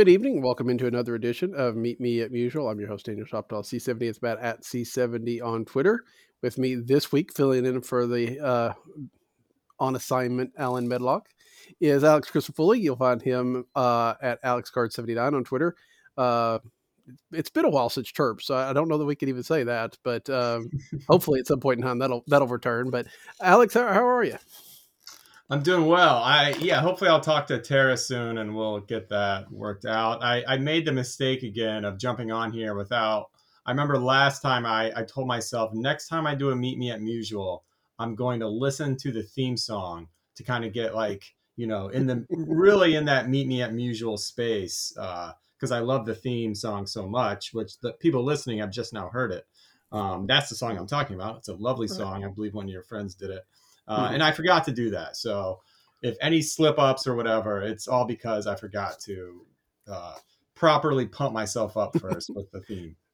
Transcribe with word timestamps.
Good 0.00 0.08
evening. 0.08 0.40
Welcome 0.40 0.70
into 0.70 0.86
another 0.86 1.14
edition 1.14 1.52
of 1.54 1.76
Meet 1.76 2.00
Me 2.00 2.22
at 2.22 2.32
Musial. 2.32 2.70
I'm 2.72 2.80
your 2.80 2.88
host, 2.88 3.04
Daniel 3.04 3.26
Shoptaw, 3.26 3.62
C70. 3.62 4.00
It's 4.04 4.16
about 4.16 4.40
at 4.40 4.62
C70 4.62 5.44
on 5.44 5.66
Twitter. 5.66 6.04
With 6.40 6.56
me 6.56 6.76
this 6.76 7.12
week, 7.12 7.34
filling 7.34 7.66
in 7.66 7.82
for 7.82 8.06
the 8.06 8.40
uh, 8.40 8.72
on 9.78 9.96
assignment 9.96 10.52
Alan 10.56 10.88
Medlock, 10.88 11.28
is 11.82 12.02
Alex 12.02 12.30
Crisafulli. 12.30 12.80
You'll 12.80 12.96
find 12.96 13.20
him 13.20 13.66
uh, 13.74 14.14
at 14.22 14.42
AlexCard79 14.42 15.34
on 15.34 15.44
Twitter. 15.44 15.76
Uh, 16.16 16.60
it's 17.32 17.50
been 17.50 17.66
a 17.66 17.70
while 17.70 17.90
since 17.90 18.10
Chirp, 18.10 18.40
so 18.40 18.54
I 18.54 18.72
don't 18.72 18.88
know 18.88 18.96
that 18.96 19.04
we 19.04 19.16
can 19.16 19.28
even 19.28 19.42
say 19.42 19.64
that, 19.64 19.98
but 20.02 20.30
um, 20.30 20.70
hopefully 21.10 21.40
at 21.40 21.46
some 21.46 21.60
point 21.60 21.78
in 21.78 21.84
time 21.84 21.98
that'll 21.98 22.24
that'll 22.26 22.48
return. 22.48 22.88
But 22.88 23.06
Alex, 23.42 23.74
how, 23.74 23.92
how 23.92 24.06
are 24.06 24.24
you? 24.24 24.38
I'm 25.50 25.62
doing 25.62 25.86
well. 25.86 26.16
I 26.16 26.54
yeah, 26.60 26.80
hopefully 26.80 27.10
I'll 27.10 27.20
talk 27.20 27.48
to 27.48 27.58
Tara 27.58 27.96
soon 27.96 28.38
and 28.38 28.54
we'll 28.54 28.80
get 28.80 29.08
that 29.08 29.50
worked 29.50 29.84
out. 29.84 30.22
I, 30.22 30.44
I 30.46 30.58
made 30.58 30.84
the 30.86 30.92
mistake 30.92 31.42
again 31.42 31.84
of 31.84 31.98
jumping 31.98 32.30
on 32.30 32.52
here 32.52 32.74
without 32.74 33.30
I 33.66 33.72
remember 33.72 33.98
last 33.98 34.42
time 34.42 34.64
I, 34.64 34.92
I 34.94 35.02
told 35.02 35.26
myself 35.26 35.72
next 35.74 36.08
time 36.08 36.26
I 36.26 36.36
do 36.36 36.50
a 36.50 36.56
meet 36.56 36.78
me 36.78 36.92
at 36.92 37.00
Musial, 37.00 37.60
I'm 37.98 38.14
going 38.14 38.38
to 38.40 38.48
listen 38.48 38.96
to 38.98 39.10
the 39.12 39.24
theme 39.24 39.56
song 39.56 40.06
to 40.36 40.44
kind 40.44 40.64
of 40.64 40.72
get 40.72 40.94
like, 40.94 41.24
you 41.56 41.66
know, 41.66 41.88
in 41.88 42.06
the 42.06 42.24
really 42.30 42.94
in 42.94 43.04
that 43.06 43.28
meet 43.28 43.48
me 43.48 43.60
at 43.60 43.72
Musial 43.72 44.18
space. 44.18 44.94
Uh, 44.96 45.32
because 45.58 45.72
I 45.72 45.80
love 45.80 46.06
the 46.06 46.14
theme 46.14 46.54
song 46.54 46.86
so 46.86 47.06
much, 47.06 47.52
which 47.52 47.78
the 47.80 47.92
people 47.94 48.24
listening 48.24 48.60
have 48.60 48.70
just 48.70 48.94
now 48.94 49.10
heard 49.10 49.30
it. 49.30 49.44
Um, 49.92 50.26
that's 50.26 50.48
the 50.48 50.54
song 50.54 50.78
I'm 50.78 50.86
talking 50.86 51.16
about. 51.16 51.36
It's 51.36 51.48
a 51.48 51.54
lovely 51.54 51.86
song. 51.86 52.24
I 52.24 52.28
believe 52.28 52.54
one 52.54 52.64
of 52.64 52.70
your 52.70 52.82
friends 52.82 53.14
did 53.14 53.28
it. 53.28 53.42
Uh, 53.88 54.08
Mhm. 54.08 54.14
And 54.14 54.22
I 54.22 54.32
forgot 54.32 54.64
to 54.64 54.72
do 54.72 54.90
that. 54.90 55.16
So 55.16 55.60
if 56.02 56.16
any 56.20 56.40
slip 56.42 56.78
ups 56.78 57.06
or 57.06 57.14
whatever, 57.14 57.60
it's 57.62 57.88
all 57.88 58.04
because 58.06 58.46
I 58.46 58.54
forgot 58.56 58.98
to 59.00 59.46
uh, 59.88 60.14
properly 60.54 61.06
pump 61.06 61.32
myself 61.34 61.76
up 61.76 61.98
first 61.98 62.30
with 62.34 62.50
the 62.52 62.60
theme. 62.62 62.96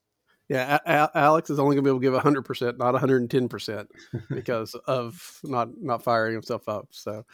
Yeah, 0.48 0.78
A- 0.86 0.92
A- 0.92 1.18
Alex 1.18 1.50
is 1.50 1.58
only 1.58 1.74
going 1.74 1.82
to 1.84 1.90
be 2.00 2.06
able 2.06 2.20
to 2.20 2.20
give 2.22 2.32
100%, 2.44 2.78
not 2.78 2.94
110% 2.94 3.86
because 4.30 4.76
of 4.86 5.40
not 5.42 5.70
not 5.82 6.04
firing 6.04 6.34
himself 6.34 6.68
up. 6.68 6.86
So, 6.92 7.24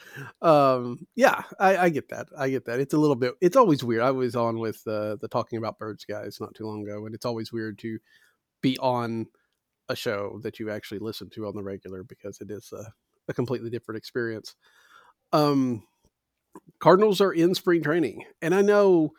um, 0.40 1.06
yeah, 1.14 1.42
I, 1.60 1.76
I 1.76 1.88
get 1.90 2.08
that. 2.08 2.28
I 2.38 2.48
get 2.48 2.64
that. 2.64 2.80
It's 2.80 2.94
a 2.94 2.98
little 2.98 3.14
bit. 3.16 3.34
It's 3.42 3.54
always 3.58 3.84
weird. 3.84 4.00
I 4.02 4.12
was 4.12 4.34
on 4.34 4.58
with 4.60 4.80
uh, 4.86 5.16
the 5.16 5.28
talking 5.30 5.58
about 5.58 5.78
birds 5.78 6.06
guys 6.06 6.38
not 6.40 6.54
too 6.54 6.64
long 6.66 6.84
ago, 6.88 7.04
and 7.04 7.14
it's 7.14 7.26
always 7.26 7.52
weird 7.52 7.78
to 7.80 7.98
be 8.62 8.78
on 8.78 9.26
a 9.90 9.94
show 9.94 10.40
that 10.42 10.58
you 10.58 10.70
actually 10.70 11.00
listen 11.00 11.28
to 11.34 11.46
on 11.46 11.54
the 11.54 11.62
regular 11.62 12.04
because 12.04 12.40
it 12.40 12.50
is 12.50 12.72
a, 12.72 12.82
a 13.28 13.34
completely 13.34 13.70
different 13.70 13.98
experience. 13.98 14.54
Um, 15.32 15.84
Cardinals 16.80 17.20
are 17.20 17.32
in 17.32 17.54
spring 17.54 17.82
training, 17.82 18.24
and 18.42 18.54
I 18.54 18.62
know 18.62 19.12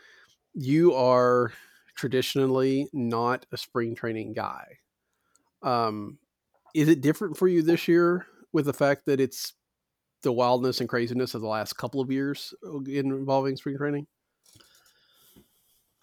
you 0.53 0.93
are 0.93 1.51
traditionally 1.95 2.89
not 2.93 3.45
a 3.51 3.57
spring 3.57 3.95
training 3.95 4.33
guy. 4.33 4.65
Um, 5.61 6.19
is 6.75 6.89
it 6.89 7.01
different 7.01 7.37
for 7.37 7.47
you 7.47 7.61
this 7.61 7.87
year 7.87 8.25
with 8.51 8.65
the 8.65 8.73
fact 8.73 9.03
that 9.05 9.19
it's 9.19 9.53
the 10.23 10.31
wildness 10.31 10.79
and 10.79 10.89
craziness 10.89 11.35
of 11.35 11.41
the 11.41 11.47
last 11.47 11.73
couple 11.73 12.01
of 12.01 12.11
years 12.11 12.53
uh, 12.65 12.79
involving 12.85 13.55
spring 13.57 13.77
training? 13.77 14.07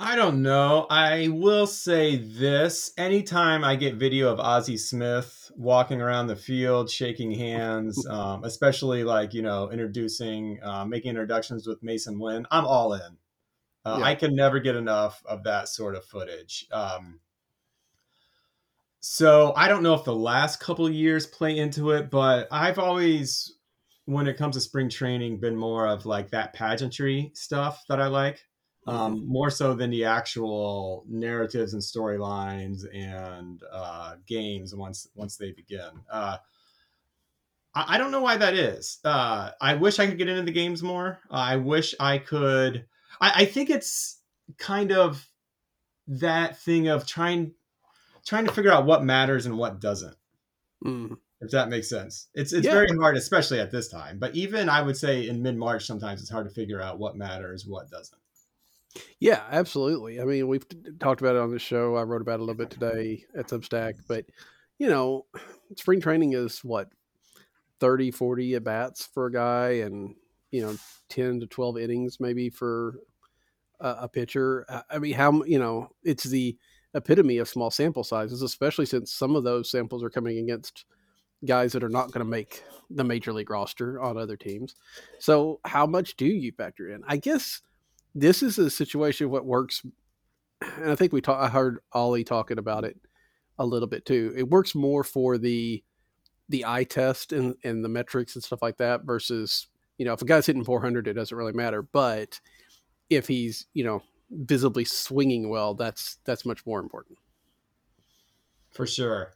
I 0.03 0.17
don't 0.17 0.41
know. 0.41 0.87
I 0.89 1.29
will 1.29 1.67
say 1.67 2.17
this. 2.17 2.91
Anytime 2.97 3.63
I 3.63 3.77
get 3.77 3.97
video 3.97 4.33
of 4.33 4.41
Ozzie 4.41 4.79
Smith 4.79 5.53
walking 5.55 6.01
around 6.01 6.27
the 6.27 6.37
field, 6.37 6.89
shaking 6.91 7.31
hands, 7.33 8.07
um, 8.11 8.43
especially 8.45 9.05
like, 9.05 9.35
you 9.35 9.43
know, 9.43 9.71
introducing, 9.71 10.59
uh, 10.63 10.87
making 10.87 11.11
introductions 11.11 11.67
with 11.67 11.83
Masyn 11.83 12.19
Winn, 12.19 12.47
I'm 12.51 12.65
all 12.65 12.95
in. 12.95 13.19
Uh, 13.85 13.97
Yeah. 13.99 14.07
I 14.07 14.15
can 14.15 14.35
never 14.35 14.59
get 14.59 14.75
enough 14.75 15.23
of 15.27 15.45
that 15.45 15.69
sort 15.69 15.95
of 15.95 16.03
footage. 16.07 16.67
Um, 16.73 17.21
so 19.01 19.53
I 19.55 19.69
don't 19.69 19.83
know 19.83 19.93
if 19.93 20.05
the 20.05 20.17
last 20.17 20.61
couple 20.61 20.87
of 20.87 20.95
years 20.95 21.27
play 21.27 21.59
into 21.59 21.91
it, 21.91 22.11
but 22.11 22.49
I've 22.51 22.79
always, 22.79 23.59
when 24.07 24.29
it 24.29 24.39
comes 24.39 24.57
to 24.57 24.63
spring 24.63 24.89
training, 24.89 25.41
been 25.41 25.57
more 25.57 25.87
of 25.87 26.07
like 26.07 26.31
that 26.31 26.55
pageantry 26.55 27.33
stuff 27.35 27.85
that 27.91 28.01
I 28.01 28.07
like 28.07 28.47
um, 28.87 29.27
more 29.27 29.51
so 29.51 29.75
than 29.75 29.91
the 29.91 30.05
actual 30.05 31.05
narratives 31.09 31.75
and 31.75 31.83
storylines 31.83 32.85
and 32.95 33.63
uh, 33.71 34.15
games 34.27 34.75
once 34.75 35.07
once 35.15 35.37
they 35.37 35.53
begin. 35.53 35.91
Uh, 36.11 36.39
I, 37.75 37.95
I 37.95 37.99
don't 37.99 38.11
know 38.11 38.23
why 38.23 38.37
that 38.39 38.55
is. 38.55 38.99
Uh, 39.05 39.51
I 39.61 39.75
wish 39.75 39.99
I 39.99 40.07
could 40.07 40.19
get 40.19 40.29
into 40.29 40.43
the 40.43 40.53
games 40.53 40.83
more. 40.83 41.21
I 41.31 41.57
wish 41.57 41.95
I 42.01 42.19
could. 42.19 42.87
I, 43.21 43.43
I 43.43 43.45
think 43.45 43.71
it's 43.71 44.19
kind 44.59 44.93
of 44.93 45.27
that 46.09 46.59
thing 46.59 46.89
of 46.89 47.07
trying 47.07 47.53
trying 48.27 48.47
to 48.47 48.53
figure 48.53 48.73
out 48.73 48.87
what 48.87 49.05
matters 49.05 49.47
and 49.47 49.57
what 49.57 49.81
doesn't 49.81 50.17
Mm. 50.85 51.19
if 51.41 51.51
that 51.51 51.69
makes 51.69 51.89
sense. 51.91 52.29
It's 52.35 52.53
it's 52.55 52.67
Yeah. 52.67 52.73
very 52.73 52.89
hard, 52.97 53.17
especially 53.17 53.61
at 53.61 53.71
this 53.71 53.89
time. 53.89 54.19
But 54.19 54.35
even 54.35 54.69
I 54.71 54.81
would 54.83 54.97
say 54.97 55.29
in 55.29 55.43
mid 55.43 55.57
March, 55.57 55.85
sometimes 55.87 56.21
it's 56.23 56.31
hard 56.31 56.49
to 56.49 56.55
figure 56.55 56.81
out 56.81 56.99
what 56.99 57.17
matters, 57.17 57.67
what 57.67 57.91
doesn't. 57.91 58.19
Yeah, 59.19 59.43
absolutely. 59.51 60.21
I 60.21 60.25
mean, 60.25 60.49
we've 60.49 60.69
t- 60.69 60.79
talked 60.99 61.21
about 61.21 61.37
it 61.37 61.43
on 61.43 61.51
the 61.51 61.59
show. 61.59 61.97
I 61.97 62.03
wrote 62.03 62.23
about 62.23 62.35
it 62.35 62.41
a 62.41 62.45
little 62.45 62.55
bit 62.57 62.71
today 62.71 63.25
at 63.37 63.49
Substack, 63.49 63.95
but 64.09 64.27
you 64.79 64.89
know, 64.89 65.27
spring 65.77 66.01
training 66.01 66.33
is 66.33 66.65
what 66.65 66.89
30, 67.81 68.11
40 68.11 68.55
at 68.55 68.65
bats 68.65 69.07
for 69.13 69.27
a 69.27 69.33
guy 69.33 69.69
and, 69.85 70.15
you 70.51 70.63
know, 70.63 70.77
10 71.11 71.41
to 71.41 71.47
12 71.47 71.79
innings 71.79 72.19
maybe 72.19 72.49
for 72.51 72.99
a, 73.81 73.97
a 74.03 74.09
pitcher. 74.09 74.67
I- 74.69 74.83
I 74.93 74.99
mean, 74.99 75.15
how, 75.15 75.43
you 75.45 75.59
know, 75.59 75.91
it's 76.05 76.25
the 76.25 76.57
epitome 76.95 77.39
of 77.39 77.49
small 77.49 77.71
sample 77.71 78.05
sizes, 78.05 78.43
especially 78.43 78.87
since 78.87 79.13
some 79.13 79.37
of 79.37 79.45
those 79.45 79.71
samples 79.71 80.03
are 80.05 80.11
coming 80.11 80.39
against 80.39 80.85
guys 81.45 81.73
that 81.73 81.85
are 81.85 81.89
not 81.91 82.13
going 82.13 82.25
to 82.25 82.31
make 82.31 82.63
the 82.91 83.05
major 83.05 83.33
league 83.33 83.51
roster 83.51 84.01
on 84.01 84.19
other 84.19 84.37
teams. 84.37 84.75
So, 85.19 85.61
how 85.65 85.87
much 85.87 86.17
do 86.17 86.27
you 86.27 86.53
factor 86.53 86.91
in? 86.91 87.03
I 87.07 87.17
guess 87.19 87.63
this 88.15 88.43
is 88.43 88.59
a 88.59 88.71
situation 88.71 89.31
what 89.31 89.45
works 89.45 89.83
and 90.77 90.91
i 90.91 90.95
think 90.95 91.13
we 91.13 91.21
talk, 91.21 91.41
i 91.41 91.49
heard 91.49 91.79
ollie 91.93 92.25
talking 92.25 92.59
about 92.59 92.85
it 92.85 92.99
a 93.59 93.67
little 93.67 93.89
bit 93.89 94.05
too 94.07 94.33
it 94.37 94.49
works 94.49 94.75
more 94.75 95.05
for 95.05 95.39
the 95.39 95.83
the 96.49 96.65
eye 96.67 96.85
test 96.85 97.33
and 97.33 97.55
and 97.65 97.85
the 97.85 97.89
metrics 97.89 98.35
and 98.35 98.45
stuff 98.45 98.63
like 98.63 98.77
that 98.79 99.05
versus 99.05 99.69
you 99.99 100.05
know 100.05 100.13
if 100.13 100.23
a 100.23 100.25
guy's 100.25 100.47
hitting 100.47 100.65
400 100.65 101.07
it 101.09 101.15
doesn't 101.15 101.37
really 101.37 101.53
matter 101.53 101.83
but 101.83 102.41
if 103.11 103.29
he's 103.29 103.67
you 103.75 103.85
know 103.85 104.03
visibly 104.31 104.85
swinging 104.85 105.49
well 105.49 105.75
that's 105.75 106.19
that's 106.25 106.47
much 106.47 106.65
more 106.67 106.81
important 106.81 107.19
For 108.71 108.87
sure. 108.87 109.35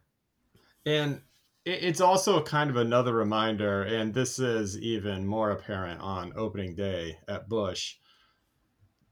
And 0.87 1.23
it's 1.65 2.01
also 2.01 2.43
kind 2.43 2.71
of 2.71 2.77
another 2.77 3.15
reminder, 3.15 3.83
and 3.83 4.13
this 4.15 4.39
is 4.39 4.79
even 4.79 5.27
more 5.27 5.51
apparent 5.51 6.01
on 6.01 6.33
opening 6.37 6.75
day 6.75 7.19
at 7.29 7.49
Busch. 7.49 7.97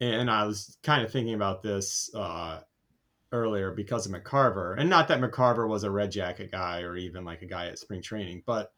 And 0.02 0.28
I 0.28 0.44
was 0.44 0.76
kind 0.82 1.04
of 1.04 1.12
thinking 1.12 1.34
about 1.34 1.62
this 1.62 2.12
uh, 2.14 2.60
earlier 3.30 3.70
because 3.70 4.04
of 4.04 4.12
McCarver. 4.12 4.76
And 4.76 4.90
not 4.90 5.06
that 5.08 5.20
McCarver 5.20 5.68
was 5.68 5.84
a 5.84 5.90
red 5.90 6.10
jacket 6.10 6.50
guy 6.50 6.80
or 6.82 6.96
even 6.96 7.24
like 7.24 7.42
a 7.42 7.46
guy 7.46 7.68
at 7.68 7.78
spring 7.78 8.02
training, 8.02 8.42
but 8.44 8.72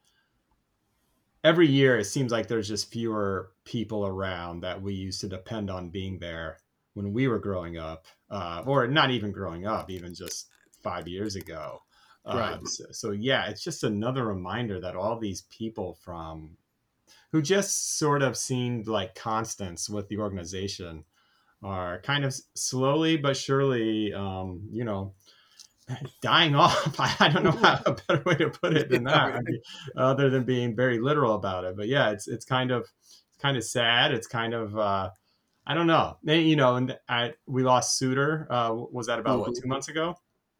every 1.42 1.66
year 1.66 1.98
it 1.98 2.04
seems 2.04 2.30
like 2.30 2.46
there's 2.46 2.68
just 2.68 2.92
fewer 2.92 3.52
people 3.64 4.06
around 4.06 4.60
that 4.60 4.82
we 4.82 4.92
used 4.92 5.20
to 5.22 5.28
depend 5.28 5.70
on 5.70 5.88
being 5.90 6.18
there. 6.18 6.58
when 6.94 7.12
we 7.12 7.26
were 7.26 7.40
growing 7.40 7.76
up, 7.76 8.06
uh, 8.30 8.62
or 8.66 8.86
not 8.86 9.10
even 9.10 9.32
growing 9.32 9.66
up, 9.66 9.90
even 9.90 10.14
just 10.14 10.48
five 10.82 11.08
years 11.08 11.34
ago. 11.36 11.82
Uh, 12.24 12.36
Right. 12.36 12.68
so, 12.68 12.84
so 12.92 13.10
yeah, 13.10 13.46
it's 13.48 13.64
just 13.64 13.82
another 13.82 14.24
reminder 14.24 14.78
that 14.80 14.94
all 14.94 15.18
these 15.18 15.42
people 15.42 15.94
from 15.94 16.56
who 17.32 17.42
just 17.42 17.98
sort 17.98 18.22
of 18.22 18.36
seemed 18.36 18.86
like 18.86 19.16
constants 19.16 19.90
with 19.90 20.08
the 20.08 20.18
organization 20.18 21.04
are 21.62 22.00
kind 22.02 22.24
of 22.24 22.34
slowly 22.54 23.16
but 23.16 23.36
surely, 23.36 24.12
um, 24.12 24.68
you 24.70 24.84
know, 24.84 25.14
dying 26.22 26.54
off. 26.54 26.98
I 27.20 27.28
don't 27.28 27.44
know 27.44 27.50
how, 27.52 27.80
a 27.86 27.92
better 27.92 28.22
way 28.24 28.36
to 28.36 28.50
put 28.50 28.76
it 28.76 28.90
than 28.90 29.04
that, 29.04 29.34
I 29.34 29.40
mean, 29.40 29.60
other 29.96 30.30
than 30.30 30.44
being 30.44 30.74
very 30.74 30.98
literal 31.00 31.34
about 31.34 31.64
it. 31.64 31.76
But 31.76 31.88
yeah, 31.88 32.10
it's 32.10 32.28
it's 32.28 32.44
kind 32.44 32.70
of 32.70 32.82
it's 33.02 33.38
kind 33.40 33.56
of 33.56 33.64
sad. 33.64 34.12
It's 34.12 34.26
kind 34.26 34.54
of 34.54 34.76
uh, 34.78 35.10
I 35.66 35.74
don't 35.74 35.86
know. 35.86 36.18
And, 36.26 36.46
you 36.46 36.56
know, 36.56 36.76
and 36.76 36.98
I, 37.08 37.32
we 37.46 37.62
lost 37.62 37.98
Sutter. 37.98 38.46
Uh, 38.50 38.74
was 38.74 39.06
that 39.06 39.18
about 39.18 39.40
what 39.40 39.50
Mhm. 39.50 39.62
two 39.62 39.68
months 39.68 39.88
ago? 39.88 40.16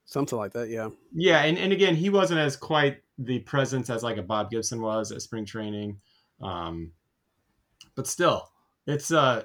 Something 0.07 0.39
like 0.39 0.53
that, 0.53 0.69
yeah. 0.69 0.91
Yeah, 1.15 1.45
and, 1.45 1.57
and 1.59 1.73
again, 1.73 1.95
he 1.97 2.11
wasn't 2.11 2.41
as 2.41 2.57
quite 2.57 3.03
the 3.19 3.39
presence 3.41 3.89
as 3.89 4.03
like 4.03 4.19
a 4.19 4.23
Bob 4.23 4.51
Gibson 4.51 4.81
was 4.83 5.13
at 5.13 5.23
spring 5.23 5.47
training, 5.47 5.99
um, 6.43 6.93
but 7.95 8.07
still, 8.07 8.51
it's 8.87 9.11
uh, 9.13 9.45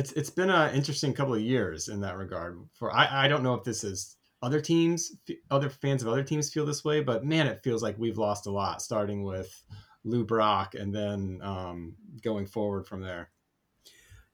it's 0.00 0.12
it's 0.12 0.30
been 0.30 0.48
an 0.48 0.74
interesting 0.74 1.12
couple 1.12 1.34
of 1.34 1.42
years 1.42 1.88
in 1.88 2.00
that 2.00 2.16
regard. 2.16 2.58
For 2.72 2.90
I 2.90 3.26
I 3.26 3.28
don't 3.28 3.42
know 3.42 3.54
if 3.54 3.64
this 3.64 3.84
is 3.84 4.16
other 4.42 4.60
teams, 4.60 5.12
other 5.50 5.68
fans 5.68 6.02
of 6.02 6.08
other 6.08 6.22
teams 6.22 6.50
feel 6.50 6.64
this 6.64 6.82
way, 6.82 7.02
but 7.02 7.24
man, 7.24 7.46
it 7.46 7.62
feels 7.62 7.82
like 7.82 7.98
we've 7.98 8.16
lost 8.16 8.46
a 8.46 8.50
lot, 8.50 8.80
starting 8.80 9.22
with 9.22 9.62
Lou 10.04 10.24
Brock 10.24 10.74
and 10.74 10.94
then 10.94 11.40
um, 11.42 11.94
going 12.22 12.46
forward 12.46 12.86
from 12.86 13.02
there. 13.02 13.30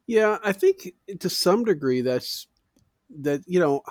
Yeah, 0.06 0.38
I 0.44 0.52
think 0.52 0.92
to 1.18 1.28
some 1.28 1.64
degree 1.64 2.00
that's 2.00 2.46
that 3.18 3.42
you 3.46 3.58
know 3.58 3.82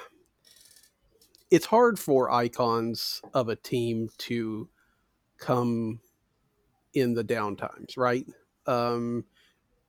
it's 1.51 1.65
hard 1.65 1.99
for 1.99 2.31
icons 2.31 3.21
of 3.33 3.49
a 3.49 3.55
team 3.57 4.07
to 4.19 4.69
come 5.37 5.99
in 6.93 7.13
the 7.13 7.23
down 7.25 7.57
times, 7.57 7.97
right? 7.97 8.25
Um, 8.65 9.25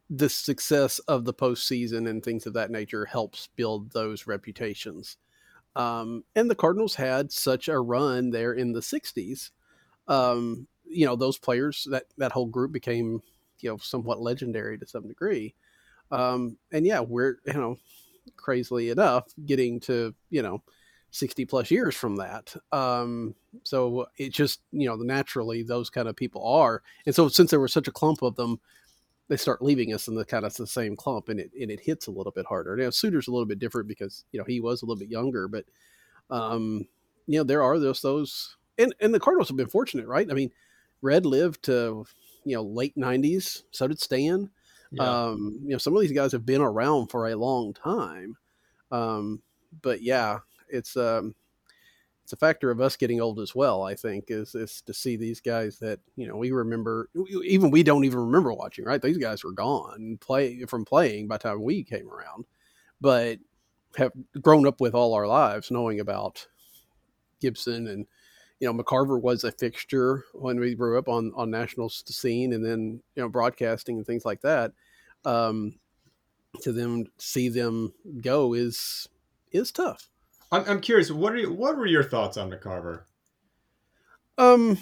the 0.08 0.28
success 0.28 0.98
of 1.00 1.24
the 1.24 1.34
postseason 1.34 2.08
and 2.08 2.22
things 2.22 2.46
of 2.46 2.52
that 2.54 2.70
nature 2.70 3.04
helps 3.04 3.48
build 3.56 3.92
those 3.92 4.26
reputations. 4.26 5.16
Um, 5.74 6.24
and 6.34 6.50
the 6.50 6.54
Cardinals 6.54 6.94
had 6.94 7.32
such 7.32 7.68
a 7.68 7.78
run 7.78 8.30
there 8.30 8.52
in 8.52 8.72
the 8.72 8.80
'60s. 8.80 9.50
Um, 10.08 10.68
you 10.84 11.06
know, 11.06 11.16
those 11.16 11.38
players 11.38 11.86
that 11.90 12.04
that 12.18 12.32
whole 12.32 12.46
group 12.46 12.72
became 12.72 13.20
you 13.60 13.70
know 13.70 13.78
somewhat 13.78 14.20
legendary 14.20 14.78
to 14.78 14.86
some 14.86 15.08
degree. 15.08 15.54
Um, 16.10 16.58
and 16.72 16.86
yeah, 16.86 17.00
we're 17.00 17.38
you 17.46 17.54
know 17.54 17.76
crazily 18.36 18.90
enough 18.90 19.24
getting 19.44 19.80
to 19.80 20.14
you 20.30 20.42
know 20.42 20.62
60 21.10 21.44
plus 21.46 21.70
years 21.70 21.94
from 21.94 22.16
that 22.16 22.54
um 22.72 23.34
so 23.62 24.06
it 24.18 24.32
just 24.32 24.60
you 24.72 24.86
know 24.88 24.96
naturally 24.96 25.62
those 25.62 25.88
kind 25.88 26.08
of 26.08 26.16
people 26.16 26.44
are 26.46 26.82
and 27.06 27.14
so 27.14 27.28
since 27.28 27.50
there 27.50 27.60
was 27.60 27.72
such 27.72 27.88
a 27.88 27.92
clump 27.92 28.22
of 28.22 28.36
them 28.36 28.60
they 29.28 29.36
start 29.36 29.62
leaving 29.62 29.92
us 29.92 30.08
in 30.08 30.14
the 30.14 30.24
kind 30.24 30.44
of 30.44 30.54
the 30.54 30.66
same 30.66 30.96
clump 30.96 31.28
and 31.28 31.40
it 31.40 31.50
and 31.60 31.70
it 31.70 31.80
hits 31.80 32.06
a 32.06 32.10
little 32.10 32.32
bit 32.32 32.46
harder. 32.46 32.76
Now 32.76 32.90
sutter's 32.90 33.28
a 33.28 33.32
little 33.32 33.46
bit 33.46 33.58
different 33.58 33.88
because 33.88 34.24
you 34.32 34.38
know 34.38 34.44
he 34.44 34.60
was 34.60 34.82
a 34.82 34.86
little 34.86 34.98
bit 34.98 35.10
younger 35.10 35.48
but 35.48 35.64
um 36.30 36.86
you 37.26 37.38
know 37.38 37.44
there 37.44 37.62
are 37.62 37.78
those 37.78 38.00
those 38.00 38.56
and 38.78 38.94
and 39.00 39.12
the 39.12 39.20
cardinals 39.20 39.48
have 39.48 39.56
been 39.56 39.68
fortunate 39.68 40.06
right? 40.06 40.30
I 40.30 40.34
mean 40.34 40.50
red 41.02 41.26
lived 41.26 41.64
to 41.64 42.06
you 42.44 42.56
know 42.56 42.62
late 42.62 42.96
90s 42.96 43.62
so 43.70 43.88
did 43.88 44.00
stan. 44.00 44.50
Um, 44.98 45.58
you 45.62 45.70
know, 45.70 45.78
some 45.78 45.94
of 45.94 46.00
these 46.00 46.12
guys 46.12 46.32
have 46.32 46.46
been 46.46 46.60
around 46.60 47.08
for 47.08 47.28
a 47.28 47.34
long 47.34 47.74
time. 47.74 48.36
Um, 48.90 49.42
but 49.82 50.02
yeah, 50.02 50.38
it's 50.68 50.96
um, 50.96 51.34
it's 52.26 52.32
a 52.32 52.36
factor 52.36 52.72
of 52.72 52.80
us 52.80 52.96
getting 52.96 53.20
old 53.20 53.38
as 53.38 53.54
well. 53.54 53.84
I 53.84 53.94
think 53.94 54.24
is 54.30 54.56
is 54.56 54.82
to 54.86 54.92
see 54.92 55.16
these 55.16 55.40
guys 55.40 55.78
that 55.78 56.00
you 56.16 56.26
know 56.26 56.34
we 56.34 56.50
remember, 56.50 57.08
even 57.44 57.70
we 57.70 57.84
don't 57.84 58.04
even 58.04 58.18
remember 58.18 58.52
watching. 58.52 58.84
Right, 58.84 59.00
these 59.00 59.16
guys 59.16 59.44
were 59.44 59.52
gone 59.52 60.18
play 60.20 60.64
from 60.64 60.84
playing 60.84 61.28
by 61.28 61.36
the 61.36 61.44
time 61.44 61.62
we 61.62 61.84
came 61.84 62.10
around, 62.10 62.44
but 63.00 63.38
have 63.96 64.10
grown 64.42 64.66
up 64.66 64.80
with 64.80 64.92
all 64.92 65.14
our 65.14 65.28
lives 65.28 65.70
knowing 65.70 66.00
about 66.00 66.48
Gibson 67.40 67.86
and 67.86 68.08
you 68.58 68.66
know 68.66 68.74
McCarver 68.74 69.22
was 69.22 69.44
a 69.44 69.52
fixture 69.52 70.24
when 70.32 70.58
we 70.58 70.74
grew 70.74 70.98
up 70.98 71.08
on 71.08 71.30
on 71.36 71.48
national 71.48 71.90
scene 71.90 72.52
and 72.52 72.64
then 72.64 73.00
you 73.14 73.22
know 73.22 73.28
broadcasting 73.28 73.98
and 73.98 74.06
things 74.06 74.24
like 74.24 74.40
that 74.40 74.72
um 75.24 75.78
to 76.62 76.72
them 76.72 77.04
see 77.18 77.48
them 77.48 77.92
go 78.20 78.52
is 78.52 79.08
is 79.52 79.70
tough 79.70 80.08
I'm, 80.52 80.64
I'm 80.66 80.80
curious. 80.80 81.10
What 81.10 81.32
are 81.32 81.38
you, 81.38 81.52
what 81.52 81.76
were 81.76 81.86
your 81.86 82.04
thoughts 82.04 82.36
on 82.36 82.50
McCarver? 82.50 83.02
um 84.38 84.78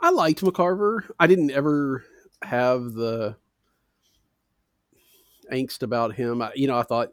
i 0.00 0.10
liked 0.10 0.40
mccarver 0.40 1.10
i 1.18 1.26
didn't 1.26 1.50
ever 1.50 2.04
have 2.42 2.92
the 2.92 3.36
angst 5.52 5.82
about 5.82 6.14
him 6.14 6.40
I, 6.40 6.52
you 6.54 6.66
know 6.66 6.78
i 6.78 6.82
thought 6.82 7.12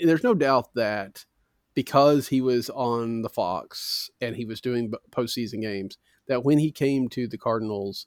there's 0.00 0.22
no 0.22 0.34
doubt 0.34 0.74
that 0.74 1.24
because 1.74 2.28
he 2.28 2.40
was 2.40 2.70
on 2.70 3.22
the 3.22 3.28
fox 3.28 4.10
and 4.20 4.36
he 4.36 4.44
was 4.44 4.60
doing 4.60 4.92
postseason 5.10 5.62
games 5.62 5.98
that 6.28 6.44
when 6.44 6.58
he 6.58 6.70
came 6.70 7.08
to 7.10 7.26
the 7.26 7.38
cardinals 7.38 8.06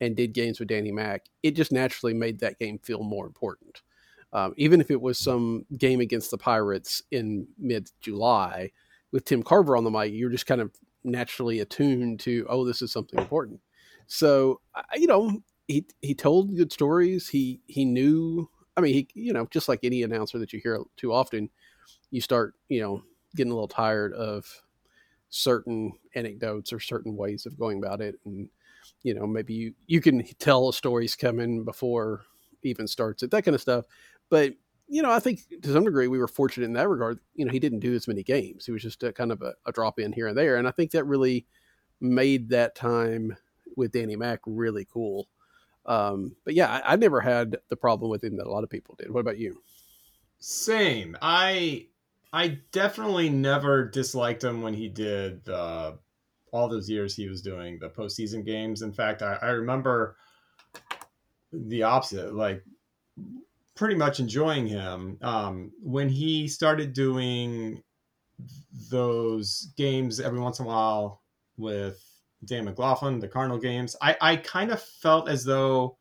and 0.00 0.16
did 0.16 0.32
games 0.32 0.58
with 0.58 0.68
danny 0.68 0.92
mack 0.92 1.26
it 1.42 1.50
just 1.52 1.72
naturally 1.72 2.14
made 2.14 2.40
that 2.40 2.58
game 2.58 2.78
feel 2.78 3.02
more 3.02 3.26
important 3.26 3.82
um, 4.32 4.54
even 4.56 4.80
if 4.80 4.90
it 4.90 5.00
was 5.00 5.18
some 5.18 5.64
game 5.76 6.00
against 6.00 6.30
the 6.30 6.38
pirates 6.38 7.02
in 7.10 7.46
mid-july 7.58 8.70
with 9.12 9.24
tim 9.24 9.42
carver 9.42 9.76
on 9.76 9.84
the 9.84 9.90
mic 9.90 10.12
you're 10.12 10.30
just 10.30 10.46
kind 10.46 10.60
of 10.60 10.70
naturally 11.04 11.60
attuned 11.60 12.20
to 12.20 12.46
oh 12.48 12.64
this 12.64 12.82
is 12.82 12.92
something 12.92 13.18
important. 13.18 13.60
So 14.06 14.60
you 14.94 15.06
know 15.06 15.40
he 15.68 15.86
he 16.02 16.14
told 16.14 16.56
good 16.56 16.72
stories. 16.72 17.28
He 17.28 17.60
he 17.66 17.84
knew 17.84 18.48
i 18.76 18.80
mean 18.80 18.94
he 18.94 19.08
you 19.14 19.32
know 19.32 19.46
just 19.50 19.68
like 19.68 19.80
any 19.82 20.02
announcer 20.02 20.38
that 20.38 20.52
you 20.52 20.60
hear 20.62 20.80
too 20.96 21.12
often 21.12 21.50
you 22.12 22.20
start 22.20 22.54
you 22.68 22.80
know 22.80 23.02
getting 23.34 23.50
a 23.50 23.54
little 23.54 23.68
tired 23.68 24.12
of 24.14 24.46
certain 25.28 25.92
anecdotes 26.14 26.72
or 26.72 26.80
certain 26.80 27.16
ways 27.16 27.46
of 27.46 27.58
going 27.58 27.78
about 27.78 28.00
it. 28.00 28.16
And 28.24 28.48
you 29.02 29.14
know 29.14 29.26
maybe 29.26 29.54
you 29.54 29.74
you 29.86 30.00
can 30.00 30.24
tell 30.38 30.68
a 30.68 30.72
story's 30.72 31.16
coming 31.16 31.64
before 31.64 32.22
even 32.62 32.86
starts 32.86 33.22
it 33.22 33.30
that 33.30 33.42
kind 33.42 33.54
of 33.54 33.60
stuff 33.60 33.86
but 34.30 34.54
you 34.88 35.02
know 35.02 35.10
i 35.10 35.18
think 35.18 35.40
to 35.62 35.72
some 35.72 35.84
degree 35.84 36.08
we 36.08 36.18
were 36.18 36.28
fortunate 36.28 36.64
in 36.64 36.72
that 36.72 36.88
regard 36.88 37.20
you 37.34 37.44
know 37.44 37.52
he 37.52 37.58
didn't 37.58 37.80
do 37.80 37.94
as 37.94 38.08
many 38.08 38.22
games 38.22 38.64
he 38.64 38.72
was 38.72 38.82
just 38.82 39.02
a 39.02 39.12
kind 39.12 39.30
of 39.30 39.42
a, 39.42 39.54
a 39.66 39.72
drop 39.72 39.98
in 39.98 40.12
here 40.12 40.26
and 40.26 40.38
there 40.38 40.56
and 40.56 40.66
i 40.66 40.70
think 40.70 40.90
that 40.90 41.04
really 41.04 41.46
made 42.00 42.48
that 42.48 42.74
time 42.74 43.36
with 43.76 43.92
danny 43.92 44.16
mack 44.16 44.40
really 44.46 44.86
cool 44.90 45.28
um, 45.86 46.36
but 46.44 46.54
yeah 46.54 46.70
I, 46.70 46.92
I 46.92 46.96
never 46.96 47.20
had 47.20 47.56
the 47.68 47.76
problem 47.76 48.10
with 48.10 48.22
him 48.22 48.36
that 48.36 48.46
a 48.46 48.50
lot 48.50 48.64
of 48.64 48.70
people 48.70 48.96
did 48.98 49.10
what 49.10 49.20
about 49.20 49.38
you 49.38 49.60
Same. 50.40 51.16
I 51.20 51.86
I 52.32 52.58
definitely 52.72 53.28
never 53.28 53.84
disliked 53.84 54.42
him 54.42 54.62
when 54.62 54.74
he 54.74 54.88
did 54.88 55.44
the 55.44 55.98
all 56.52 56.68
those 56.68 56.88
years 56.88 57.14
he 57.14 57.28
was 57.28 57.42
doing 57.42 57.78
the 57.78 57.88
postseason 57.88 58.44
games. 58.44 58.82
In 58.82 58.92
fact, 58.92 59.22
I, 59.22 59.38
I 59.40 59.50
remember 59.50 60.16
the 61.52 61.82
opposite, 61.82 62.34
like 62.34 62.64
pretty 63.80 63.94
much 63.94 64.20
enjoying 64.20 64.66
him 64.66 65.16
um, 65.22 65.72
when 65.82 66.06
he 66.10 66.46
started 66.46 66.92
doing 66.92 67.82
those 68.90 69.72
games 69.74 70.20
every 70.20 70.38
once 70.38 70.58
in 70.58 70.66
a 70.66 70.68
while 70.68 71.22
with 71.56 71.98
Dan 72.44 72.66
McLaughlin, 72.66 73.20
the 73.20 73.26
Cardinal 73.26 73.56
games. 73.56 73.96
I, 74.02 74.18
I 74.20 74.36
kind 74.36 74.70
of 74.70 74.82
felt 74.82 75.30
as 75.30 75.44
though 75.44 75.96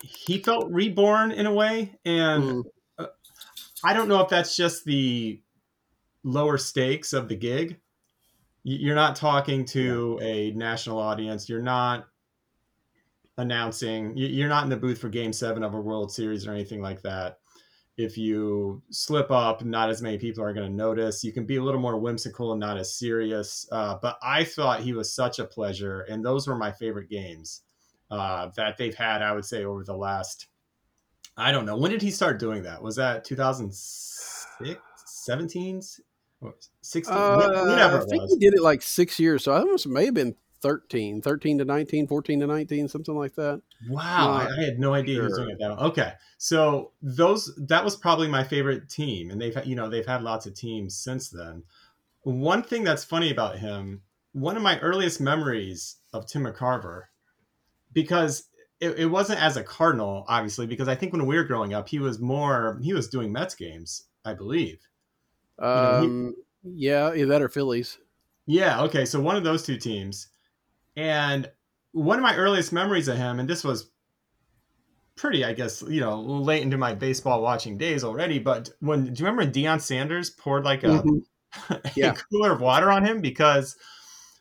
he 0.00 0.38
felt 0.38 0.70
reborn 0.70 1.30
in 1.30 1.44
a 1.44 1.52
way, 1.52 1.94
and 2.06 2.64
Mm, 2.98 3.08
I 3.84 3.92
don't 3.92 4.08
know 4.08 4.22
if 4.22 4.30
that's 4.30 4.56
just 4.56 4.86
the 4.86 5.42
lower 6.24 6.56
stakes 6.56 7.12
of 7.12 7.28
the 7.28 7.36
gig. 7.36 7.80
You're 8.64 8.94
not 8.94 9.14
talking 9.14 9.66
to 9.66 10.18
a 10.22 10.52
national 10.52 10.98
audience. 10.98 11.50
You're 11.50 11.60
not 11.60 12.07
announcing. 13.38 14.12
You're 14.16 14.48
not 14.48 14.64
in 14.64 14.70
the 14.70 14.76
booth 14.76 14.98
for 14.98 15.08
Game 15.08 15.32
Seven 15.32 15.62
of 15.62 15.74
a 15.74 15.80
World 15.80 16.12
Series 16.12 16.46
or 16.46 16.52
anything 16.52 16.82
like 16.82 17.00
that. 17.02 17.38
If 17.96 18.16
you 18.16 18.82
slip 18.90 19.30
up, 19.30 19.64
not 19.64 19.90
as 19.90 20.02
many 20.02 20.18
people 20.18 20.44
are 20.44 20.52
going 20.52 20.70
to 20.70 20.76
notice. 20.76 21.24
You 21.24 21.32
can 21.32 21.46
be 21.46 21.56
a 21.56 21.62
little 21.62 21.80
more 21.80 21.98
whimsical 21.98 22.52
and 22.52 22.60
not 22.60 22.78
as 22.78 22.96
serious. 22.96 23.66
Uh, 23.72 23.96
but 24.00 24.18
I 24.22 24.44
thought 24.44 24.80
he 24.80 24.92
was 24.92 25.12
such 25.12 25.38
a 25.38 25.44
pleasure, 25.44 26.02
and 26.02 26.24
those 26.24 26.46
were 26.46 26.56
my 26.56 26.70
favorite 26.70 27.08
games 27.08 27.62
uh, 28.10 28.50
that 28.56 28.76
they've 28.76 28.94
had. 28.94 29.22
I 29.22 29.32
would 29.32 29.44
say 29.44 29.64
over 29.64 29.82
the 29.82 29.96
last 29.96 30.46
I 31.38 31.52
don't 31.52 31.64
know. 31.64 31.76
When 31.76 31.92
did 31.92 32.02
he 32.02 32.10
start 32.10 32.40
doing 32.40 32.64
that? 32.64 32.82
Was 32.82 32.96
that 32.96 33.24
2006, 33.24 34.80
17, 35.06 35.82
16, 36.82 37.16
Uh, 37.16 37.36
whatever 37.64 38.02
I 38.02 38.04
think 38.06 38.28
he 38.28 38.38
did 38.38 38.54
it 38.54 38.62
like 38.62 38.82
six 38.82 39.20
years, 39.20 39.44
so 39.44 39.52
I 39.52 39.60
almost 39.60 39.86
may 39.86 40.06
have 40.06 40.14
been 40.14 40.34
13, 40.60 41.22
13 41.22 41.58
to 41.58 41.64
19, 41.64 42.06
14 42.06 42.40
to 42.40 42.46
19, 42.46 42.88
something 42.88 43.14
like 43.16 43.34
that. 43.36 43.62
Wow, 43.88 44.38
Not 44.38 44.58
I, 44.58 44.64
had 44.64 44.78
no 44.78 44.94
idea 44.94 45.14
he 45.16 45.20
was 45.20 45.36
doing 45.36 45.50
it 45.50 45.58
that. 45.60 45.78
Okay, 45.78 46.12
so 46.36 46.92
those 47.02 47.54
that 47.68 47.84
was 47.84 47.96
probably 47.96 48.28
my 48.28 48.44
favorite 48.44 48.88
team, 48.88 49.30
and 49.30 49.40
they've 49.40 49.54
had- 49.54 49.66
you 49.66 49.76
know 49.76 49.88
they've 49.88 50.06
had 50.06 50.22
lots 50.22 50.46
of 50.46 50.54
teams 50.54 50.96
since 50.96 51.28
then. 51.30 51.62
One 52.22 52.62
thing 52.62 52.84
that's 52.84 53.04
funny 53.04 53.30
about 53.30 53.58
him, 53.58 54.02
one 54.32 54.56
of 54.56 54.62
my 54.62 54.78
earliest 54.80 55.20
memories 55.20 55.96
of 56.12 56.26
Tim 56.26 56.44
McCarver, 56.44 57.04
because 57.92 58.44
it, 58.80 58.98
it 58.98 59.06
wasn't 59.06 59.42
as 59.42 59.56
a 59.56 59.62
Cardinal, 59.62 60.24
obviously, 60.28 60.66
because 60.66 60.88
I 60.88 60.94
think 60.94 61.12
when 61.12 61.26
we 61.26 61.36
were 61.36 61.44
growing 61.44 61.74
up, 61.74 61.88
he 61.88 61.98
was 61.98 62.18
more 62.18 62.78
he 62.82 62.92
was 62.92 63.08
doing 63.08 63.32
Mets 63.32 63.54
games, 63.54 64.04
I 64.24 64.34
believe. 64.34 64.80
know, 65.60 66.00
he- 66.00 66.06
Um, 66.06 66.34
yeah, 66.64 67.12
either 67.14 67.26
that 67.26 67.42
or 67.42 67.48
Phillies. 67.48 67.98
Yeah, 68.46 68.82
okay. 68.84 69.04
So 69.04 69.20
one 69.20 69.36
of 69.36 69.44
those 69.44 69.62
two 69.62 69.76
teams. 69.76 70.28
And 70.98 71.48
one 71.92 72.18
of 72.18 72.24
my 72.24 72.34
earliest 72.34 72.72
memories 72.72 73.06
of 73.06 73.16
him, 73.16 73.38
and 73.38 73.48
this 73.48 73.62
was 73.62 73.90
pretty, 75.14 75.44
I 75.44 75.52
guess, 75.52 75.80
you 75.82 76.00
know, 76.00 76.20
late 76.20 76.62
into 76.62 76.76
my 76.76 76.92
baseball 76.92 77.40
watching 77.40 77.78
days 77.78 78.02
already, 78.02 78.40
but 78.40 78.70
when 78.80 79.04
do 79.04 79.10
you 79.10 79.24
remember 79.24 79.42
when 79.42 79.52
Deion 79.52 79.80
Sanders 79.80 80.30
poured 80.30 80.64
like 80.64 80.82
a, 80.82 81.02
Mhm. 81.02 81.22
a 82.02 82.16
cooler 82.30 82.52
of 82.52 82.60
water 82.60 82.90
on 82.90 83.04
him 83.04 83.20
because 83.20 83.76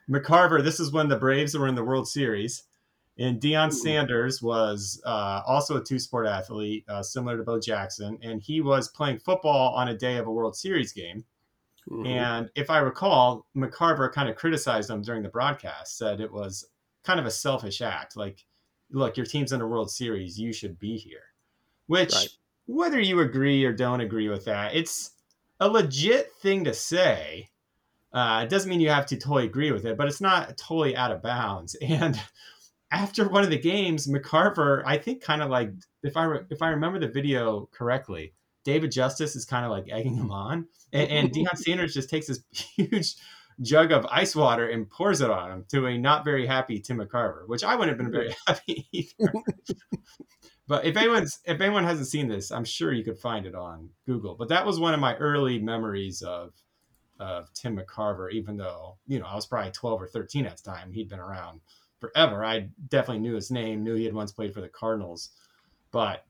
McCarver, 0.09 0.63
this 0.63 0.79
is 0.79 0.91
when 0.91 1.07
the 1.07 1.15
Braves 1.15 1.55
were 1.55 1.67
in 1.67 1.75
the 1.75 1.83
World 1.83 2.07
Series. 2.07 2.63
And 3.19 3.39
Deion 3.39 3.69
Ooh. 3.69 3.71
Sanders 3.71 4.41
was 4.41 5.01
uh, 5.05 5.41
also 5.47 5.77
a 5.77 5.83
two 5.83 5.99
sport 5.99 6.27
athlete, 6.27 6.85
uh, 6.89 7.01
similar 7.03 7.37
to 7.37 7.43
Bo 7.43 7.59
Jackson. 7.59 8.17
And 8.21 8.41
he 8.41 8.61
was 8.61 8.89
playing 8.89 9.19
football 9.19 9.73
on 9.75 9.89
a 9.89 9.97
day 9.97 10.17
of 10.17 10.27
a 10.27 10.31
World 10.31 10.55
Series 10.55 10.91
game. 10.91 11.23
Mhm. 11.89 12.07
And 12.07 12.51
if 12.55 12.69
I 12.69 12.79
recall, 12.79 13.47
McCarver 13.55 14.11
kind 14.11 14.29
of 14.29 14.35
criticized 14.35 14.89
them 14.89 15.01
during 15.01 15.23
the 15.23 15.29
broadcast, 15.29 15.97
said 15.97 16.21
it 16.21 16.31
was 16.31 16.69
kind 17.03 17.19
of 17.19 17.25
a 17.25 17.31
selfish 17.31 17.81
act. 17.81 18.15
Like, 18.15 18.45
look, 18.91 19.17
your 19.17 19.25
team's 19.25 19.51
in 19.51 19.61
a 19.61 19.67
World 19.67 19.91
Series, 19.91 20.39
you 20.39 20.53
should 20.53 20.79
be 20.79 20.97
here. 20.97 21.23
Which, 21.87 22.13
Right. 22.13 22.29
whether 22.67 22.99
you 22.99 23.21
agree 23.21 23.65
or 23.65 23.73
don't 23.73 24.01
agree 24.01 24.29
with 24.29 24.45
that, 24.45 24.75
it's 24.75 25.11
a 25.59 25.69
legit 25.69 26.33
thing 26.33 26.65
to 26.65 26.73
say. 26.73 27.51
Uh, 28.13 28.41
it 28.45 28.49
doesn't 28.49 28.69
mean 28.69 28.81
you 28.81 28.89
have 28.89 29.05
to 29.07 29.17
totally 29.17 29.45
agree 29.45 29.71
with 29.71 29.85
it, 29.85 29.97
but 29.97 30.07
it's 30.07 30.21
not 30.21 30.57
totally 30.57 30.95
out 30.95 31.11
of 31.11 31.21
bounds. 31.21 31.75
And 31.81 32.19
after 32.91 33.27
one 33.27 33.43
of 33.43 33.49
the 33.49 33.57
games, 33.59 34.07
McCarver, 34.07 34.83
I 34.85 34.97
think, 34.97 35.21
kind 35.21 35.41
of 35.41 35.49
like 35.49 35.71
if 36.03 36.15
I 36.17 36.23
re- 36.25 36.45
if 36.49 36.61
I 36.61 36.69
remember 36.69 36.99
the 36.99 37.07
video 37.09 37.67
correctly, 37.67 38.33
David 38.67 38.91
Justice 38.91 39.37
is 39.37 39.45
kind 39.45 39.63
of 39.63 39.71
like 39.71 39.85
egging 39.89 40.17
him 40.17 40.29
on, 40.29 40.67
and, 40.91 41.09
and 41.09 41.31
Deion 41.33 41.57
Sanders 41.57 41.93
just 41.93 42.09
takes 42.09 42.27
this 42.27 42.43
huge 42.51 43.15
jug 43.61 43.93
of 43.93 44.05
ice 44.11 44.35
water 44.35 44.69
and 44.69 44.89
pours 44.89 45.21
it 45.21 45.29
on 45.29 45.51
him 45.51 45.65
to 45.69 45.85
a 45.85 45.97
not 45.97 46.25
very 46.25 46.45
happy 46.45 46.81
Tim 46.81 46.97
McCarver, 46.97 47.47
which 47.47 47.63
I 47.63 47.75
wouldn't 47.77 47.97
have 47.97 48.05
been 48.05 48.11
very 48.11 48.35
happy 48.45 48.85
either. 48.91 49.31
but 50.67 50.83
if 50.83 50.97
anyone's 50.97 51.39
if 51.45 51.61
anyone 51.61 51.85
hasn't 51.85 52.09
seen 52.09 52.27
this, 52.27 52.51
I'm 52.51 52.65
sure 52.65 52.91
you 52.91 53.05
could 53.05 53.17
find 53.17 53.45
it 53.45 53.55
on 53.55 53.89
Google. 54.05 54.35
But 54.35 54.49
that 54.49 54.65
was 54.65 54.81
one 54.81 54.93
of 54.93 54.99
my 54.99 55.15
early 55.15 55.59
memories 55.59 56.21
of 56.21 56.51
of 57.21 57.47
Tim 57.53 57.77
McCarver, 57.77 58.29
even 58.33 58.57
though 58.57 58.97
you 59.07 59.17
know 59.17 59.27
I 59.27 59.35
was 59.35 59.45
probably 59.45 59.71
12 59.71 60.01
or 60.01 60.07
13 60.07 60.45
at 60.45 60.57
the 60.57 60.69
time. 60.69 60.91
He'd 60.91 61.07
been 61.07 61.19
around 61.19 61.61
forever. 62.01 62.43
I 62.43 62.67
definitely 62.89 63.21
knew 63.21 63.35
his 63.35 63.49
name, 63.49 63.85
knew 63.85 63.95
he 63.95 64.03
had 64.03 64.13
once 64.13 64.33
played 64.33 64.53
for 64.53 64.59
the 64.59 64.67
Cardinals, 64.67 65.29
but 65.93 66.25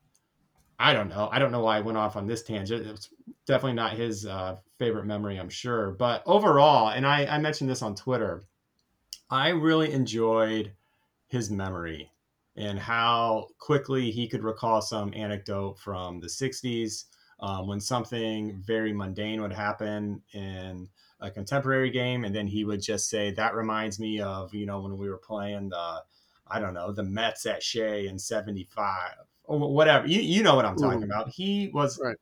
I 0.79 0.93
don't 0.93 1.09
know. 1.09 1.29
I 1.31 1.39
don't 1.39 1.51
know 1.51 1.61
why 1.61 1.77
I 1.77 1.81
went 1.81 1.97
off 1.97 2.15
on 2.15 2.27
this 2.27 2.43
tangent. 2.43 2.85
It 2.85 2.91
was 2.91 3.09
definitely 3.45 3.73
not 3.73 3.93
his 3.93 4.25
uh, 4.25 4.57
favorite 4.77 5.05
memory, 5.05 5.39
I'm 5.39 5.49
sure. 5.49 5.91
But 5.91 6.21
overall, 6.25 6.89
and 6.89 7.05
I, 7.05 7.25
I 7.25 7.39
mentioned 7.39 7.69
this 7.69 7.81
on 7.81 7.95
Twitter, 7.95 8.43
I 9.29 9.49
really 9.49 9.91
enjoyed 9.91 10.73
his 11.27 11.49
memory 11.49 12.11
and 12.55 12.79
how 12.79 13.47
quickly 13.59 14.11
he 14.11 14.27
could 14.27 14.43
recall 14.43 14.81
some 14.81 15.13
anecdote 15.15 15.77
from 15.79 16.19
the 16.19 16.27
60s 16.27 17.05
um, 17.39 17.67
when 17.67 17.79
something 17.79 18.61
very 18.65 18.93
mundane 18.93 19.41
would 19.41 19.53
happen 19.53 20.21
in 20.33 20.87
a 21.19 21.29
contemporary 21.29 21.89
game. 21.89 22.23
And 22.23 22.35
then 22.35 22.47
he 22.47 22.65
would 22.65 22.81
just 22.81 23.09
say, 23.09 23.31
That 23.31 23.55
reminds 23.55 23.99
me 23.99 24.21
of, 24.21 24.53
you 24.53 24.65
know, 24.65 24.81
when 24.81 24.97
we 24.97 25.09
were 25.09 25.17
playing 25.17 25.69
the, 25.69 26.03
I 26.47 26.59
don't 26.59 26.73
know, 26.73 26.91
the 26.91 27.03
Mets 27.03 27.45
at 27.45 27.61
Shea 27.61 28.07
in 28.07 28.17
75 28.17 29.11
or 29.47 29.59
whatever. 29.73 30.07
You, 30.07 30.21
you 30.21 30.43
know 30.43 30.55
what 30.55 30.65
I'm 30.65 30.77
talking 30.77 31.01
Mhm. 31.01 31.05
about. 31.05 31.29
He 31.29 31.69
was 31.73 31.99
Right. 31.99 32.17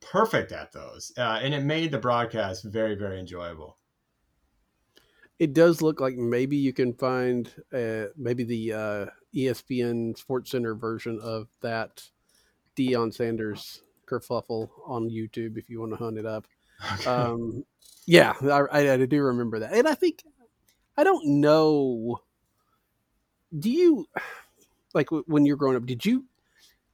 perfect 0.00 0.52
at 0.52 0.72
those. 0.72 1.12
Uh, 1.16 1.40
and 1.42 1.54
it 1.54 1.64
made 1.64 1.90
the 1.92 1.98
broadcast 1.98 2.64
very, 2.64 2.94
very 2.94 3.18
enjoyable. 3.20 3.78
It 5.38 5.52
does 5.52 5.80
look 5.82 6.00
like 6.00 6.16
maybe 6.16 6.56
you 6.56 6.72
can 6.72 6.92
find 6.94 7.52
uh, 7.72 8.06
maybe 8.16 8.42
the 8.44 8.72
uh, 8.72 9.06
ESPN 9.34 10.14
Sports 10.16 10.50
Center 10.50 10.74
version 10.74 11.20
of 11.22 11.48
that 11.60 12.10
Deion 12.76 13.12
Sanders 13.14 13.82
kerfuffle 14.06 14.70
on 14.86 15.10
YouTube 15.10 15.58
if 15.58 15.70
you 15.70 15.80
want 15.80 15.92
to 15.92 15.98
hunt 15.98 16.18
it 16.18 16.26
up. 16.26 16.46
Um, 17.06 17.64
yeah, 18.06 18.34
I, 18.42 18.60
I, 18.80 18.92
I 18.94 19.06
do 19.06 19.22
remember 19.22 19.60
that, 19.60 19.72
and 19.74 19.86
I 19.88 19.94
think 19.94 20.24
I 20.96 21.04
don't 21.04 21.40
know. 21.40 22.20
Do 23.56 23.70
you 23.70 24.06
like 24.94 25.08
when 25.10 25.46
you're 25.46 25.56
growing 25.56 25.76
up? 25.76 25.86
Did 25.86 26.04
you 26.04 26.24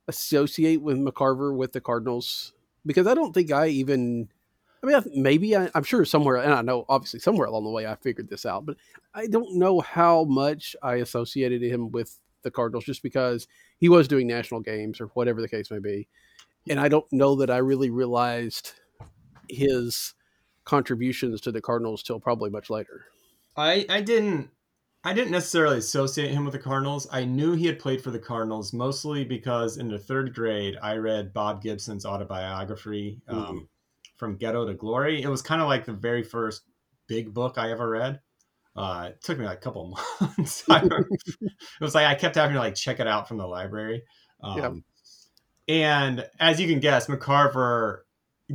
associate 0.08 0.82
with 0.82 0.98
McCarver 0.98 1.56
with 1.56 1.72
the 1.72 1.80
Cardinals? 1.80 2.52
Because 2.86 3.06
I 3.06 3.14
don't 3.14 3.32
think 3.32 3.50
I 3.52 3.68
even. 3.68 4.28
I 4.82 4.86
mean, 4.86 5.02
maybe 5.14 5.56
I, 5.56 5.70
I'm 5.74 5.82
sure 5.82 6.04
somewhere, 6.04 6.36
and 6.36 6.52
I 6.52 6.60
know 6.60 6.84
obviously 6.90 7.20
somewhere 7.20 7.46
along 7.46 7.64
the 7.64 7.70
way 7.70 7.86
I 7.86 7.94
figured 7.94 8.28
this 8.28 8.44
out, 8.44 8.66
but 8.66 8.76
I 9.14 9.26
don't 9.26 9.56
know 9.56 9.80
how 9.80 10.24
much 10.24 10.76
I 10.82 10.96
associated 10.96 11.62
him 11.62 11.90
with 11.90 12.18
the 12.42 12.50
Cardinals 12.50 12.84
just 12.84 13.02
because 13.02 13.48
he 13.78 13.88
was 13.88 14.08
doing 14.08 14.26
national 14.26 14.60
games 14.60 15.00
or 15.00 15.06
whatever 15.14 15.40
the 15.40 15.48
case 15.48 15.70
may 15.70 15.78
be, 15.78 16.06
and 16.68 16.78
I 16.78 16.88
don't 16.88 17.10
know 17.10 17.36
that 17.36 17.48
I 17.50 17.58
really 17.58 17.88
realized 17.88 18.72
his 19.48 20.12
contributions 20.64 21.40
to 21.42 21.52
the 21.52 21.62
Cardinals 21.62 22.02
till 22.02 22.20
probably 22.20 22.50
much 22.50 22.68
later. 22.68 23.06
I, 23.56 23.86
I 23.88 24.00
didn't 24.00 24.50
I 25.06 25.12
didn't 25.12 25.32
necessarily 25.32 25.78
associate 25.78 26.30
him 26.30 26.44
with 26.44 26.52
the 26.52 26.58
Cardinals. 26.58 27.06
I 27.12 27.24
knew 27.24 27.52
he 27.52 27.66
had 27.66 27.78
played 27.78 28.02
for 28.02 28.10
the 28.10 28.18
Cardinals 28.18 28.72
mostly 28.72 29.22
because 29.24 29.76
in 29.76 29.88
the 29.88 29.98
third 29.98 30.34
grade 30.34 30.76
I 30.82 30.96
read 30.96 31.34
Bob 31.34 31.62
Gibson's 31.62 32.06
autobiography, 32.06 33.20
um, 33.28 33.68
From 34.16 34.36
Ghetto 34.36 34.66
to 34.66 34.72
Glory. 34.72 35.22
It 35.22 35.28
was 35.28 35.42
kind 35.42 35.60
of 35.60 35.68
like 35.68 35.84
the 35.84 35.92
very 35.92 36.22
first 36.22 36.62
big 37.06 37.34
book 37.34 37.58
I 37.58 37.70
ever 37.70 37.88
read. 37.90 38.20
Uh, 38.74 39.10
it 39.10 39.22
took 39.22 39.38
me 39.38 39.44
like 39.44 39.58
a 39.58 39.60
couple 39.60 39.96
months. 40.20 40.64
It 40.68 41.80
was 41.80 41.94
like 41.94 42.06
I 42.06 42.14
kept 42.14 42.36
having 42.36 42.54
to 42.54 42.60
like 42.60 42.74
check 42.74 42.98
it 42.98 43.06
out 43.06 43.28
from 43.28 43.36
the 43.36 43.46
library. 43.46 44.04
Um, 44.42 44.58
Yeah. 44.58 44.72
And 45.66 46.26
as 46.40 46.60
you 46.60 46.68
can 46.68 46.80
guess, 46.80 47.06
McCarver 47.06 48.00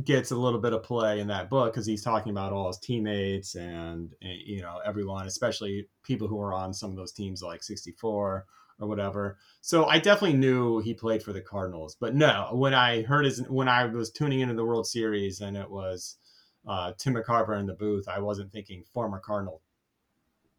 gets 0.04 0.30
a 0.30 0.36
little 0.36 0.60
bit 0.60 0.72
of 0.72 0.82
play 0.82 1.18
in 1.18 1.26
that 1.26 1.50
book 1.50 1.72
because 1.72 1.86
he's 1.86 2.02
talking 2.02 2.30
about 2.30 2.52
all 2.52 2.68
his 2.68 2.78
teammates 2.78 3.56
and, 3.56 4.14
and, 4.22 4.38
you 4.44 4.62
know 4.62 4.80
everyone, 4.84 5.26
especially 5.26 5.88
people 6.02 6.28
who 6.28 6.40
are 6.40 6.54
on 6.54 6.72
some 6.72 6.90
of 6.90 6.96
those 6.96 7.12
teams 7.12 7.42
like 7.42 7.62
64 7.62 8.46
or 8.78 8.88
whatever. 8.88 9.38
So 9.60 9.86
I 9.86 9.98
definitely 9.98 10.38
knew 10.38 10.78
he 10.78 10.94
played 10.94 11.22
for 11.22 11.32
the 11.32 11.40
Cardinals, 11.40 11.96
but 11.98 12.14
no, 12.14 12.50
when 12.52 12.72
I 12.72 13.02
heard 13.02 13.24
his 13.24 13.40
when 13.48 13.68
I 13.68 13.86
was 13.86 14.10
tuning 14.10 14.40
into 14.40 14.54
the 14.54 14.64
World 14.64 14.86
Series 14.86 15.40
and 15.40 15.56
it 15.56 15.68
was 15.68 16.18
uh, 16.66 16.92
Tim 16.96 17.14
McCarver 17.14 17.58
in 17.58 17.66
the 17.66 17.74
booth, 17.74 18.08
I 18.08 18.20
wasn't 18.20 18.52
thinking 18.52 18.84
former 18.94 19.18
Cardinal 19.18 19.60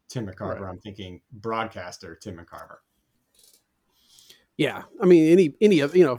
Tim 0.08 0.26
McCarver. 0.26 0.60
Right. 0.60 0.70
I'm 0.70 0.78
thinking 0.78 1.22
broadcaster 1.32 2.14
Tim 2.14 2.36
McCarver. 2.36 2.76
Yeah, 4.58 4.82
I 5.00 5.06
mean 5.06 5.32
any 5.32 5.54
any 5.62 5.80
of 5.80 5.96
you 5.96 6.04
know, 6.04 6.18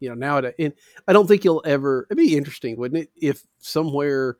you 0.00 0.08
know 0.08 0.14
now 0.14 0.38
and 0.38 0.72
I 1.06 1.12
don't 1.12 1.26
think 1.26 1.44
you'll 1.44 1.62
ever. 1.64 2.06
It'd 2.10 2.18
be 2.18 2.36
interesting, 2.36 2.76
wouldn't 2.76 3.04
it, 3.04 3.10
if 3.16 3.42
somewhere 3.58 4.36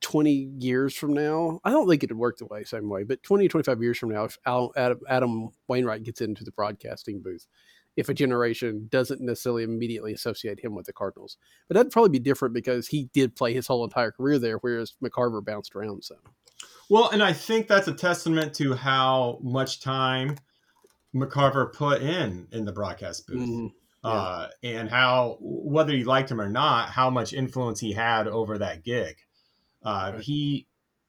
twenty 0.00 0.50
years 0.58 0.94
from 0.94 1.14
now, 1.14 1.60
I 1.64 1.70
don't 1.70 1.88
think 1.88 2.02
it'd 2.02 2.16
work 2.16 2.38
the 2.38 2.46
way 2.46 2.64
same 2.64 2.88
way, 2.90 3.04
but 3.04 3.22
20, 3.22 3.48
25 3.48 3.82
years 3.82 3.96
from 3.96 4.10
now, 4.10 4.24
if 4.24 4.38
Adam, 4.46 4.98
Adam 5.08 5.48
Wainwright 5.66 6.02
gets 6.02 6.20
into 6.20 6.44
the 6.44 6.52
broadcasting 6.52 7.22
booth, 7.22 7.46
if 7.96 8.08
a 8.08 8.14
generation 8.14 8.88
doesn't 8.90 9.20
necessarily 9.20 9.62
immediately 9.62 10.12
associate 10.12 10.60
him 10.60 10.74
with 10.74 10.84
the 10.86 10.92
Cardinals, 10.92 11.38
but 11.68 11.74
that'd 11.74 11.92
probably 11.92 12.10
be 12.10 12.18
different 12.18 12.52
because 12.52 12.88
he 12.88 13.08
did 13.14 13.34
play 13.36 13.54
his 13.54 13.66
whole 13.66 13.84
entire 13.84 14.10
career 14.10 14.38
there, 14.38 14.58
whereas 14.58 14.94
McCarver 15.02 15.42
bounced 15.42 15.74
around 15.74 16.04
some. 16.04 16.18
Well, 16.90 17.08
and 17.10 17.22
I 17.22 17.32
think 17.32 17.66
that's 17.66 17.88
a 17.88 17.94
testament 17.94 18.52
to 18.56 18.74
how 18.74 19.38
much 19.42 19.80
time 19.80 20.36
McCarver 21.14 21.72
put 21.72 22.02
in 22.02 22.48
in 22.50 22.64
the 22.64 22.72
broadcast 22.72 23.26
booth. 23.26 23.48
Mhm. 23.48 23.72
Yeah. 24.04 24.10
uh, 24.10 24.48
and 24.62 24.90
how 24.90 25.38
whether 25.40 25.94
you 25.96 26.04
liked 26.04 26.30
him 26.30 26.40
or 26.40 26.48
not, 26.50 26.90
how 26.90 27.08
much 27.10 27.32
influence 27.32 27.80
he 27.80 27.92
had 27.92 28.28
over 28.28 28.58
that 28.58 28.84
gig. 28.84 29.16
Uh, 29.82 30.12
Right. 30.14 30.22
He 30.22 30.66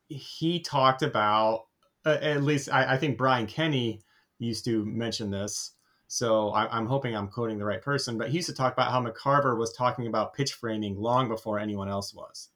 he 0.07 0.59
talked 0.61 1.01
about 1.01 1.65
uh, 2.05 2.17
at 2.21 2.43
least 2.43 2.71
I, 2.71 2.93
I 2.93 2.97
think 2.97 3.17
Brian 3.17 3.47
Kenny 3.47 4.01
used 4.39 4.65
to 4.65 4.85
mention 4.85 5.29
this. 5.31 5.71
So 6.07 6.49
I, 6.49 6.67
I'm 6.77 6.85
hoping 6.85 7.15
I'm 7.15 7.27
quoting 7.27 7.57
the 7.57 7.65
right 7.65 7.81
person, 7.81 8.17
but 8.17 8.29
he 8.29 8.35
used 8.35 8.47
to 8.49 8.53
talk 8.55 8.73
about 8.73 8.91
how 8.91 9.03
McCarver 9.03 9.57
was 9.57 9.73
talking 9.73 10.07
about 10.07 10.33
pitch 10.35 10.53
framing 10.53 10.95
long 10.97 11.27
before 11.27 11.57
anyone 11.59 11.89
else 11.89 12.13
was. 12.13 12.49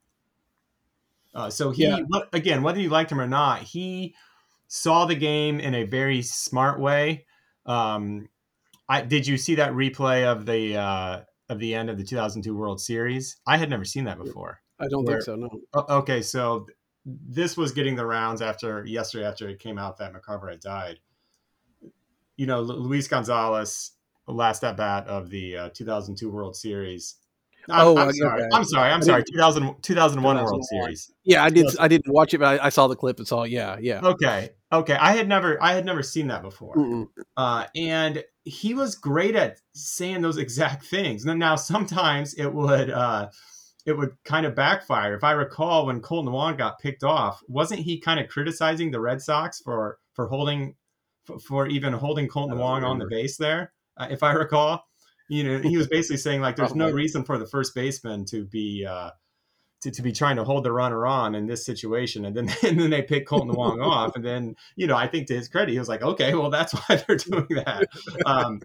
Uh, 1.34 1.50
so 1.50 1.72
he, 1.72 1.84
Yeah. 1.84 2.00
again, 2.34 2.64
whether 2.64 2.80
you 2.80 2.90
liked 2.90 3.12
him 3.12 3.20
or 3.20 3.28
not, 3.28 3.62
he 3.62 4.16
saw 4.68 5.06
the 5.06 5.16
game 5.16 5.60
in 5.60 5.74
a 5.74 5.84
very 5.84 6.22
smart 6.22 6.80
way. 6.80 7.26
Um, 7.66 8.30
I 8.90 9.02
did 9.02 9.28
you 9.28 9.38
see 9.38 9.56
that 9.56 9.72
replay 9.74 10.26
of 10.26 10.46
the 10.46 10.76
uh, 10.76 11.22
of 11.48 11.60
the 11.60 11.76
end 11.76 11.90
of 11.90 11.98
the 11.98 12.04
2002 12.04 12.56
World 12.56 12.82
Series? 12.82 13.38
I 13.48 13.58
had 13.58 13.70
never 13.70 13.86
seen 13.86 14.06
that 14.06 14.18
before. 14.18 14.62
I 14.80 14.88
don't 14.88 15.06
Where- 15.06 15.22
think 15.22 15.26
so. 15.26 15.36
No. 15.36 15.50
Okay, 15.90 16.22
so 16.22 16.66
this 17.06 17.56
was 17.56 17.72
getting 17.72 17.96
the 17.96 18.06
rounds 18.06 18.42
after 18.42 18.84
yesterday 18.86 19.26
after 19.26 19.48
it 19.48 19.60
came 19.60 19.78
out 19.78 19.98
that 19.98 20.14
McCarver 20.14 20.50
had 20.50 20.60
died. 20.60 21.00
You 22.36 22.46
know, 22.46 22.62
Luis 22.62 23.08
Gonzalez, 23.08 23.92
last 24.28 24.64
at 24.64 24.78
bat 24.78 25.08
of 25.08 25.30
the 25.30 25.58
uh, 25.58 25.70
2002 25.74 26.30
World 26.30 26.56
Series. 26.56 27.16
I'm, 27.72 27.88
Oh, 27.88 27.98
I'm 27.98 28.14
sorry. 28.14 28.44
I'm 28.52 28.64
sorry. 28.64 28.92
I'm 28.92 29.02
sorry. 29.02 29.24
2000, 29.24 29.82
2001 29.82 30.44
World 30.44 30.66
Series. 30.66 31.12
Yeah, 31.24 31.44
I 31.44 31.50
did. 31.50 31.68
I 31.80 31.88
didn't 31.88 32.12
watch 32.12 32.34
it, 32.34 32.40
but 32.40 32.60
I, 32.60 32.66
I 32.68 32.70
saw 32.70 32.88
the 32.88 32.96
clip 32.96 33.18
and 33.18 33.28
saw. 33.28 33.44
Yeah, 33.44 33.78
yeah. 33.80 34.02
Okay. 34.02 34.50
Okay. 34.72 34.94
I 34.94 35.14
had 35.14 35.28
never 35.28 35.62
I 35.62 35.74
had 35.74 35.86
never 35.86 36.04
seen 36.04 36.28
that 36.28 36.42
before. 36.42 36.76
Mm-mm. 36.76 37.08
Uh, 37.38 37.66
and 37.76 38.24
he 38.44 38.74
was 38.74 38.96
great 38.96 39.36
at 39.36 39.60
saying 39.74 40.22
those 40.22 40.38
exact 40.46 40.86
things. 40.86 41.26
Now, 41.26 41.34
now 41.34 41.56
sometimes 41.56 42.34
it 42.36 42.54
would 42.54 42.90
uh, 42.90 43.30
it 43.86 43.98
would 43.98 44.12
kind 44.26 44.46
of 44.46 44.56
backfire. 44.56 45.16
If 45.16 45.24
I 45.24 45.32
recall, 45.32 45.88
when 45.88 46.02
Kolten 46.02 46.32
Wong 46.32 46.58
got 46.58 46.80
picked 46.80 47.04
off, 47.04 47.42
wasn't 47.48 47.82
he 47.82 48.00
kind 48.00 48.20
of 48.20 48.28
criticizing 48.28 48.92
the 48.92 49.00
Red 49.00 49.22
Sox 49.22 49.62
for 49.62 49.98
for 50.14 50.28
holding 50.28 50.76
for, 51.26 51.40
for 51.40 51.68
even 51.68 51.94
holding 51.94 52.28
Kolten 52.28 52.58
Wong 52.58 52.84
on 52.84 53.00
the 53.00 53.08
base 53.08 53.38
there? 53.38 53.74
Uh, 53.98 54.08
if 54.10 54.24
I 54.24 54.32
recall, 54.32 54.86
you 55.30 55.44
know, 55.44 55.60
he 55.60 55.78
was 55.78 55.88
basically 55.88 56.18
saying 56.18 56.42
like, 56.42 56.56
"There's 56.56 56.76
no 56.76 56.92
reason 56.92 57.24
for 57.24 57.38
the 57.38 57.48
first 57.48 57.74
baseman 57.74 58.26
to 58.26 58.46
be." 58.46 58.86
Uh, 58.86 59.12
to, 59.82 59.92
to 59.92 60.02
be 60.02 60.12
trying 60.12 60.36
to 60.36 60.44
hold 60.44 60.66
the 60.66 60.74
runner 60.74 61.08
on 61.08 61.36
in 61.36 61.48
this 61.48 61.66
situation, 61.66 62.26
and 62.26 62.36
then 62.36 62.50
and 62.68 62.80
then 62.80 62.90
they 62.90 63.02
pick 63.02 63.28
Kolten 63.28 63.56
Wong 63.56 63.80
off, 63.82 64.16
and 64.16 64.26
then 64.26 64.56
you 64.76 64.88
know 64.88 64.96
I 64.98 65.08
think 65.08 65.28
to 65.28 65.36
his 65.36 65.48
credit 65.48 65.72
he 65.72 65.80
was 65.80 65.88
like, 65.88 66.02
okay, 66.02 66.34
well 66.34 66.50
that's 66.50 66.74
why 66.90 66.96
they're 66.98 67.16
doing 67.16 67.48
that. 67.52 67.88
Um, 68.26 68.62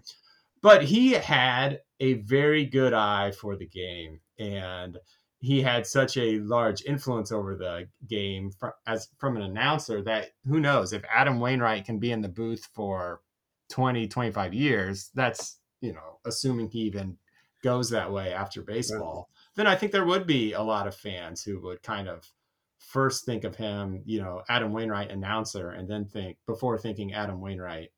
but 0.61 0.83
he 0.83 1.13
had 1.13 1.79
a 1.99 2.15
very 2.15 2.65
good 2.65 2.93
eye 2.93 3.31
for 3.31 3.55
the 3.55 3.67
game, 3.67 4.19
and 4.39 4.97
he 5.39 5.61
had 5.61 5.85
such 5.85 6.17
a 6.17 6.39
large 6.39 6.83
influence 6.85 7.31
over 7.31 7.55
the 7.55 7.87
game 8.07 8.51
as 8.87 9.09
from 9.19 9.37
an 9.37 9.43
announcer 9.43 10.01
that 10.01 10.31
who 10.45 10.59
knows 10.59 10.91
if 10.91 11.03
Adam 11.13 11.39
Wainwright 11.39 11.85
can 11.85 11.99
be 11.99 12.11
in 12.11 12.21
the 12.21 12.29
booth 12.29 12.67
for 12.73 13.21
20, 13.69 14.07
25 14.07 14.53
years, 14.53 15.11
that's 15.13 15.59
you 15.85 15.93
know 15.93 16.19
assuming 16.25 16.69
he 16.69 16.79
even 16.79 17.17
goes 17.63 17.89
that 17.89 18.11
way 18.11 18.33
after 18.33 18.61
baseball 18.61 19.29
then 19.55 19.67
I 19.67 19.75
think 19.75 19.91
there 19.91 20.05
would 20.05 20.27
be 20.27 20.53
a 20.53 20.61
lot 20.61 20.87
of 20.87 20.95
fans 20.95 21.41
who 21.41 21.61
would 21.61 21.81
kind 21.81 22.07
of 22.07 22.29
first 22.79 23.25
think 23.25 23.43
of 23.43 23.55
him, 23.55 24.03
you 24.05 24.21
know, 24.21 24.43
Adam 24.49 24.71
Wainwright 24.71 25.11
announcer, 25.11 25.71
and 25.71 25.89
then 25.89 26.05
think 26.05 26.37
before 26.45 26.77
thinking 26.77 27.13
Adam 27.13 27.39
Wainwright 27.41 27.91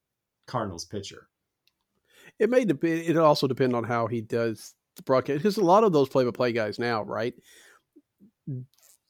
Cardinals 0.45 0.85
pitcher. 0.85 1.27
It 2.39 2.49
may 2.49 2.63
depend. 2.65 3.01
It 3.01 3.17
also 3.17 3.47
depend 3.47 3.75
on 3.75 3.83
how 3.83 4.07
he 4.07 4.21
does 4.21 4.75
the 4.95 5.03
broadcast 5.03 5.39
because 5.39 5.57
a 5.57 5.63
lot 5.63 5.83
of 5.83 5.93
those 5.93 6.09
play-by-play 6.09 6.51
guys 6.51 6.77
now, 6.77 7.03
right? 7.03 7.33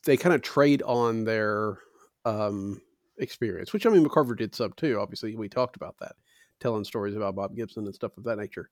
They 0.05 0.17
kind 0.17 0.33
of 0.33 0.41
trade 0.41 0.81
on 0.83 1.25
their 1.25 1.79
um, 2.25 2.81
experience, 3.17 3.73
which 3.73 3.85
I 3.85 3.89
mean, 3.89 4.05
McCarver 4.05 4.37
did 4.37 4.55
some 4.55 4.73
too. 4.77 4.99
Obviously, 4.99 5.35
we 5.35 5.49
talked 5.49 5.75
about 5.75 5.97
that, 5.99 6.15
telling 6.59 6.83
stories 6.83 7.15
about 7.15 7.35
Bob 7.35 7.55
Gibson 7.55 7.85
and 7.85 7.95
stuff 7.95 8.17
of 8.17 8.23
that 8.25 8.37
nature. 8.37 8.69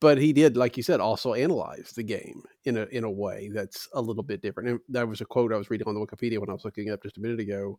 But 0.00 0.16
he 0.16 0.32
did, 0.32 0.56
like 0.56 0.76
you 0.76 0.82
said, 0.82 1.00
also 1.00 1.34
analyze 1.34 1.92
the 1.94 2.02
game 2.02 2.42
in 2.64 2.78
a 2.78 2.84
in 2.86 3.04
a 3.04 3.10
way 3.10 3.50
that's 3.52 3.86
a 3.92 4.00
little 4.00 4.22
bit 4.22 4.40
different. 4.40 4.68
And 4.70 4.80
that 4.88 5.06
was 5.06 5.20
a 5.20 5.26
quote 5.26 5.52
I 5.52 5.58
was 5.58 5.68
reading 5.68 5.86
on 5.86 5.94
the 5.94 6.00
Wikipedia 6.00 6.38
when 6.38 6.48
I 6.48 6.54
was 6.54 6.64
looking 6.64 6.90
up 6.90 7.02
just 7.02 7.18
a 7.18 7.20
minute 7.20 7.40
ago. 7.40 7.78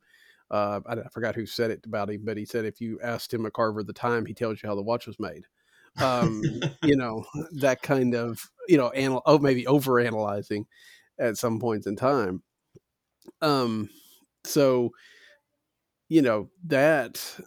Uh, 0.52 0.82
I, 0.86 0.94
I 0.94 1.08
forgot 1.12 1.34
who 1.34 1.48
said 1.48 1.72
it 1.72 1.84
about 1.86 2.12
him, 2.12 2.22
but 2.24 2.38
he 2.38 2.46
said 2.46 2.66
if 2.66 2.80
you 2.80 3.00
asked 3.02 3.32
Tim 3.32 3.50
carver 3.52 3.84
the 3.84 3.94
time, 3.94 4.28
he 4.28 4.36
tells 4.36 4.62
you 4.62 4.70
how 4.70 4.76
the 4.76 4.84
watch 4.84 5.08
was 5.08 5.20
made 5.20 5.46
um, 6.02 6.42
you 6.84 6.96
know, 6.96 7.26
that 7.54 7.82
kind 7.82 8.16
of, 8.16 8.50
you 8.68 8.78
know, 8.78 8.92
anal- 8.94 9.24
oh, 9.26 9.40
maybe 9.40 9.68
over 9.68 10.00
analyzing 10.00 10.66
at 11.20 11.38
some 11.38 11.60
points 11.60 11.88
in 11.88 11.96
time. 11.96 12.44
Um, 13.42 13.90
so, 14.44 14.92
you 16.10 16.22
know, 16.22 16.50
that 16.68 17.40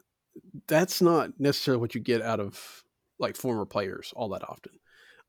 that's 0.66 1.00
not 1.00 1.30
necessarily 1.38 1.80
what 1.80 1.94
you 1.94 2.00
get 2.00 2.22
out 2.22 2.40
of 2.40 2.84
like 3.18 3.36
former 3.36 3.64
players 3.64 4.12
all 4.14 4.28
that 4.30 4.48
often. 4.48 4.72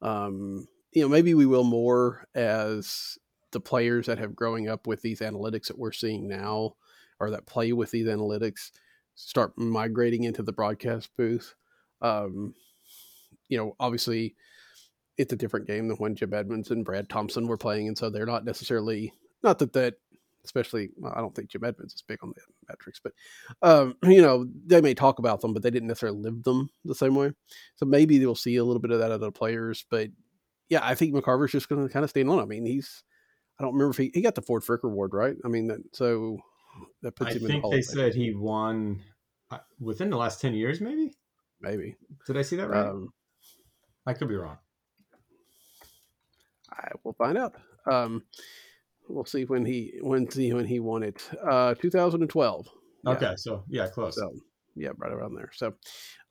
Um, 0.01 0.67
you 0.91 1.01
know, 1.01 1.09
maybe 1.09 1.33
we 1.33 1.45
will 1.45 1.63
more 1.63 2.25
as 2.35 3.17
the 3.51 3.59
players 3.59 4.05
that 4.07 4.19
have 4.19 4.35
growing 4.35 4.69
up 4.69 4.87
with 4.87 5.01
these 5.01 5.19
analytics 5.19 5.67
that 5.67 5.77
we're 5.77 5.91
seeing 5.91 6.27
now 6.27 6.75
or 7.19 7.31
that 7.31 7.45
play 7.45 7.73
with 7.73 7.91
these 7.91 8.07
analytics 8.07 8.71
start 9.15 9.57
migrating 9.57 10.23
into 10.23 10.43
the 10.43 10.53
broadcast 10.53 11.09
booth. 11.17 11.55
Um, 12.01 12.53
you 13.49 13.57
know, 13.57 13.75
obviously 13.79 14.35
it's 15.17 15.33
a 15.33 15.37
different 15.37 15.67
game 15.67 15.87
than 15.87 15.97
when 15.97 16.15
Jim 16.15 16.33
Edmonds 16.33 16.71
and 16.71 16.85
Brad 16.85 17.09
Thompson 17.09 17.47
were 17.47 17.57
playing. 17.57 17.87
And 17.87 17.97
so 17.97 18.09
they're 18.09 18.25
not 18.25 18.45
necessarily, 18.45 19.11
not 19.43 19.59
that 19.59 19.73
that, 19.73 19.95
especially, 20.49 20.89
well, 20.97 21.13
I 21.15 21.21
don't 21.21 21.35
think 21.35 21.49
Jim 21.49 21.63
Edmonds 21.63 21.93
is 21.93 22.01
big 22.01 22.17
on 22.23 22.33
the 22.35 22.41
metrics, 22.67 22.99
but, 23.03 23.13
um, 23.61 23.95
you 24.03 24.21
know, 24.21 24.47
they 24.65 24.81
may 24.81 24.95
talk 24.95 25.19
about 25.19 25.41
them, 25.41 25.53
but 25.53 25.61
they 25.61 25.69
didn't 25.69 25.87
necessarily 25.87 26.19
live 26.19 26.43
them 26.43 26.69
the 26.83 26.95
same 26.95 27.15
way. 27.15 27.31
So 27.75 27.85
maybe 27.85 28.17
they'll 28.17 28.35
see 28.35 28.55
a 28.55 28.63
little 28.63 28.81
bit 28.81 28.91
of 28.91 28.99
that 28.99 29.11
out 29.11 29.11
of 29.13 29.21
the 29.21 29.31
players. 29.31 29.85
But 29.89 30.09
yeah, 30.69 30.79
I 30.81 30.95
think 30.95 31.13
McCarver's 31.13 31.51
just 31.51 31.69
going 31.69 31.87
to 31.87 31.93
kind 31.93 32.03
of 32.03 32.09
stay 32.09 32.23
on. 32.23 32.39
I 32.39 32.45
mean, 32.45 32.65
he's, 32.65 33.03
I 33.59 33.63
don't 33.63 33.73
remember 33.73 33.91
if 33.91 33.97
he, 33.97 34.11
he 34.13 34.21
got 34.21 34.35
the 34.35 34.41
Ford 34.41 34.63
Frick 34.63 34.83
Award, 34.83 35.13
right? 35.13 35.35
I 35.45 35.47
mean, 35.47 35.67
that, 35.67 35.79
so 35.93 36.39
that 37.03 37.15
puts 37.15 37.31
I 37.31 37.33
him 37.33 37.37
in 37.37 37.43
the 37.43 37.61
think 37.61 37.73
they 37.73 37.81
said 37.81 38.15
he 38.15 38.33
won 38.33 39.01
uh, 39.51 39.59
within 39.79 40.09
the 40.09 40.17
last 40.17 40.41
10 40.41 40.53
years, 40.53 40.81
maybe? 40.81 41.13
maybe. 41.61 41.95
Did 42.25 42.37
I 42.37 42.41
see 42.41 42.55
that 42.57 42.69
right? 42.69 42.87
Um, 42.87 43.13
I 44.05 44.13
could 44.13 44.29
be 44.29 44.35
wrong. 44.35 44.57
I 46.71 46.89
will 47.03 47.13
find 47.13 47.37
out. 47.37 47.55
Um, 47.85 48.23
we'll 49.09 49.25
see 49.25 49.45
when 49.45 49.65
he 49.65 49.97
when 50.01 50.29
see 50.29 50.53
when 50.53 50.65
he 50.65 50.79
won 50.79 51.03
it. 51.03 51.29
Uh, 51.43 51.75
2012. 51.75 52.67
Yeah, 53.03 53.11
Okay, 53.11 53.33
so 53.37 53.63
yeah, 53.69 53.87
close. 53.87 54.15
So 54.15 54.31
yeah, 54.75 54.91
right 54.97 55.11
around 55.11 55.35
there. 55.35 55.51
So, 55.53 55.73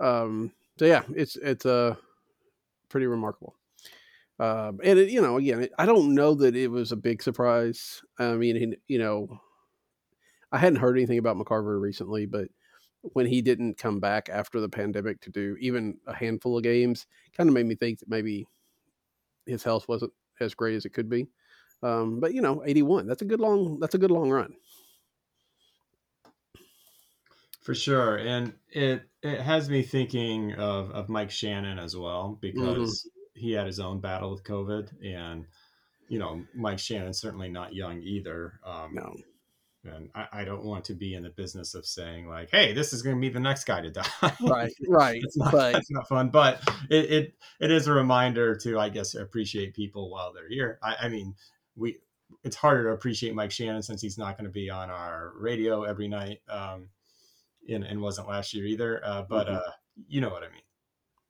um, 0.01 0.53
so 0.79 0.85
yeah, 0.87 1.03
it's 1.14 1.37
it's 1.37 1.67
uh, 1.67 1.97
pretty 2.88 3.07
remarkable. 3.07 3.55
Um, 4.41 4.81
and 4.85 4.99
it, 4.99 5.11
you 5.11 5.21
know, 5.21 5.37
again, 5.37 5.62
it, 5.62 5.73
I 5.79 5.87
don't 5.87 6.14
know 6.14 6.35
that 6.35 6.55
it 6.55 6.69
was 6.69 6.93
a 6.93 6.97
big 6.97 7.23
surprise. 7.23 8.03
I 8.19 8.35
mean, 8.35 8.77
you 8.87 8.99
know, 8.99 9.41
I 10.53 10.59
hadn't 10.59 10.79
heard 10.79 10.97
anything 10.97 11.19
about 11.19 11.37
McCarver 11.37 11.81
recently, 11.81 12.27
but 12.27 12.49
when 13.03 13.27
he 13.27 13.43
didn't 13.43 13.79
come 13.79 14.01
back 14.01 14.29
after 14.29 14.61
the 14.61 14.69
pandemic 14.69 15.21
to 15.23 15.31
do 15.31 15.57
even 15.61 15.99
a 16.07 16.14
handful 16.14 16.57
of 16.57 16.62
games, 16.62 17.07
kind 17.37 17.49
of 17.49 17.55
made 17.55 17.67
me 17.67 17.75
think 17.75 17.99
that 18.01 18.09
maybe 18.09 18.47
his 19.47 19.62
health 19.62 19.88
wasn't 19.88 20.12
as 20.41 20.55
great 20.55 20.77
as 20.77 20.85
it 20.85 20.91
could 20.91 21.09
be. 21.09 21.29
Um, 21.83 22.21
but 22.21 22.35
you 22.35 22.41
know, 22.41 22.62
81, 22.64 23.07
that's 23.07 23.23
a 23.23 23.25
good 23.25 23.41
long, 23.41 23.79
that's 23.81 23.95
a 23.95 23.99
good 23.99 24.11
long 24.11 24.31
run. 24.31 24.55
For 27.62 27.75
sure, 27.75 28.17
and 28.17 28.55
it 28.71 29.03
it 29.23 29.41
has 29.43 29.69
me 29.69 29.83
thinking 29.83 30.55
of 30.55 30.91
of 30.91 31.11
Mike 31.11 31.31
Shannon 31.31 31.79
as 31.79 31.95
well 31.95 32.38
because 32.41 33.07
he 33.35 33.53
had 33.53 33.67
his 33.67 33.79
own 33.79 34.01
battle 34.01 34.31
with 34.31 34.43
COVID, 34.43 35.05
and 35.05 35.45
you 36.09 36.19
know 36.19 36.43
Mike 36.55 36.79
Shannon's 36.79 37.21
certainly 37.21 37.51
not 37.51 37.75
young 37.75 38.01
either. 38.03 38.59
Um, 38.64 38.95
No, 38.95 39.14
and 39.85 40.11
I, 40.14 40.27
I 40.33 40.45
don't 40.45 40.64
want 40.64 40.85
to 40.87 40.95
be 40.95 41.14
in 41.14 41.23
the 41.23 41.31
business 41.31 41.75
of 41.75 41.87
saying 41.87 42.29
like, 42.29 42.51
"Hey, 42.51 42.73
this 42.73 42.93
is 42.93 43.03
going 43.03 43.17
to 43.17 43.21
be 43.21 43.29
the 43.29 43.41
next 43.41 43.64
guy 43.64 43.81
to 43.81 43.91
die." 43.91 44.07
right, 44.41 44.73
right. 44.88 45.21
It's 45.23 45.37
not, 45.37 45.53
but 45.53 45.73
that's 45.73 45.91
not 45.91 46.09
fun, 46.09 46.31
but 46.31 46.61
it, 46.91 47.11
it 47.11 47.35
it 47.61 47.71
is 47.71 47.87
a 47.87 47.93
reminder 47.93 48.57
to, 48.57 48.79
I 48.79 48.88
guess, 48.88 49.14
appreciate 49.14 49.75
people 49.75 50.11
while 50.11 50.33
they're 50.33 50.49
here. 50.49 50.79
I, 50.83 50.97
I 51.03 51.09
mean, 51.09 51.35
we 51.79 51.99
it's 52.45 52.57
harder 52.57 52.85
to 52.85 52.91
appreciate 52.91 53.35
Mike 53.35 53.51
Shannon 53.51 53.83
since 53.83 54.03
he's 54.03 54.19
not 54.19 54.37
going 54.37 54.45
to 54.45 54.51
be 54.53 54.69
on 54.69 54.91
our 54.91 55.33
radio 55.37 55.85
every 55.85 56.09
night, 56.09 56.41
um, 56.49 56.91
and, 57.69 57.85
and 57.85 58.01
wasn't 58.03 58.29
last 58.29 58.53
year 58.55 58.67
either. 58.67 59.01
Uh, 59.05 59.23
but 59.23 59.47
Mhm. 59.47 59.57
uh, 59.57 59.71
you 60.07 60.21
know 60.21 60.29
what 60.29 60.43
I 60.43 60.49
mean. 60.51 60.62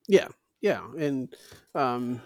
yeah, 0.09 0.29
yeah, 0.61 0.85
and 0.99 1.35
um, 1.75 2.21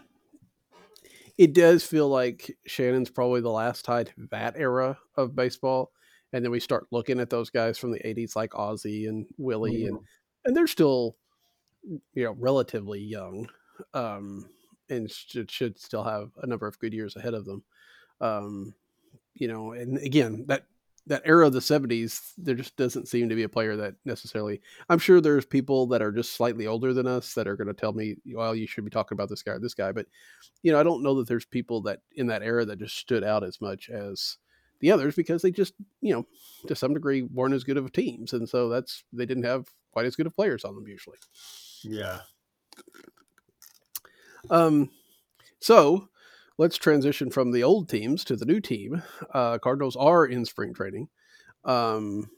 it 1.38 1.52
does 1.54 1.85
feel 1.85 2.08
like 2.08 2.56
Shannon's 2.66 3.11
probably 3.11 3.40
the 3.40 3.50
last 3.50 3.85
tie 3.85 4.04
to 4.04 4.12
that 4.30 4.54
era 4.56 4.98
of 5.16 5.35
baseball, 5.35 5.92
and 6.32 6.44
then 6.44 6.50
we 6.50 6.61
start 6.61 6.87
looking 6.90 7.20
at 7.20 7.30
those 7.30 7.50
guys 7.50 7.78
from 7.78 7.92
the 7.92 8.00
'80s 8.06 8.37
like 8.37 8.54
Ozzie 8.54 9.06
and 9.06 9.26
Willie, 9.38 9.87
and 9.87 9.98
and 10.44 10.56
they're 10.56 10.66
still, 10.66 11.16
you 12.14 12.24
know, 12.24 12.37
relatively 12.38 13.00
young, 13.00 13.48
um, 13.94 14.48
and 14.88 15.11
should 15.11 15.50
should 15.50 15.78
still 15.78 16.04
have 16.04 16.30
a 16.42 16.46
number 16.46 16.66
of 16.66 16.78
good 16.78 16.92
years 16.94 17.16
ahead 17.16 17.35
of 17.35 17.44
them. 17.44 17.64
Um, 18.22 18.74
you 19.35 19.48
know, 19.48 19.72
and 19.72 19.98
again, 19.98 20.44
that 20.48 20.64
that 21.06 21.22
era 21.24 21.46
of 21.46 21.52
the 21.52 21.58
'70s, 21.58 22.32
there 22.38 22.54
just 22.54 22.76
doesn't 22.76 23.08
seem 23.08 23.28
to 23.28 23.35
be 23.35 23.42
a 23.42 23.48
player 23.48 23.76
that 23.76 23.96
necessarily. 24.04 24.61
I'm 24.88 25.00
sure 25.00 25.20
there's 25.20 25.44
people 25.44 25.88
that 25.88 26.00
are 26.00 26.12
just 26.12 26.32
slightly 26.32 26.66
older 26.66 26.94
than 26.94 27.06
us 27.06 27.35
that 27.35 27.48
are 27.48 27.56
going 27.56 27.68
to 27.68 27.74
tell 27.74 27.92
me, 27.92 28.16
"Well, 28.32 28.54
you 28.54 28.66
should 28.66 28.85
be 28.85 28.90
talking 28.90 29.16
about 29.16 29.28
this 29.28 29.42
guy 29.42 29.52
or 29.52 29.58
this 29.58 29.74
guy," 29.74 29.92
but 29.92 30.06
you 30.62 30.72
know, 30.72 30.78
I 30.78 30.85
don't 30.85 31.02
know 31.02 31.16
that 31.16 31.28
there's 31.28 31.44
people 31.44 31.82
that 31.82 32.00
in 32.14 32.28
that 32.28 32.42
era 32.42 32.64
that 32.64 32.78
just 32.78 32.96
stood 32.96 33.24
out 33.24 33.42
as 33.42 33.61
much 33.61 33.90
as 33.90 34.38
the 34.80 34.92
others 34.92 35.14
because 35.14 35.42
they 35.42 35.50
just, 35.50 35.74
you 36.00 36.12
know, 36.12 36.26
to 36.66 36.74
some 36.74 36.92
degree 36.94 37.22
weren't 37.22 37.54
as 37.54 37.64
good 37.64 37.76
of 37.76 37.92
teams, 37.92 38.32
and 38.32 38.48
so 38.48 38.68
that's 38.68 39.04
they 39.12 39.26
didn't 39.26 39.44
have 39.44 39.66
quite 39.92 40.06
as 40.06 40.16
good 40.16 40.26
of 40.26 40.35
players 40.35 40.64
on 40.64 40.74
them 40.74 40.87
usually. 40.87 41.18
Yeah. 41.82 42.20
Um, 44.50 44.90
so 45.61 46.08
let's 46.58 46.76
transition 46.76 47.30
from 47.30 47.50
the 47.50 47.62
old 47.62 47.88
teams 47.88 48.24
to 48.24 48.36
the 48.36 48.44
new 48.44 48.60
team. 48.60 49.02
Uh, 49.32 49.58
Cardinals 49.58 49.96
are 49.96 50.26
in 50.26 50.44
spring 50.44 50.74
training. 50.74 51.08
Um, 51.64 52.28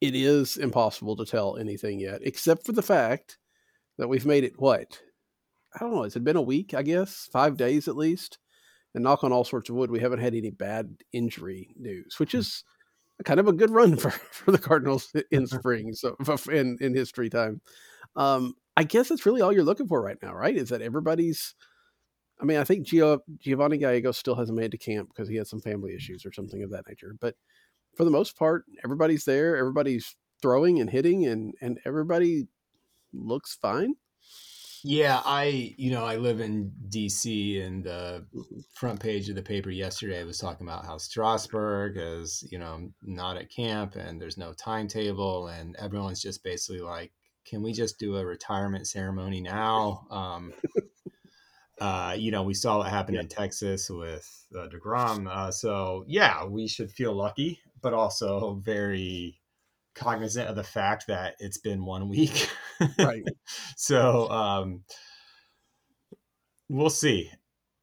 it 0.00 0.14
is 0.14 0.56
impossible 0.56 1.16
to 1.16 1.26
tell 1.26 1.56
anything 1.56 2.00
yet, 2.00 2.20
except 2.22 2.64
for 2.64 2.72
the 2.72 2.82
fact 2.82 3.38
that 3.98 4.08
we've 4.08 4.26
made 4.26 4.44
it 4.44 4.58
what? 4.58 5.00
I 5.74 5.80
don't 5.80 5.94
know. 5.94 6.02
Has 6.04 6.16
it 6.16 6.24
been 6.24 6.36
a 6.36 6.42
week? 6.42 6.74
I 6.74 6.82
guess 6.82 7.28
five 7.32 7.56
days 7.56 7.86
at 7.86 7.96
least. 7.96 8.38
And 8.94 9.04
knock 9.04 9.22
on 9.22 9.32
all 9.32 9.44
sorts 9.44 9.70
of 9.70 9.76
wood, 9.76 9.90
we 9.90 10.00
haven't 10.00 10.18
had 10.18 10.34
any 10.34 10.50
bad 10.50 10.96
injury 11.12 11.72
news, 11.78 12.18
which 12.18 12.34
is 12.34 12.64
kind 13.24 13.38
of 13.38 13.46
a 13.46 13.52
good 13.52 13.70
run 13.70 13.96
for, 13.96 14.10
for 14.10 14.50
the 14.50 14.58
Cardinals 14.58 15.12
in 15.30 15.46
spring, 15.46 15.94
so 15.94 16.16
in 16.50 16.76
in 16.80 16.94
history 16.94 17.30
time. 17.30 17.60
Um, 18.16 18.54
I 18.76 18.84
guess 18.84 19.08
that's 19.08 19.26
really 19.26 19.42
all 19.42 19.52
you're 19.52 19.62
looking 19.62 19.86
for 19.86 20.02
right 20.02 20.18
now, 20.22 20.34
right? 20.34 20.56
Is 20.56 20.70
that 20.70 20.82
everybody's 20.82 21.54
I 22.40 22.44
mean, 22.44 22.58
I 22.58 22.64
think 22.64 22.86
Gio, 22.86 23.20
Giovanni 23.38 23.76
Gallegos 23.76 24.16
still 24.16 24.34
hasn't 24.34 24.56
made 24.56 24.66
it 24.66 24.70
to 24.72 24.78
camp 24.78 25.10
because 25.10 25.28
he 25.28 25.36
had 25.36 25.46
some 25.46 25.60
family 25.60 25.94
issues 25.94 26.24
or 26.24 26.32
something 26.32 26.62
of 26.62 26.70
that 26.70 26.88
nature. 26.88 27.14
But 27.20 27.34
for 27.96 28.04
the 28.04 28.10
most 28.10 28.36
part, 28.36 28.64
everybody's 28.82 29.24
there. 29.24 29.56
Everybody's 29.56 30.16
throwing 30.40 30.80
and 30.80 30.88
hitting, 30.88 31.26
and 31.26 31.54
and 31.60 31.78
everybody 31.84 32.48
looks 33.12 33.54
fine. 33.54 33.96
Yeah, 34.82 35.20
I 35.24 35.74
you 35.76 35.90
know 35.90 36.04
I 36.04 36.16
live 36.16 36.40
in 36.40 36.72
D.C. 36.88 37.60
and 37.60 37.84
the 37.84 38.24
mm-hmm. 38.34 38.60
front 38.72 39.00
page 39.00 39.28
of 39.28 39.34
the 39.34 39.42
paper 39.42 39.70
yesterday 39.70 40.24
was 40.24 40.38
talking 40.38 40.66
about 40.66 40.86
how 40.86 40.96
Strasburg 40.96 41.96
is 41.96 42.46
you 42.50 42.58
know 42.58 42.90
not 43.02 43.36
at 43.36 43.50
camp 43.50 43.96
and 43.96 44.20
there's 44.20 44.38
no 44.38 44.54
timetable 44.54 45.48
and 45.48 45.76
everyone's 45.76 46.22
just 46.22 46.42
basically 46.42 46.80
like, 46.80 47.12
can 47.44 47.62
we 47.62 47.72
just 47.72 47.98
do 47.98 48.16
a 48.16 48.24
retirement 48.24 48.86
ceremony 48.86 49.42
now? 49.42 50.06
Um, 50.10 50.54
uh, 51.80 52.14
you 52.16 52.30
know, 52.30 52.42
we 52.42 52.54
saw 52.54 52.78
what 52.78 52.88
happened 52.88 53.16
yeah. 53.16 53.22
in 53.22 53.28
Texas 53.28 53.88
with 53.88 54.28
uh, 54.54 54.68
Degrom. 54.68 55.26
Uh, 55.26 55.50
so 55.50 56.04
yeah, 56.06 56.44
we 56.44 56.68
should 56.68 56.90
feel 56.92 57.14
lucky, 57.14 57.58
but 57.80 57.94
also 57.94 58.60
very 58.62 59.40
cognizant 59.94 60.48
of 60.48 60.56
the 60.56 60.64
fact 60.64 61.06
that 61.08 61.34
it's 61.38 61.58
been 61.58 61.84
one 61.84 62.08
week. 62.08 62.50
right. 62.98 63.24
so 63.76 64.30
um, 64.30 64.82
we'll 66.68 66.90
see. 66.90 67.30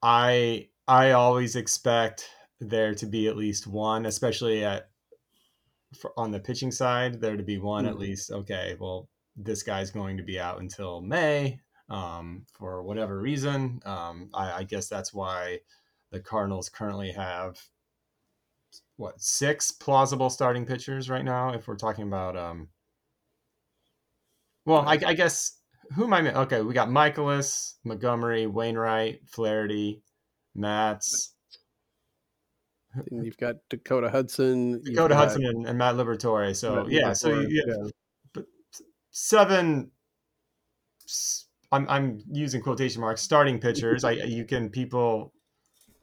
I 0.03 0.69
I 0.87 1.11
always 1.11 1.55
expect 1.55 2.29
there 2.59 2.93
to 2.95 3.05
be 3.07 3.27
at 3.27 3.35
least 3.35 3.65
one, 3.65 4.05
especially 4.05 4.63
at 4.63 4.89
for, 5.99 6.11
on 6.17 6.31
the 6.31 6.39
pitching 6.39 6.71
side, 6.71 7.19
there 7.19 7.35
to 7.35 7.43
be 7.43 7.57
one 7.57 7.85
mm-hmm. 7.85 7.93
at 7.93 7.99
least. 7.99 8.31
Okay, 8.31 8.77
well, 8.79 9.09
this 9.35 9.63
guy's 9.63 9.89
going 9.89 10.17
to 10.17 10.23
be 10.23 10.39
out 10.39 10.61
until 10.61 11.01
May 11.01 11.59
um, 11.89 12.45
for 12.57 12.83
whatever 12.83 13.19
reason. 13.19 13.81
Um, 13.85 14.29
I, 14.33 14.51
I, 14.51 14.63
guess 14.63 14.87
that's 14.87 15.13
why 15.13 15.59
the 16.11 16.19
Cardinals 16.19 16.69
currently 16.69 17.11
have 17.11 17.59
what 18.97 19.21
six 19.21 19.71
plausible 19.71 20.29
starting 20.29 20.65
pitchers 20.65 21.09
right 21.09 21.23
now. 21.23 21.53
If 21.53 21.67
we're 21.67 21.75
talking 21.75 22.05
about, 22.05 22.35
um, 22.35 22.69
well, 24.65 24.81
I, 24.87 24.99
I 25.05 25.13
guess 25.13 25.57
who 25.95 26.03
am 26.03 26.13
I? 26.13 26.33
Okay, 26.41 26.61
we 26.61 26.73
got 26.73 26.89
Mikolas, 26.89 27.75
Montgomery, 27.83 28.47
Wainwright, 28.47 29.21
Flaherty, 29.27 30.01
Matz. 30.55 31.33
And 33.11 33.25
you've 33.25 33.37
got 33.37 33.55
Dakota 33.69 34.09
Hudson, 34.09 34.81
Dakota 34.83 35.13
got... 35.13 35.17
Hudson, 35.17 35.45
and, 35.45 35.67
and, 35.67 35.77
Matt 35.77 35.95
Liberatore. 35.95 36.55
So 36.55 36.75
Matt 36.75 36.91
yeah, 36.91 37.09
Liberatore, 37.09 37.17
so 37.17 37.39
you, 37.41 37.63
yeah. 38.35 38.41
seven 39.11 39.91
I'm 41.71 41.87
I'm 41.89 42.21
using 42.31 42.61
quotation 42.61 43.01
marks 43.01 43.21
starting 43.21 43.59
pitchers. 43.59 44.03
I 44.03 44.11
you 44.11 44.45
can 44.45 44.69
people 44.69 45.33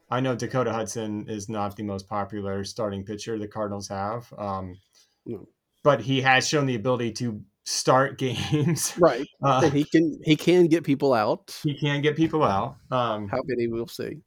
I 0.09 0.19
know 0.19 0.35
Dakota 0.35 0.71
Hudson 0.71 1.25
is 1.27 1.49
not 1.49 1.75
the 1.75 1.83
most 1.83 2.07
popular 2.07 2.63
starting 2.63 3.03
pitcher 3.03 3.37
the 3.39 3.47
Cardinals 3.47 3.87
have. 3.87 4.31
Um, 4.37 4.77
no. 5.25 5.47
but 5.83 6.01
he 6.01 6.21
has 6.21 6.47
shown 6.47 6.67
the 6.67 6.75
ability 6.75 7.11
to 7.13 7.41
start 7.63 8.17
games. 8.19 8.93
Right. 8.99 9.27
Uh, 9.43 9.69
he 9.69 9.83
can 9.83 10.19
he 10.23 10.35
can 10.35 10.67
get 10.67 10.83
people 10.83 11.13
out. 11.13 11.59
He 11.63 11.77
can 11.77 12.01
get 12.01 12.15
people 12.15 12.43
out. 12.43 12.77
Um, 12.91 13.27
How 13.27 13.41
many 13.45 13.67
we'll 13.67 13.87
see. 13.87 14.17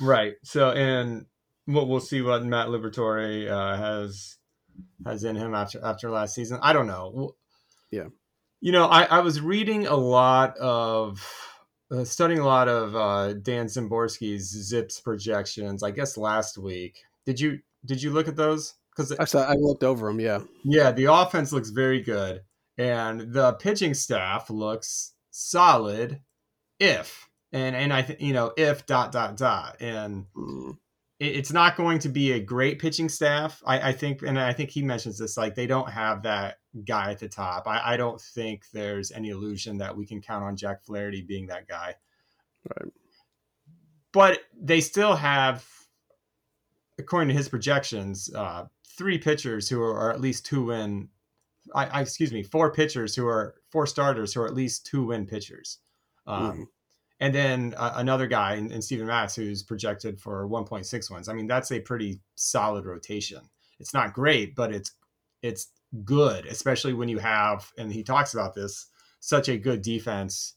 Right. 0.00 0.34
So 0.42 0.72
and 0.72 1.26
what 1.66 1.88
we'll 1.88 2.00
see 2.00 2.22
what 2.22 2.44
Matt 2.44 2.68
Liberatore 2.68 3.48
uh, 3.48 3.76
has 3.76 4.38
has 5.04 5.24
in 5.24 5.36
him 5.36 5.54
after 5.54 5.80
after 5.84 6.10
last 6.10 6.34
season. 6.34 6.58
I 6.62 6.72
don't 6.72 6.86
know. 6.86 7.34
Yeah. 7.90 8.08
You 8.60 8.72
know, 8.72 8.86
I, 8.86 9.04
I 9.04 9.20
was 9.20 9.40
reading 9.40 9.86
a 9.86 9.96
lot 9.96 10.56
of, 10.58 11.24
uh, 11.90 12.04
studying 12.04 12.40
a 12.40 12.46
lot 12.46 12.68
of 12.68 12.96
uh, 12.96 13.34
Dan 13.34 13.66
Szymborski's 13.66 14.72
ZiPS 14.72 15.02
projections. 15.02 15.82
I 15.82 15.90
guess 15.90 16.16
last 16.16 16.58
week. 16.58 16.98
Did 17.24 17.40
you 17.40 17.60
did 17.84 18.02
you 18.02 18.10
look 18.10 18.28
at 18.28 18.36
those? 18.36 18.74
Because 18.90 19.12
I 19.12 19.24
saw 19.24 19.44
I 19.44 19.54
looked 19.54 19.84
over 19.84 20.08
them. 20.08 20.20
Yeah. 20.20 20.40
Yeah, 20.64 20.90
the 20.90 21.06
offense 21.06 21.52
looks 21.52 21.70
very 21.70 22.00
good, 22.02 22.42
and 22.76 23.32
the 23.32 23.52
pitching 23.54 23.94
staff 23.94 24.50
looks 24.50 25.14
solid. 25.30 26.20
If 26.80 27.28
and 27.52 27.76
and 27.76 27.92
I 27.92 28.02
think 28.02 28.20
you 28.20 28.32
know 28.32 28.52
if 28.56 28.86
dot 28.86 29.12
dot 29.12 29.36
dot 29.36 29.76
and. 29.80 30.26
Mm 30.36 30.76
it's 31.20 31.52
not 31.52 31.76
going 31.76 31.98
to 31.98 32.08
be 32.08 32.32
a 32.32 32.40
great 32.40 32.78
pitching 32.78 33.08
staff. 33.08 33.60
I, 33.66 33.88
I, 33.88 33.92
think, 33.92 34.22
and 34.22 34.38
I 34.38 34.52
think 34.52 34.70
he 34.70 34.82
mentions 34.82 35.18
this, 35.18 35.36
like 35.36 35.54
they 35.54 35.66
don't 35.66 35.90
have 35.90 36.22
that 36.22 36.58
guy 36.84 37.10
at 37.10 37.18
the 37.18 37.28
top. 37.28 37.66
I, 37.66 37.94
I, 37.94 37.96
don't 37.96 38.20
think 38.20 38.64
there's 38.72 39.10
any 39.10 39.30
illusion 39.30 39.78
that 39.78 39.96
we 39.96 40.06
can 40.06 40.20
count 40.20 40.44
on 40.44 40.56
Jack 40.56 40.84
Flaherty 40.84 41.22
being 41.22 41.46
that 41.46 41.66
guy. 41.66 41.94
Right. 42.68 42.92
But 44.12 44.40
they 44.58 44.80
still 44.80 45.16
have, 45.16 45.66
according 46.98 47.28
to 47.28 47.34
his 47.34 47.48
projections, 47.48 48.32
uh, 48.34 48.66
three 48.86 49.18
pitchers 49.18 49.68
who 49.68 49.82
are, 49.82 50.10
at 50.10 50.20
least 50.20 50.46
two 50.46 50.66
win. 50.66 51.08
I, 51.74 51.86
I, 51.86 52.00
excuse 52.02 52.32
me, 52.32 52.42
four 52.42 52.72
pitchers 52.72 53.14
who 53.14 53.26
are 53.26 53.56
four 53.70 53.86
starters 53.86 54.32
who 54.32 54.40
are 54.40 54.46
at 54.46 54.54
least 54.54 54.86
two 54.86 55.06
win 55.06 55.26
pitchers. 55.26 55.78
Um, 56.26 56.52
mm 56.52 56.64
and 57.20 57.34
then 57.34 57.74
uh, 57.76 57.94
another 57.96 58.26
guy 58.26 58.54
in, 58.54 58.70
in 58.70 58.80
Steven 58.80 59.06
Matz 59.06 59.34
who's 59.34 59.62
projected 59.62 60.20
for 60.20 60.48
1.6 60.48 61.10
wins. 61.10 61.28
I 61.28 61.32
mean, 61.32 61.46
that's 61.46 61.72
a 61.72 61.80
pretty 61.80 62.20
solid 62.36 62.84
rotation. 62.84 63.40
It's 63.80 63.94
not 63.94 64.12
great, 64.12 64.54
but 64.54 64.72
it's 64.72 64.92
it's 65.42 65.68
good, 66.04 66.46
especially 66.46 66.92
when 66.92 67.08
you 67.08 67.18
have, 67.18 67.70
and 67.78 67.92
he 67.92 68.02
talks 68.02 68.34
about 68.34 68.54
this, 68.54 68.86
such 69.20 69.48
a 69.48 69.58
good 69.58 69.82
defense 69.82 70.54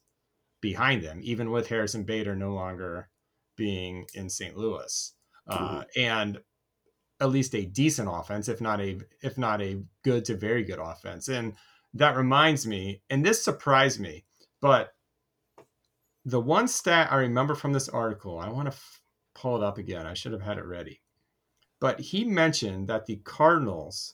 behind 0.61 1.03
them, 1.03 1.19
even 1.23 1.51
with 1.51 1.67
Harrison 1.67 2.03
Bader 2.03 2.35
no 2.35 2.53
longer 2.53 3.09
being 3.57 4.05
in 4.13 4.29
St. 4.29 4.55
Louis, 4.55 5.13
uh, 5.47 5.57
mm-hmm. 5.57 5.81
and 5.95 6.39
at 7.19 7.29
least 7.29 7.55
a 7.55 7.65
decent 7.65 8.09
offense, 8.11 8.47
if 8.47 8.61
not 8.61 8.81
a 8.81 8.99
if 9.21 9.37
not 9.37 9.61
a 9.61 9.83
good 10.03 10.25
to 10.25 10.35
very 10.35 10.63
good 10.63 10.79
offense. 10.79 11.27
And 11.27 11.53
that 11.93 12.15
reminds 12.15 12.65
me, 12.65 13.01
and 13.09 13.25
this 13.25 13.43
surprised 13.43 13.99
me, 13.99 14.25
but 14.61 14.93
the 16.25 16.39
one 16.39 16.67
stat 16.67 17.11
I 17.11 17.17
remember 17.17 17.55
from 17.55 17.73
this 17.73 17.89
article, 17.89 18.39
I 18.39 18.49
want 18.49 18.67
to 18.67 18.73
f- 18.73 19.01
pull 19.33 19.57
it 19.57 19.63
up 19.63 19.77
again. 19.77 20.05
I 20.05 20.13
should 20.13 20.31
have 20.33 20.41
had 20.41 20.57
it 20.57 20.65
ready. 20.65 21.01
But 21.79 21.99
he 21.99 22.23
mentioned 22.23 22.87
that 22.89 23.07
the 23.07 23.17
Cardinals 23.17 24.13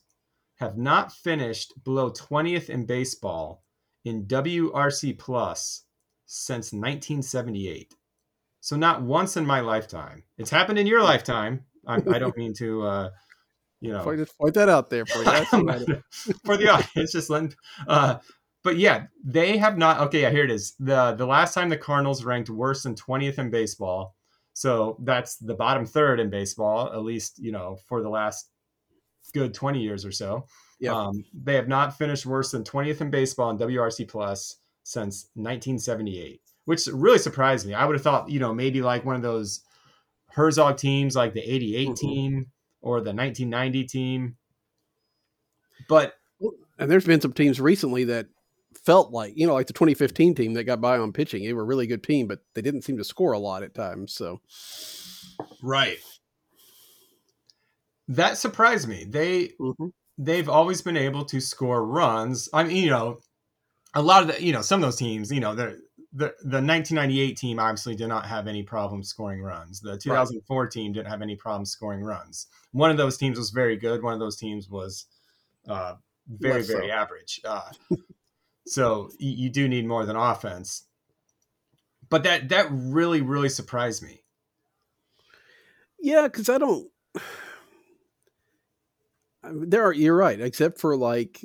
have 0.58 0.78
not 0.78 1.12
finished 1.12 1.74
below 1.84 2.12
20th 2.12 2.70
in 2.70 2.86
baseball 2.86 3.64
in 4.06 4.26
WRC 4.26 5.18
plus 5.18 5.84
since 6.26 6.74
1978. 6.74 7.94
So 8.60 8.76
not 8.76 9.02
once 9.02 9.38
in 9.38 9.46
my 9.46 9.62
lifetime. 9.62 10.24
It's 10.38 10.50
happened 10.50 10.80
in 10.80 10.88
your 10.88 11.04
lifetime. 11.04 11.64
I, 11.86 11.96
I 11.96 12.20
don't 12.20 12.36
mean 12.36 12.54
to, 12.56 12.84
uh, 12.84 13.10
you 13.80 13.94
know, 13.94 14.04
point, 14.04 14.28
point, 14.40 14.54
that 14.56 14.70
out 14.70 14.90
there 14.90 15.06
for 15.06 15.20
you. 15.20 16.04
for 16.46 16.58
the 16.58 16.70
audience. 16.70 17.12
Just 17.12 17.30
letting, 17.30 17.54
uh, 17.88 18.18
but 18.64 18.78
yeah, 18.78 19.06
they 19.24 19.58
have 19.58 19.78
not. 19.78 20.02
Okay, 20.02 20.24
yeah, 20.24 20.32
here 20.32 20.44
it 20.44 20.52
is. 20.52 20.74
the 20.80 21.14
The 21.14 21.26
last 21.26 21.54
time 21.54 21.70
the 21.70 21.78
Cardinals 21.78 22.26
ranked 22.26 22.50
worse 22.50 22.84
than 22.84 22.96
twentieth 22.96 23.40
in 23.40 23.50
baseball, 23.50 24.16
so 24.54 24.98
that's 25.04 25.38
the 25.38 25.54
bottom 25.54 25.86
third 25.86 26.20
in 26.20 26.30
baseball, 26.30 26.92
at 26.92 27.04
least 27.04 27.40
you 27.40 27.52
know 27.52 27.78
for 27.88 28.02
the 28.02 28.10
last 28.10 28.50
good 29.32 29.54
twenty 29.54 29.82
years 29.82 30.06
or 30.06 30.12
so. 30.12 30.46
Yeah, 30.80 30.94
um, 30.94 31.24
they 31.34 31.56
have 31.56 31.68
not 31.68 31.98
finished 31.98 32.26
worse 32.26 32.52
than 32.52 32.64
twentieth 32.64 33.02
in 33.02 33.10
baseball 33.10 33.50
in 33.50 33.58
WRC 33.58 34.08
plus 34.08 34.58
since 34.84 35.30
1978, 35.34 36.42
which 36.66 36.88
really 36.88 37.18
surprised 37.18 37.68
me. 37.68 37.74
I 37.74 37.86
would 37.86 37.96
have 37.96 38.04
thought 38.04 38.30
you 38.30 38.40
know 38.40 38.54
maybe 38.54 38.82
like 38.82 39.06
one 39.06 39.16
of 39.16 39.22
those 39.22 39.62
Herzog 40.30 40.78
teams, 40.78 41.16
like 41.16 41.34
the 41.34 41.42
'88 41.42 41.88
mm-hmm. 41.88 41.94
team 41.94 42.46
or 42.82 43.02
the 43.02 43.14
1990 43.14 43.84
team, 43.86 44.38
but 45.90 46.14
and 46.80 46.92
there's 46.92 47.06
been 47.06 47.22
some 47.22 47.34
teams 47.34 47.60
recently 47.60 48.04
that 48.06 48.28
felt 48.88 49.12
like, 49.12 49.34
you 49.36 49.48
know, 49.48 49.54
like 49.54 49.68
the 49.68 49.74
2015 49.74 50.36
team 50.36 50.54
that 50.54 50.64
got 50.64 50.82
by 50.82 50.98
on 50.98 51.12
pitching. 51.12 51.44
They 51.44 51.54
were 51.54 51.64
a 51.64 51.66
really 51.66 51.88
good 51.88 52.04
team, 52.04 52.28
but 52.28 52.40
they 52.54 52.62
didn't 52.62 52.84
seem 52.84 52.98
to 52.98 53.04
score 53.04 53.34
a 53.34 53.40
lot 53.40 53.64
at 53.64 53.74
times. 53.74 54.14
So, 54.14 54.42
right. 55.62 55.98
That 58.08 58.38
surprised 58.38 58.88
me. 58.88 59.04
They 59.06 59.50
Mhm. 59.60 59.92
they've 60.18 60.50
always 60.50 60.82
been 60.82 60.98
able 60.98 61.26
to 61.26 61.40
score 61.40 61.86
runs. 61.86 62.50
I 62.54 62.64
mean, 62.64 62.78
you 62.78 62.90
know, 62.90 63.20
a 63.94 64.02
lot 64.02 64.22
of 64.24 64.28
the 64.30 64.44
you 64.44 64.54
know 64.54 64.62
some 64.62 64.82
of 64.82 64.88
those 64.88 64.96
teams, 64.98 65.32
you 65.32 65.40
know, 65.40 65.56
the 65.56 65.82
the 66.14 66.34
the 66.42 66.62
1998 66.62 67.38
team 67.38 67.60
obviously 67.60 67.96
did 67.96 68.08
not 68.08 68.26
have 68.26 68.48
any 68.48 68.64
problem 68.64 69.04
scoring 69.04 69.42
runs. 69.42 69.82
The 69.82 69.98
2004 69.98 70.68
team 70.68 70.94
didn't 70.94 71.10
have 71.10 71.22
any 71.22 71.36
problem 71.36 71.66
scoring 71.66 72.02
runs. 72.02 72.48
One 72.72 72.92
of 72.92 72.98
those 72.98 73.18
teams 73.18 73.38
was 73.38 73.50
very 73.52 73.76
good. 73.78 74.02
One 74.04 74.14
of 74.14 74.20
those 74.20 74.38
teams 74.38 74.70
was 74.70 75.06
uh, 75.68 75.96
very 76.28 76.60
Less 76.60 76.68
so. 76.68 76.74
very 76.78 76.92
average. 76.92 77.42
Uh, 77.44 77.70
so 78.66 79.10
you, 79.20 79.32
you 79.46 79.50
do 79.50 79.68
need 79.68 79.86
more 79.86 80.06
than 80.06 80.16
offense. 80.16 80.84
But 82.10 82.24
that 82.24 82.50
that 82.50 82.68
really 82.72 83.22
really 83.22 83.50
surprised 83.50 84.02
me. 84.02 84.22
Yeah, 86.00 86.24
because 86.24 86.48
I 86.50 86.58
don't. 86.58 86.90
There 89.44 89.84
are 89.84 89.94
you're 89.94 90.16
right, 90.16 90.40
except 90.40 90.80
for 90.80 90.98
like 90.98 91.44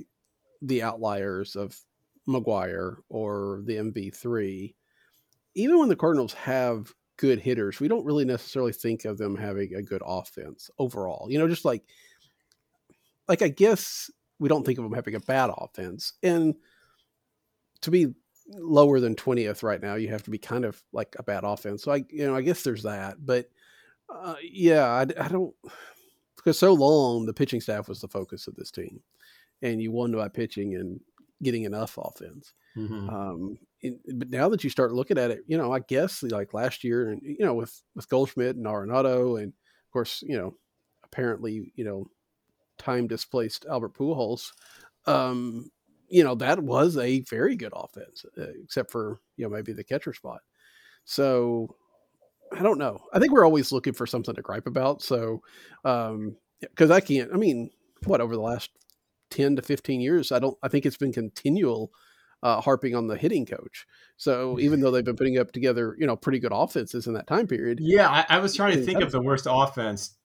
the 0.61 0.83
outliers 0.83 1.57
of 1.57 1.79
McGwire 2.29 2.97
or 3.09 3.63
the 3.65 3.77
MV3. 3.77 4.75
Even 5.55 5.79
when 5.79 5.89
the 5.89 5.97
Cardinals 5.97 6.33
have 6.33 6.93
good 7.17 7.39
hitters, 7.39 7.79
we 7.81 7.89
don't 7.89 8.05
really 8.05 8.25
necessarily 8.25 8.73
think 8.73 9.05
of 9.05 9.19
them 9.19 9.37
having 9.37 9.75
a 9.75 9.83
good 9.83 10.03
offense 10.05 10.71
overall. 10.79 11.27
You 11.31 11.39
know, 11.39 11.49
just 11.49 11.65
like 11.65 11.85
like 13.29 13.43
I 13.43 13.49
guess 13.49 14.11
we 14.39 14.49
don't 14.49 14.65
think 14.65 14.79
of 14.79 14.85
them 14.85 14.93
having 14.93 15.15
a 15.15 15.21
bad 15.21 15.51
offense. 15.57 16.15
And 16.23 16.55
to 17.83 17.91
be 17.91 18.09
lower 18.49 19.01
than 19.01 19.15
20th 19.15 19.63
right 19.63 19.81
now, 19.81 19.95
you 19.95 20.09
have 20.09 20.25
to 20.25 20.31
be 20.31 20.39
kind 20.39 20.65
of 20.65 20.83
like 20.93 21.15
a 21.19 21.23
bad 21.23 21.45
offense. 21.45 21.83
So 21.83 21.93
I 21.93 22.05
you 22.09 22.27
know, 22.27 22.35
I 22.35 22.43
guess 22.43 22.63
there's 22.63 22.83
that, 22.83 23.25
but 23.25 23.49
uh, 24.09 24.35
yeah, 24.43 24.87
I, 24.87 25.03
I 25.03 25.29
don't 25.29 25.55
because 26.43 26.59
so 26.59 26.73
long 26.75 27.27
the 27.27 27.35
pitching 27.35 27.61
staff 27.61 27.89
was 27.89 28.01
the 28.01 28.09
focus 28.09 28.47
of 28.49 28.57
this 28.57 28.71
team, 28.71 29.03
and 29.63 29.83
you 29.83 29.93
won 29.93 30.13
by 30.13 30.29
pitching 30.29 30.75
and 30.77 31.01
getting 31.43 31.65
enough 31.65 31.99
offense. 31.99 32.55
Um, 33.09 33.59
it- 33.81 34.01
but 34.19 34.31
now 34.31 34.49
that 34.49 34.65
you 34.65 34.71
start 34.71 34.93
looking 34.93 35.19
at 35.19 35.31
it, 35.31 35.45
you 35.47 35.59
know, 35.59 35.73
I 35.73 35.81
guess 35.81 36.23
like 36.23 36.55
last 36.55 36.85
year, 36.85 37.11
and 37.11 37.23
you 37.23 37.39
know, 37.45 37.55
with 37.55 37.83
with 37.95 38.09
Goldschmidt 38.09 38.57
and 38.57 38.67
Arenado, 38.67 39.43
and 39.43 39.53
of 39.53 39.91
course, 39.93 40.23
you 40.23 40.37
know, 40.37 40.57
apparently, 41.05 41.73
you 41.77 41.85
know, 41.85 42.11
time 42.79 43.07
displaced 43.07 43.67
Albert 43.67 43.95
Pujols. 43.95 44.53
Um, 45.07 45.71
you 46.09 46.25
know, 46.25 46.35
that 46.37 46.61
was 46.63 46.97
a 46.97 47.21
very 47.23 47.57
good 47.57 47.73
offense, 47.75 48.25
uh, 48.39 48.51
except 48.63 48.91
for 48.91 49.21
you 49.37 49.45
know 49.45 49.51
maybe 49.51 49.73
the 49.73 49.85
catcher 49.85 50.13
spot. 50.13 50.41
So 51.05 51.77
I 52.55 52.63
don't 52.63 52.79
know. 52.79 53.01
I 53.13 53.19
think 53.19 53.33
we're 53.33 53.45
always 53.45 53.73
looking 53.73 53.93
for 53.93 54.07
something 54.07 54.35
to 54.35 54.43
gripe 54.43 54.67
about. 54.67 55.03
So, 55.03 55.43
um, 55.85 56.37
because 56.61 56.91
I 56.91 57.01
can't. 57.01 57.31
I 57.33 57.37
mean, 57.37 57.71
what 58.05 58.21
over 58.21 58.35
the 58.35 58.43
last 58.43 58.71
ten 59.31 59.57
to 59.57 59.63
fifteen 59.63 60.01
years, 60.01 60.33
I 60.33 60.39
don't. 60.39 60.57
I 60.63 60.69
think 60.69 60.87
it's 60.87 60.97
been 60.97 61.13
continual 61.13 61.93
uh, 62.43 62.61
harping 62.61 62.95
on 62.95 63.07
the 63.07 63.17
hitting 63.17 63.47
coach. 63.47 63.87
So 64.17 64.59
even 64.61 64.81
though 64.81 64.91
they've 64.91 65.05
been 65.05 65.17
putting 65.17 65.39
up 65.39 65.53
together, 65.53 65.97
you 65.99 66.07
know, 66.07 66.17
pretty 66.17 66.39
good 66.39 66.53
offenses 66.53 67.07
in 67.07 67.15
that 67.15 67.27
time 67.27 67.47
period, 67.47 67.81
Yeah, 67.81 68.09
I, 68.09 68.27
I 68.29 68.39
was 68.39 68.55
trying 68.55 68.77
to 68.77 68.85
think 68.85 69.01
of 69.01 69.13
the 69.13 69.23
worst 69.23 69.47
offense 69.49 70.17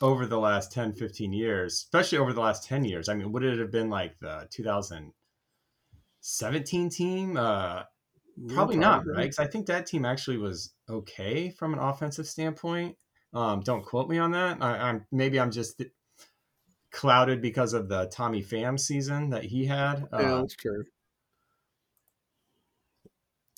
over 0.00 0.26
the 0.26 0.38
last 0.38 0.72
10, 0.72 0.94
15 0.94 1.32
years, 1.32 1.74
especially 1.74 2.18
over 2.18 2.32
the 2.32 2.40
last 2.40 2.64
10 2.64 2.84
years. 2.84 3.08
I 3.08 3.14
mean, 3.14 3.30
would 3.32 3.44
it 3.44 3.58
have 3.58 3.70
been 3.70 3.90
like 3.90 4.18
the 4.18 4.48
2017 4.50 6.90
team? 6.90 7.36
Uh, 7.36 7.82
probably 8.48 8.76
not, 8.76 9.06
right? 9.06 9.22
Because 9.22 9.38
I 9.38 9.46
think 9.46 9.66
that 9.66 9.86
team 9.86 10.04
actually 10.04 10.38
was 10.38 10.72
okay 10.88 11.50
from 11.50 11.72
an 11.72 11.78
offensive 11.78 12.26
standpoint. 12.26 12.96
Um, 13.34 13.60
don't 13.60 13.84
quote 13.84 14.08
me 14.08 14.18
on 14.18 14.32
that. 14.32 14.58
I, 14.60 14.76
I'm 14.76 15.06
maybe 15.10 15.40
I'm 15.40 15.50
just 15.50 15.82
clouded 16.90 17.40
because 17.40 17.72
of 17.72 17.88
the 17.88 18.06
Tommy 18.12 18.42
Pham 18.42 18.78
season 18.78 19.30
that 19.30 19.44
he 19.44 19.64
had. 19.66 20.06
Yeah, 20.12 20.18
Uh, 20.18 20.40
that's 20.40 20.54
true. 20.56 20.84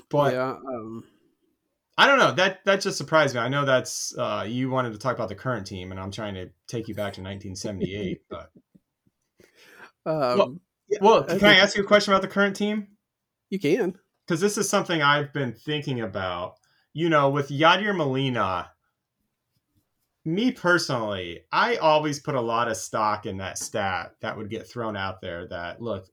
but 0.09 0.33
yeah, 0.33 0.51
um, 0.51 1.05
I 1.99 2.07
don't 2.07 2.19
know. 2.19 2.33
That 2.33 2.65
that 2.65 2.81
just 2.81 2.99
surprised 2.99 3.35
me. 3.35 3.41
I 3.41 3.49
know 3.49 3.65
that's 3.65 4.17
uh, 4.17 4.45
you 4.47 4.71
wanted 4.71 4.93
to 4.93 4.99
talk 4.99 5.15
about 5.15 5.29
the 5.29 5.35
current 5.35 5.67
team, 5.67 5.91
and 5.91 6.01
I'm 6.01 6.11
trying 6.11 6.35
to 6.35 6.51
take 6.69 6.89
you 6.89 6.95
back 6.95 7.15
to 7.15 7.23
1978. 7.23 8.23
but 8.31 8.51
um, 10.07 10.61
yeah, 10.89 10.99
well, 11.01 11.25
can 11.25 11.37
I 11.37 11.39
think 11.39 11.63
ask 11.63 11.77
you 11.77 11.83
a 11.83 11.87
question 11.87 12.13
about 12.13 12.23
the 12.23 12.29
current 12.29 12.57
team? 12.57 12.89
you 13.51 13.59
can. 13.59 13.99
Because 14.27 14.41
this 14.41 14.57
is 14.57 14.69
something 14.69 15.03
I've 15.03 15.33
been 15.33 15.53
thinking 15.53 16.01
about. 16.01 16.55
You 16.93 17.09
know, 17.09 17.29
with 17.31 17.49
Yadier 17.49 17.95
Molina, 17.95 18.71
me 20.25 20.53
personally, 20.53 21.41
I 21.53 21.77
always 21.77 22.21
put 22.21 22.35
a 22.35 22.41
lot 22.41 22.69
of 22.69 22.77
stock 22.77 23.27
in 23.27 23.39
that 23.39 23.59
stat 23.59 24.13
that 24.21 24.37
would 24.37 24.49
get 24.49 24.69
thrown 24.69 24.97
out 24.97 25.21
there. 25.21 25.47
That 25.49 25.83
look, 25.83 26.07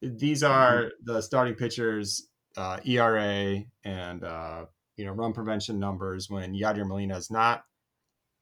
these 0.00 0.42
are 0.42 0.92
the 1.02 1.20
starting 1.20 1.54
pitchers 1.54 2.28
uh, 2.56 2.78
ERA 2.84 3.62
and 3.84 4.24
uh, 4.24 4.66
you 4.96 5.04
know 5.04 5.12
run 5.12 5.32
prevention 5.32 5.80
numbers 5.80 6.30
when 6.30 6.54
Yadier 6.54 6.86
Molina 6.86 7.16
is 7.16 7.30
not 7.30 7.64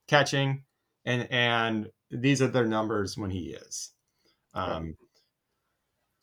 catching, 0.09 0.65
and 1.05 1.27
and 1.31 1.89
these 2.11 2.43
are 2.43 2.49
their 2.49 2.67
numbers 2.67 3.17
when 3.17 3.31
he 3.31 3.51
is. 3.51 3.93
Um, 4.55 4.97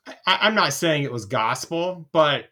I, 0.08 0.40
I'm 0.42 0.56
not 0.56 0.74
saying 0.74 1.04
it 1.04 1.12
was 1.12 1.26
gospel, 1.26 2.08
but 2.12 2.46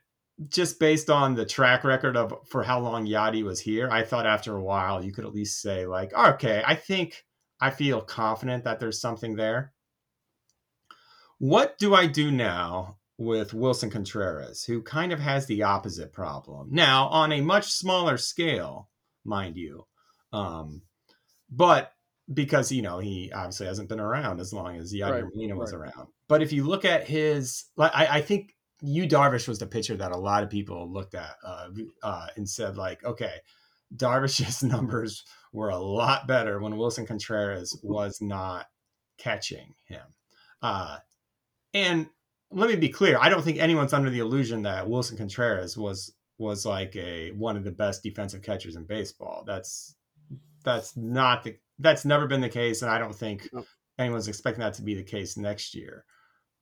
just 0.50 0.80
based 0.80 1.10
on 1.10 1.36
the 1.36 1.46
track 1.46 1.84
record 1.84 2.18
of 2.18 2.34
for 2.48 2.64
how 2.64 2.80
long 2.80 3.06
Yadi 3.06 3.44
was 3.44 3.60
here, 3.60 3.90
I 3.90 4.04
thought 4.04 4.26
after 4.26 4.56
a 4.56 4.64
while 4.64 5.04
you 5.04 5.12
could 5.12 5.26
at 5.26 5.34
least 5.34 5.62
say 5.62 5.86
like, 5.86 6.14
okay, 6.14 6.64
I 6.66 6.76
think 6.76 7.24
I 7.60 7.70
feel 7.70 8.02
confident 8.02 8.64
that 8.64 8.80
there's 8.80 9.00
something 9.00 9.36
there. 9.36 9.74
What 11.40 11.78
do 11.78 11.94
I 11.94 12.08
do 12.08 12.32
now 12.32 12.98
with 13.18 13.54
Wilson 13.54 13.90
Contreras, 13.90 14.64
who 14.64 14.82
kind 14.82 15.12
of 15.12 15.20
has 15.20 15.46
the 15.46 15.64
opposite 15.64 16.14
problem 16.14 16.70
now 16.72 17.08
on 17.08 17.32
a 17.32 17.42
much 17.42 17.72
smaller 17.72 18.18
scale, 18.18 18.90
mind 19.24 19.56
you, 19.56 19.86
um, 20.32 20.82
but 21.50 21.92
because 22.34 22.72
you 22.72 22.82
know 22.82 23.00
he 23.00 23.32
obviously 23.34 23.68
hasn't 23.68 23.90
been 23.90 24.00
around 24.00 24.40
as 24.40 24.54
long 24.54 24.78
as 24.78 24.94
Yadier 24.94 25.24
Right, 25.24 25.34
Molina 25.34 25.56
was 25.56 25.74
right. 25.74 25.92
around. 25.94 26.08
But 26.28 26.42
if 26.42 26.52
you 26.52 26.64
look 26.64 26.86
at 26.86 27.08
his, 27.08 27.66
like 27.76 27.92
I, 27.94 28.18
I 28.18 28.22
think 28.22 28.56
you 28.84 29.08
Darvish 29.08 29.48
was 29.48 29.60
the 29.60 29.66
pitcher 29.66 29.96
that 29.96 30.12
a 30.12 30.18
lot 30.18 30.44
of 30.44 30.50
people 30.50 30.92
looked 30.92 31.16
at 31.16 31.36
uh, 31.44 31.70
uh, 32.04 32.28
and 32.36 32.48
said 32.48 32.76
like, 32.76 33.04
okay, 33.06 33.36
Darvish's 33.96 34.62
numbers 34.64 35.24
were 35.54 35.70
a 35.70 35.78
lot 35.78 36.28
better 36.28 36.60
when 36.60 36.78
Wilson 36.78 37.06
Contreras 37.06 37.80
was 37.82 38.20
not 38.22 38.66
catching 39.18 39.74
him. 39.86 40.04
Uh, 40.62 40.98
and 41.74 42.08
let 42.52 42.70
me 42.70 42.76
be 42.76 42.90
clear, 42.90 43.18
I 43.20 43.30
don't 43.30 43.42
think 43.42 43.58
anyone's 43.58 43.94
under 43.94 44.10
the 44.10 44.20
illusion 44.20 44.64
that 44.64 44.90
Wilson 44.90 45.18
Contreras 45.18 45.78
was 45.78 46.14
was 46.38 46.66
like 46.66 46.96
a 46.98 47.32
one 47.32 47.56
of 47.56 47.64
the 47.64 47.72
best 47.72 48.04
defensive 48.04 48.42
catchers 48.42 48.76
in 48.76 48.84
baseball. 48.84 49.44
That's 49.48 49.96
that's 50.66 50.98
not 50.98 51.44
the 51.44 51.56
that's 51.80 52.04
never 52.04 52.28
been 52.28 52.42
the 52.42 52.50
case, 52.50 52.82
and 52.82 52.92
I 52.92 52.98
don't 52.98 53.16
think 53.16 53.50
anyone's 53.98 54.28
expecting 54.28 54.62
that 54.62 54.74
to 54.76 54.82
be 54.82 54.94
the 54.94 55.04
case 55.04 55.38
next 55.38 55.74
year. 55.74 56.04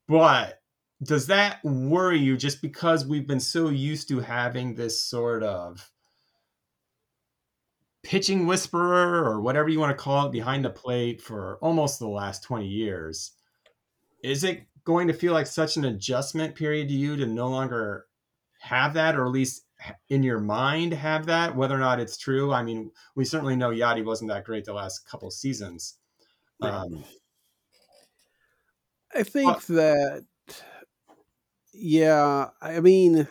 But 0.07 0.60
does 1.03 1.27
that 1.27 1.63
worry 1.63 2.19
you 2.19 2.37
just 2.37 2.61
because 2.61 3.05
we've 3.05 3.27
been 3.27 3.39
so 3.39 3.69
used 3.69 4.07
to 4.09 4.19
having 4.19 4.75
this 4.75 5.01
sort 5.01 5.43
of 5.43 5.91
pitching 8.03 8.45
whisperer 8.45 9.23
or 9.23 9.41
whatever 9.41 9.69
you 9.69 9.79
want 9.79 9.95
to 9.95 10.03
call 10.03 10.27
it 10.27 10.31
behind 10.31 10.65
the 10.65 10.69
plate 10.69 11.21
for 11.21 11.57
almost 11.61 11.99
the 11.99 12.07
last 12.07 12.43
20 12.43 12.67
years? 12.67 13.31
Is 14.23 14.43
it 14.43 14.63
going 14.83 15.07
to 15.07 15.13
feel 15.13 15.33
like 15.33 15.47
such 15.47 15.77
an 15.77 15.85
adjustment 15.85 16.55
period 16.55 16.87
to 16.87 16.93
you 16.93 17.15
to 17.15 17.25
no 17.25 17.47
longer 17.47 18.07
have 18.59 18.93
that, 18.93 19.15
or 19.15 19.25
at 19.25 19.31
least 19.31 19.65
in 20.09 20.23
your 20.23 20.39
mind 20.39 20.93
have 20.93 21.25
that, 21.25 21.55
whether 21.55 21.75
or 21.75 21.79
not 21.79 21.99
it's 21.99 22.17
true? 22.17 22.53
I 22.53 22.63
mean, 22.63 22.91
we 23.15 23.25
certainly 23.25 23.55
know 23.55 23.69
Yadi 23.69 24.05
wasn't 24.05 24.29
that 24.29 24.45
great 24.45 24.65
the 24.65 24.73
last 24.73 25.07
couple 25.07 25.31
seasons. 25.31 25.95
Um, 26.61 27.03
I 29.15 29.23
think 29.23 29.65
that, 29.65 30.25
yeah, 31.73 32.49
I 32.61 32.79
mean, 32.79 33.27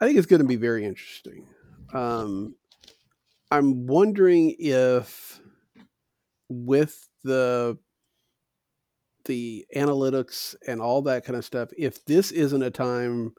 I 0.00 0.06
think 0.06 0.18
it's 0.18 0.26
going 0.26 0.42
to 0.42 0.48
be 0.48 0.56
very 0.56 0.84
interesting. 0.84 1.46
Um, 1.92 2.54
I'm 3.50 3.86
wondering 3.86 4.54
if, 4.58 5.40
with 6.48 7.08
the 7.24 7.78
the 9.24 9.66
analytics 9.76 10.54
and 10.66 10.80
all 10.80 11.02
that 11.02 11.22
kind 11.24 11.36
of 11.36 11.44
stuff, 11.44 11.68
if 11.76 12.02
this 12.06 12.30
isn't 12.30 12.62
a 12.62 12.70
time 12.70 13.34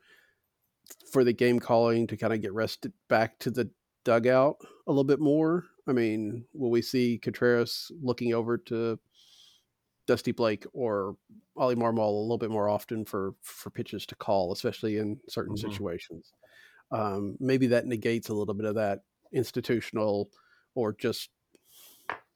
for 1.11 1.23
the 1.23 1.33
game 1.33 1.59
calling 1.59 2.05
to 2.07 2.17
kind 2.17 2.33
of 2.33 2.41
get 2.41 2.53
rested 2.53 2.93
back 3.07 3.39
to 3.39 3.49
the 3.49 3.71
dugout 4.03 4.57
a 4.87 4.91
little 4.91 5.03
bit 5.03 5.19
more. 5.19 5.65
I 5.87 5.93
mean, 5.93 6.45
will 6.53 6.69
we 6.69 6.81
see 6.81 7.17
Contreras 7.17 7.91
looking 8.01 8.33
over 8.33 8.57
to 8.57 8.99
Dusty 10.09 10.33
Blake 10.33 10.65
or 10.73 11.15
Ollie 11.55 11.75
Marmol 11.75 12.09
a 12.09 12.21
little 12.23 12.39
bit 12.39 12.51
more 12.51 12.67
often 12.67 13.05
for 13.05 13.35
for 13.43 13.69
pitches 13.69 14.07
to 14.07 14.15
call, 14.15 14.51
especially 14.51 14.97
in 14.97 15.21
certain 15.29 15.55
Mhm. 15.55 15.57
situations. 15.57 16.33
Um, 16.91 17.37
maybe 17.39 17.67
that 17.67 17.87
negates 17.87 18.29
a 18.29 18.33
little 18.35 18.55
bit 18.55 18.65
of 18.67 18.75
that 18.75 19.01
institutional 19.33 20.31
or 20.75 20.93
just 20.93 21.29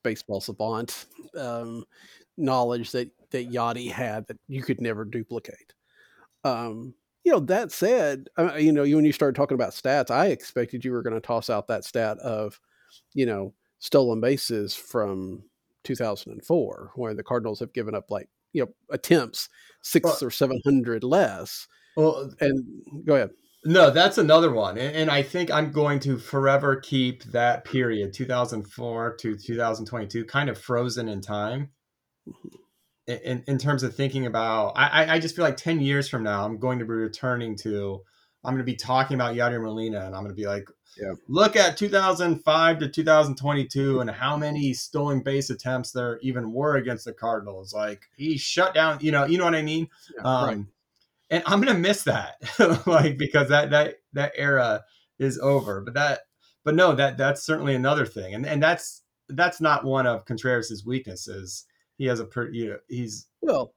baseball 0.04 0.42
savant 0.42 1.08
um, 1.38 1.86
knowledge 2.38 2.92
that 2.92 3.10
that 3.32 3.50
Yadi 3.52 3.90
had 3.90 4.28
that 4.28 4.38
you 4.48 4.62
could 4.62 4.82
never 4.82 5.06
duplicate. 5.06 5.74
Um, 6.44 6.96
you 7.24 7.32
know, 7.32 7.40
that 7.42 7.72
said, 7.72 8.30
uh, 8.38 8.56
you 8.56 8.72
know, 8.72 8.84
when 8.84 9.06
you 9.06 9.14
started 9.14 9.36
talking 9.36 9.56
about 9.56 9.74
stats, 9.74 10.12
I 10.12 10.28
expected 10.28 10.86
you 10.86 10.92
were 10.94 11.04
going 11.04 11.16
to 11.16 11.22
toss 11.22 11.50
out 11.50 11.68
that 11.68 11.86
stat 11.86 12.20
of, 12.20 12.60
you 13.14 13.26
know, 13.26 13.56
stolen 13.80 14.22
bases 14.22 14.76
from 14.76 15.44
2004, 15.84 16.91
where 16.96 17.13
the 17.13 17.24
Cardinals 17.24 17.60
have 17.60 17.74
given 17.74 17.96
up 17.96 18.10
like, 18.10 18.30
you 18.54 18.63
know, 18.63 18.72
attempts 18.91 19.50
six 19.82 20.06
well, 20.06 20.17
or 20.24 20.32
700 20.32 21.04
less. 21.04 21.67
Well, 21.96 22.32
and 22.39 22.65
go 23.06 23.15
ahead. 23.15 23.32
No, 23.65 23.89
that's 23.89 24.17
another 24.17 24.52
one. 24.52 24.78
And, 24.78 24.96
and, 24.96 25.10
I 25.10 25.24
think 25.24 25.50
I'm 25.50 25.72
going 25.72 26.02
to 26.02 26.17
forever 26.17 26.76
keep 26.76 27.24
that 27.26 27.63
period, 27.63 28.13
2004 28.13 29.15
to 29.17 29.38
2022, 29.38 30.26
kind 30.26 30.50
of 30.50 30.58
frozen 30.58 31.08
in 31.08 31.22
time. 31.22 31.69
Mm-hmm 32.28 32.58
in, 33.08 33.43
in 33.48 33.58
terms 33.58 33.84
of 33.84 33.96
thinking 33.96 34.26
about 34.26 34.74
I, 34.76 35.15
I 35.15 35.19
just 35.19 35.36
feel 35.36 35.43
like 35.43 35.58
10 35.58 35.82
years 35.82 36.08
from 36.08 36.24
now 36.24 36.46
i'm 36.46 36.58
going 36.58 36.80
to 36.80 36.86
be 36.86 36.93
returning 36.93 37.56
to 37.58 38.02
i'm 38.43 38.54
going 38.54 38.65
to 38.65 38.72
be 38.72 38.76
talking 38.76 39.15
about 39.15 39.36
Yadier 39.36 39.62
Molina 39.62 40.06
and 40.06 40.15
i'm 40.15 40.24
going 40.24 40.36
to 40.36 40.41
be 40.41 40.48
like 40.48 40.65
yeah. 40.97 41.13
look 41.27 41.56
at 41.56 41.77
2005 41.77 42.79
to 42.79 42.88
2022 42.88 43.99
and 43.99 44.10
how 44.10 44.38
many 44.38 44.73
stolen 44.73 45.21
base 45.21 45.49
attempts 45.49 45.91
there 45.91 46.19
even 46.21 46.51
were 46.51 46.75
against 46.75 47.06
the 47.06 47.13
cardinals 47.13 47.73
like 47.73 48.03
he 48.15 48.38
shut 48.38 48.73
down 48.73 48.97
you 49.01 49.12
know 49.12 49.25
you 49.25 49.38
know 49.38 49.45
what 49.45 49.56
i 49.56 49.62
mean 49.62 49.88
yeah, 50.15 50.23
um, 50.23 50.47
right. 50.47 50.65
and 51.29 51.43
i'm 51.45 51.62
going 51.62 51.73
to 51.73 51.79
miss 51.79 52.03
that 52.03 52.36
like 52.88 53.17
because 53.17 53.49
that 53.49 53.69
that 53.69 53.95
that 54.13 54.32
era 54.36 54.84
is 55.19 55.39
over 55.39 55.82
but 55.82 55.93
that 55.93 56.21
but 56.63 56.75
no 56.75 56.93
that 56.93 57.17
that's 57.17 57.43
certainly 57.43 57.75
another 57.75 58.06
thing 58.06 58.34
and 58.34 58.45
and 58.45 58.62
that's 58.62 59.01
that's 59.29 59.62
not 59.62 59.84
one 59.86 60.06
of 60.06 60.25
contreras's 60.25 60.86
weaknesses 60.86 61.65
he 61.97 62.06
has 62.06 62.19
a 62.19 62.25
pretty, 62.25 62.58
you 62.58 62.69
know, 62.69 62.77
he's 62.88 63.27
well, 63.41 63.73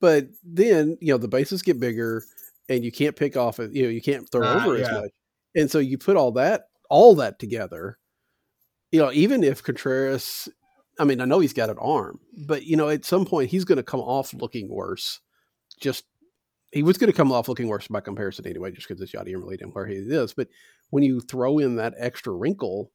but 0.00 0.28
then 0.44 0.96
you 1.00 1.12
know 1.12 1.18
the 1.18 1.28
bases 1.28 1.62
get 1.62 1.80
bigger, 1.80 2.24
and 2.68 2.84
you 2.84 2.92
can't 2.92 3.16
pick 3.16 3.36
off. 3.36 3.58
You 3.58 3.82
know, 3.84 3.88
you 3.88 4.00
can't 4.00 4.30
throw 4.30 4.46
uh, 4.46 4.62
over 4.62 4.76
yeah. 4.76 4.86
as 4.86 4.92
much, 4.92 5.10
and 5.54 5.70
so 5.70 5.78
you 5.78 5.98
put 5.98 6.16
all 6.16 6.32
that 6.32 6.64
all 6.88 7.14
that 7.16 7.38
together. 7.38 7.98
You 8.92 9.00
know, 9.00 9.12
even 9.12 9.44
if 9.44 9.62
Contreras, 9.62 10.48
I 10.98 11.04
mean, 11.04 11.20
I 11.20 11.24
know 11.24 11.38
he's 11.38 11.52
got 11.52 11.70
an 11.70 11.78
arm, 11.78 12.18
but 12.46 12.64
you 12.64 12.76
know, 12.76 12.88
at 12.88 13.04
some 13.04 13.24
point 13.24 13.50
he's 13.50 13.64
going 13.64 13.76
to 13.76 13.82
come 13.82 14.00
off 14.00 14.34
looking 14.34 14.68
worse. 14.68 15.20
Just 15.80 16.04
he 16.72 16.82
was 16.82 16.98
going 16.98 17.10
to 17.10 17.16
come 17.16 17.32
off 17.32 17.48
looking 17.48 17.68
worse 17.68 17.88
by 17.88 18.00
comparison 18.00 18.46
anyway, 18.46 18.70
just 18.72 18.88
because 18.88 19.00
it's 19.00 19.12
Yadier 19.12 19.40
Molina 19.40 19.66
where 19.68 19.86
he 19.86 19.94
is. 19.94 20.34
But 20.34 20.48
when 20.90 21.02
you 21.02 21.20
throw 21.20 21.58
in 21.58 21.76
that 21.76 21.94
extra 21.96 22.32
wrinkle, 22.32 22.90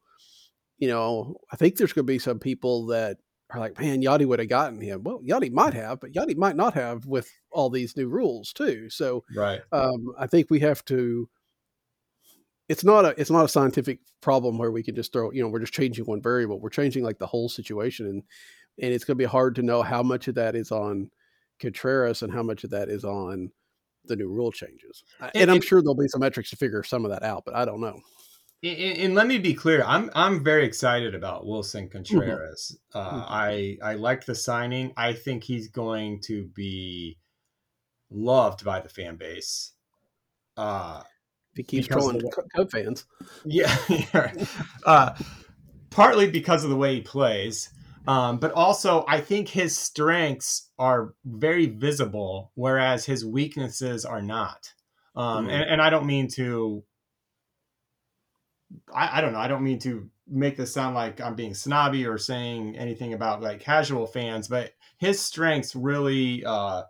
you 0.77 0.87
know, 0.87 1.35
I 1.51 1.55
think 1.55 1.77
there's 1.77 1.93
going 1.93 2.05
to 2.05 2.13
be 2.13 2.19
some 2.19 2.39
people 2.39 2.87
that 2.87 3.17
are 3.49 3.59
like, 3.59 3.79
man, 3.79 4.01
Yadi 4.01 4.25
would 4.25 4.39
have 4.39 4.49
gotten 4.49 4.81
him. 4.81 5.03
Well, 5.03 5.21
Yadi 5.21 5.51
might 5.51 5.73
have, 5.73 5.99
but 5.99 6.11
Yadi 6.11 6.35
might 6.35 6.55
not 6.55 6.73
have 6.73 7.05
with 7.05 7.29
all 7.51 7.69
these 7.69 7.95
new 7.95 8.07
rules 8.07 8.53
too. 8.53 8.89
So, 8.89 9.23
right. 9.35 9.61
Um, 9.71 10.13
I 10.19 10.27
think 10.27 10.49
we 10.49 10.59
have 10.61 10.83
to. 10.85 11.29
It's 12.67 12.83
not 12.83 13.05
a 13.05 13.19
it's 13.19 13.31
not 13.31 13.45
a 13.45 13.49
scientific 13.49 13.99
problem 14.21 14.57
where 14.57 14.71
we 14.71 14.83
can 14.83 14.95
just 14.95 15.13
throw 15.13 15.31
you 15.31 15.41
know 15.41 15.49
we're 15.49 15.59
just 15.59 15.73
changing 15.73 16.05
one 16.05 16.21
variable. 16.21 16.59
We're 16.59 16.69
changing 16.69 17.03
like 17.03 17.19
the 17.19 17.27
whole 17.27 17.49
situation, 17.49 18.07
and 18.07 18.23
and 18.81 18.93
it's 18.93 19.03
going 19.03 19.17
to 19.17 19.23
be 19.23 19.29
hard 19.29 19.55
to 19.55 19.61
know 19.61 19.81
how 19.81 20.03
much 20.03 20.27
of 20.27 20.35
that 20.35 20.55
is 20.55 20.71
on 20.71 21.09
Contreras 21.59 22.21
and 22.21 22.33
how 22.33 22.43
much 22.43 22.63
of 22.63 22.71
that 22.71 22.89
is 22.89 23.05
on 23.05 23.51
the 24.05 24.15
new 24.15 24.29
rule 24.29 24.51
changes. 24.51 25.03
And, 25.19 25.31
and 25.35 25.51
I'm 25.51 25.61
sure 25.61 25.81
there'll 25.81 25.95
be 25.95 26.07
some 26.07 26.21
metrics 26.21 26.49
to 26.51 26.55
figure 26.55 26.83
some 26.83 27.05
of 27.05 27.11
that 27.11 27.23
out, 27.23 27.43
but 27.45 27.55
I 27.55 27.65
don't 27.65 27.81
know. 27.81 27.99
And, 28.63 28.97
and, 28.97 29.15
let 29.15 29.27
me 29.27 29.37
be 29.37 29.53
clear, 29.53 29.83
I'm 29.85 30.09
I'm 30.15 30.43
very 30.43 30.65
excited 30.65 31.13
about 31.13 31.45
Willson 31.45 31.83
mm-hmm. 31.83 31.91
Contreras. 31.91 32.77
Mm-hmm. 32.95 32.97
Uh, 32.97 33.21
mm-hmm. 33.21 33.33
I 33.33 33.77
I 33.83 33.93
like 33.93 34.25
the 34.25 34.33
signing. 34.33 34.91
I 34.97 35.13
think 35.13 35.43
he's 35.43 35.67
going 35.67 36.21
to 36.21 36.45
be 36.47 37.17
loved 38.09 38.63
by 38.65 38.79
the 38.79 38.89
fan 38.89 39.17
base. 39.17 39.73
Uh, 40.57 41.03
he 41.55 41.63
keeps 41.63 41.87
trolling 41.87 42.21
Cub 42.55 42.71
fans. 42.71 43.05
Yeah, 43.45 43.75
yeah. 43.89 44.33
uh, 44.85 45.15
partly 45.89 46.29
because 46.29 46.63
of 46.63 46.69
the 46.69 46.75
way 46.75 46.95
he 46.95 47.01
plays, 47.01 47.69
um, 48.07 48.37
but 48.37 48.51
also 48.51 49.05
I 49.07 49.21
think 49.21 49.47
his 49.47 49.77
strengths 49.77 50.69
are 50.77 51.13
very 51.25 51.67
visible, 51.67 52.51
whereas 52.55 53.05
his 53.05 53.25
weaknesses 53.25 54.05
are 54.05 54.21
not. 54.21 54.73
Um, 55.15 55.45
mm-hmm. 55.45 55.49
and, 55.51 55.63
and 55.71 55.81
I 55.81 55.89
don't 55.89 56.05
mean 56.05 56.27
to 56.29 56.83
I, 58.93 59.17
I 59.17 59.21
don't 59.21 59.33
know. 59.33 59.39
I 59.39 59.47
don't 59.47 59.63
mean 59.63 59.79
to 59.79 60.09
make 60.27 60.57
this 60.57 60.73
sound 60.73 60.95
like 60.95 61.21
I'm 61.21 61.35
being 61.35 61.53
snobby 61.53 62.05
or 62.05 62.17
saying 62.17 62.77
anything 62.77 63.13
about 63.13 63.41
like 63.41 63.59
casual 63.59 64.07
fans, 64.07 64.47
but 64.47 64.73
his 64.97 65.19
strengths 65.19 65.75
really, 65.75 66.43
uh, 66.45 66.83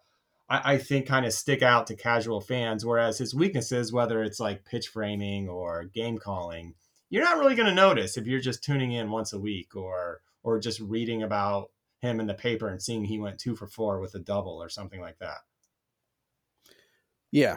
I, 0.49 0.73
I 0.73 0.77
think, 0.77 1.07
kind 1.07 1.25
of 1.25 1.33
stick 1.33 1.61
out 1.61 1.87
to 1.87 1.95
casual 1.95 2.41
fans. 2.41 2.85
Whereas 2.85 3.17
his 3.17 3.33
weaknesses, 3.33 3.91
whether 3.91 4.23
it's 4.23 4.39
like 4.39 4.65
pitch 4.65 4.87
framing 4.87 5.49
or 5.49 5.85
game 5.85 6.17
calling, 6.17 6.75
you're 7.09 7.23
not 7.23 7.37
really 7.37 7.55
going 7.55 7.67
to 7.67 7.73
notice 7.73 8.17
if 8.17 8.27
you're 8.27 8.39
just 8.39 8.63
tuning 8.63 8.91
in 8.91 9.11
once 9.11 9.33
a 9.33 9.39
week 9.39 9.75
or 9.75 10.21
or 10.43 10.59
just 10.59 10.79
reading 10.79 11.23
about 11.23 11.71
him 12.01 12.19
in 12.19 12.27
the 12.27 12.33
paper 12.33 12.67
and 12.67 12.81
seeing 12.81 13.03
he 13.03 13.19
went 13.19 13.39
two 13.39 13.55
for 13.55 13.67
four 13.67 13.99
with 13.99 14.13
a 14.15 14.19
double 14.19 14.61
or 14.61 14.69
something 14.69 15.01
like 15.01 15.17
that. 15.19 15.37
Yeah, 17.31 17.55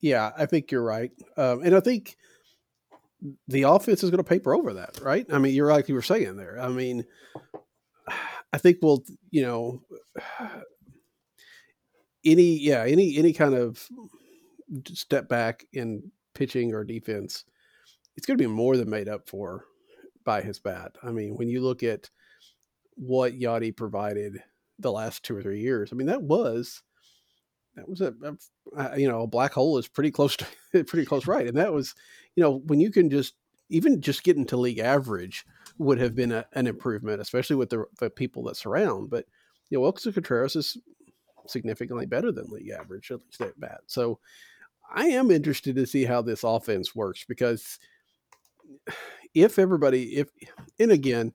yeah, 0.00 0.32
I 0.36 0.46
think 0.46 0.70
you're 0.70 0.82
right, 0.82 1.12
um, 1.36 1.62
and 1.62 1.74
I 1.74 1.80
think 1.80 2.16
the 3.48 3.62
offense 3.62 4.02
is 4.02 4.10
going 4.10 4.22
to 4.22 4.28
paper 4.28 4.54
over 4.54 4.74
that, 4.74 5.00
right? 5.00 5.26
I 5.32 5.38
mean, 5.38 5.54
you're 5.54 5.70
like 5.70 5.88
you 5.88 5.94
were 5.94 6.02
saying 6.02 6.36
there. 6.36 6.60
I 6.60 6.68
mean, 6.68 7.04
I 8.52 8.58
think 8.58 8.78
we'll, 8.82 9.04
you 9.30 9.42
know, 9.42 9.82
any 12.24 12.58
yeah, 12.58 12.84
any 12.84 13.16
any 13.16 13.32
kind 13.32 13.54
of 13.54 13.86
step 14.88 15.28
back 15.28 15.64
in 15.72 16.10
pitching 16.34 16.74
or 16.74 16.84
defense, 16.84 17.44
it's 18.16 18.26
going 18.26 18.38
to 18.38 18.42
be 18.42 18.48
more 18.48 18.76
than 18.76 18.90
made 18.90 19.08
up 19.08 19.28
for 19.28 19.64
by 20.24 20.40
his 20.40 20.58
bat. 20.58 20.96
I 21.02 21.10
mean, 21.10 21.36
when 21.36 21.48
you 21.48 21.60
look 21.60 21.82
at 21.82 22.10
what 22.96 23.38
Yadi 23.38 23.76
provided 23.76 24.42
the 24.78 24.92
last 24.92 25.22
two 25.22 25.36
or 25.36 25.42
three 25.42 25.60
years, 25.60 25.90
I 25.92 25.96
mean, 25.96 26.06
that 26.06 26.22
was 26.22 26.82
that 27.76 27.88
was 27.88 28.00
a, 28.00 28.14
a, 28.76 28.98
you 28.98 29.08
know 29.08 29.22
a 29.22 29.26
black 29.26 29.52
hole 29.52 29.78
is 29.78 29.88
pretty 29.88 30.10
close 30.10 30.36
to 30.36 30.46
pretty 30.84 31.04
close 31.04 31.26
right 31.26 31.46
and 31.46 31.56
that 31.56 31.72
was 31.72 31.94
you 32.36 32.42
know 32.42 32.58
when 32.66 32.80
you 32.80 32.90
can 32.90 33.10
just 33.10 33.34
even 33.70 34.00
just 34.00 34.22
getting 34.22 34.44
to 34.46 34.56
league 34.56 34.78
average 34.78 35.44
would 35.78 35.98
have 35.98 36.14
been 36.14 36.32
a, 36.32 36.44
an 36.52 36.66
improvement 36.66 37.20
especially 37.20 37.56
with 37.56 37.70
the, 37.70 37.84
the, 37.98 38.10
people 38.10 38.44
that 38.44 38.56
surround 38.56 39.10
but 39.10 39.24
you 39.70 39.78
know 39.78 39.82
Willson 39.82 40.12
Contreras 40.12 40.56
is 40.56 40.76
significantly 41.46 42.06
better 42.06 42.32
than 42.32 42.46
league 42.48 42.70
average 42.70 43.10
at 43.10 43.20
least 43.20 43.40
at 43.40 43.58
bat. 43.58 43.80
So 43.86 44.18
I 44.94 45.06
am 45.06 45.30
interested 45.30 45.76
to 45.76 45.86
see 45.86 46.04
how 46.04 46.22
this 46.22 46.44
offense 46.44 46.94
works 46.94 47.24
because 47.28 47.78
if 49.34 49.58
everybody 49.58 50.16
if 50.16 50.28
and 50.78 50.92
again 50.92 51.32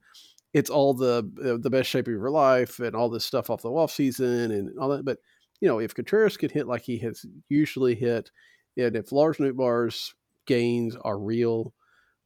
it's 0.53 0.69
all 0.69 0.93
the 0.93 1.57
the 1.61 1.69
best 1.69 1.89
shape 1.89 2.07
of 2.07 2.13
your 2.13 2.31
life 2.31 2.79
and 2.79 2.95
all 2.95 3.09
this 3.09 3.25
stuff 3.25 3.49
off 3.49 3.61
the 3.61 3.69
off 3.69 3.91
season 3.91 4.51
and 4.51 4.79
all 4.79 4.89
that 4.89 5.05
but 5.05 5.19
you 5.59 5.67
know, 5.67 5.79
if 5.79 5.93
Contreras 5.93 6.37
could 6.37 6.51
hit 6.51 6.67
like 6.67 6.83
he 6.83 6.97
has 6.99 7.25
usually 7.49 7.95
hit, 7.95 8.31
and 8.77 8.95
if 8.95 9.11
Lars 9.11 9.37
Nootbaar's 9.37 10.15
gains 10.45 10.95
are 10.95 11.19
real, 11.19 11.73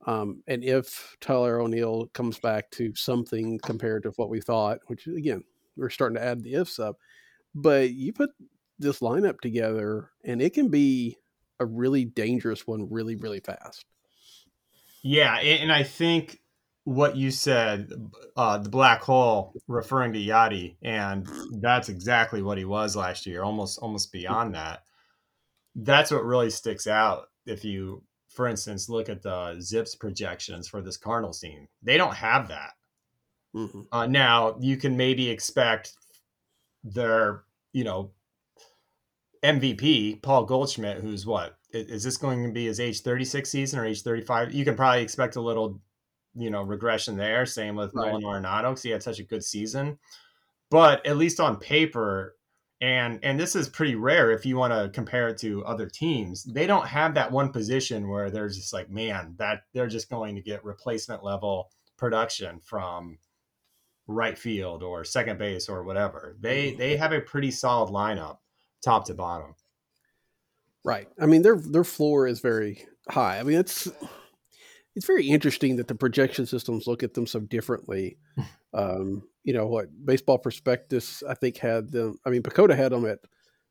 um, 0.06 0.44
and 0.48 0.64
if 0.64 1.16
Tyler 1.20 1.60
O'Neill 1.60 2.08
comes 2.14 2.38
back 2.38 2.70
to 2.72 2.94
something 2.96 3.60
compared 3.60 4.04
to 4.04 4.12
what 4.18 4.30
we 4.30 4.42
thought, 4.42 4.80
which 4.88 5.08
again, 5.08 5.44
we're 5.76 5.90
starting 5.90 6.18
to 6.18 6.24
add 6.24 6.44
the 6.44 6.54
ifs 6.54 6.78
up, 6.78 6.98
but 7.54 7.92
you 7.92 8.14
put 8.14 8.32
this 8.80 9.00
lineup 9.00 9.40
together 9.42 10.12
and 10.24 10.42
it 10.42 10.54
can 10.54 10.70
be 10.70 11.18
a 11.60 11.66
really 11.66 12.06
dangerous 12.06 12.68
one 12.68 12.90
really, 12.90 13.16
really 13.16 13.40
fast. 13.40 13.86
Yeah. 15.02 15.36
And 15.36 15.72
I 15.72 15.84
think 15.84 16.40
what 16.86 17.16
you 17.16 17.32
said, 17.32 17.92
uh, 18.36 18.58
the 18.58 18.70
black 18.70 19.02
hole, 19.02 19.54
referring 19.68 20.14
to 20.14 20.20
Yadi, 20.20 20.76
and 20.82 21.28
that's 21.60 21.90
exactly 21.90 22.42
what 22.42 22.58
he 22.58 22.66
was 22.66 22.96
last 22.96 23.26
year, 23.26 23.44
almost 23.44 23.80
almost 23.80 24.12
beyond 24.12 24.56
that. 24.56 24.84
That's 25.76 26.12
what 26.12 26.26
really 26.26 26.50
sticks 26.50 26.88
out. 26.88 27.30
If 27.46 27.64
you, 27.64 28.04
for 28.28 28.48
instance, 28.48 28.90
look 28.90 29.10
at 29.10 29.22
the 29.22 29.56
ZiPS 29.60 30.00
projections 30.00 30.68
for 30.68 30.82
this 30.82 30.98
Cardinals 30.98 31.40
team, 31.40 31.68
they 31.82 31.98
don't 31.98 32.16
have 32.16 32.50
that. 32.50 32.72
Mm-hmm. 33.56 33.82
Uh, 33.92 34.08
now 34.08 34.58
you 34.60 34.78
can 34.78 34.98
maybe 34.98 35.30
expect 35.30 35.94
their, 36.84 37.44
you 37.74 37.84
know, 37.84 38.12
MVP 39.44 40.22
Paul 40.22 40.46
Goldschmidt, 40.46 41.00
who's 41.00 41.26
what 41.26 41.58
is 41.74 42.04
this 42.04 42.18
going 42.18 42.46
to 42.46 42.52
be 42.52 42.66
his 42.66 42.80
age 42.80 43.02
36 43.02 43.50
season 43.50 43.80
or 43.80 43.86
age 43.86 44.04
35? 44.04 44.54
You 44.54 44.64
can 44.64 44.76
probably 44.76 45.02
expect 45.02 45.36
a 45.36 45.42
little 45.42 45.82
you 46.36 46.50
know 46.50 46.64
regression 46.64 47.18
there. 47.18 47.46
Same 47.46 47.76
with 47.76 47.92
right. 47.94 48.12
Nolan 48.12 48.44
Arenado 48.44 48.70
because 48.70 48.84
he 48.84 48.90
had 48.92 49.04
such 49.04 49.20
a 49.20 49.24
good 49.24 49.44
season. 49.44 49.98
But 50.72 51.06
at 51.06 51.18
least 51.18 51.40
on 51.40 51.58
paper, 51.58 52.36
and 52.82 53.20
and 53.24 53.40
this 53.40 53.56
is 53.56 53.70
pretty 53.70 53.96
rare 53.96 54.32
if 54.32 54.46
you 54.46 54.58
want 54.58 54.74
to 54.74 54.90
compare 54.94 55.30
it 55.30 55.38
to 55.40 55.66
other 55.66 55.88
teams. 55.88 56.44
They 56.44 56.66
don't 56.66 56.88
have 56.88 57.14
that 57.16 57.32
one 57.32 57.52
position 57.52 58.10
where 58.10 58.32
they're 58.32 58.48
just 58.48 58.74
like, 58.74 58.90
man, 58.90 59.36
that 59.38 59.64
they're 59.74 59.88
just 59.88 60.10
going 60.10 60.36
to 60.36 60.42
get 60.42 60.64
replacement 60.64 61.24
level 61.24 61.70
production 61.98 62.60
from 62.60 63.18
right 64.08 64.38
field 64.38 64.84
or 64.84 65.04
second 65.04 65.40
base 65.40 65.70
or 65.70 65.84
whatever. 65.84 66.36
They 66.40 66.74
they 66.74 66.98
have 66.98 67.14
a 67.14 67.22
pretty 67.22 67.52
solid 67.52 67.92
lineup, 67.92 68.38
top 68.84 69.06
to 69.08 69.14
bottom. 69.14 69.56
Right. 70.84 71.08
I 71.20 71.26
mean, 71.26 71.42
their 71.42 71.56
their 71.56 71.84
floor 71.84 72.28
is 72.28 72.40
very 72.40 72.86
high. 73.10 73.40
I 73.40 73.44
mean, 73.44 73.58
it's 73.58 73.90
it's 74.96 75.06
very 75.06 75.28
interesting 75.28 75.78
that 75.78 75.88
the 75.88 75.96
projection 75.96 76.46
systems 76.46 76.88
look 76.88 77.04
at 77.04 77.14
them 77.14 77.28
so 77.28 77.40
differently. 77.40 78.18
Um, 78.76 79.22
you 79.44 79.54
know 79.54 79.68
what? 79.68 79.86
Baseball 80.04 80.40
Prospectus, 80.40 81.22
I 81.30 81.36
think, 81.36 81.58
had 81.58 81.92
them. 81.92 82.18
I 82.26 82.32
mean, 82.32 82.42
PECOTA 82.42 82.76
had 82.76 82.92
them 82.92 83.06
at 83.06 83.20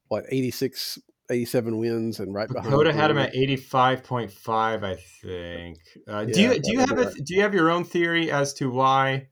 what 0.06 0.24
86, 0.28 1.00
87 1.28 1.78
wins, 1.78 2.20
and 2.20 2.32
right 2.32 2.48
behind. 2.48 2.72
PECOTA 2.72 2.92
had 2.94 3.10
them 3.10 3.18
at 3.18 3.34
eighty 3.34 3.56
five 3.56 4.04
point 4.04 4.30
five, 4.30 4.84
I 4.84 4.94
think. 4.94 5.78
Uh, 6.06 6.24
do 6.24 6.40
you 6.40 6.60
do 6.60 6.70
you 6.70 6.78
have 6.78 6.98
a 6.98 7.12
do 7.12 7.34
you 7.34 7.40
have 7.40 7.52
your 7.52 7.70
own 7.70 7.82
theory 7.82 8.30
as 8.30 8.54
to 8.54 8.70
why 8.70 9.26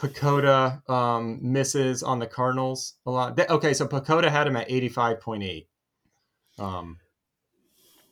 PECOTA 0.00 0.88
um, 0.90 1.38
misses 1.42 2.02
on 2.02 2.18
the 2.18 2.26
Cardinals 2.26 2.94
a 3.06 3.10
lot? 3.10 3.38
Okay, 3.38 3.74
so 3.74 3.86
PECOTA 3.86 4.30
had 4.30 4.46
him 4.46 4.56
at 4.56 4.70
eighty 4.70 4.88
five 4.88 5.20
point 5.20 5.42
eight. 5.42 5.68
Um, 6.58 6.98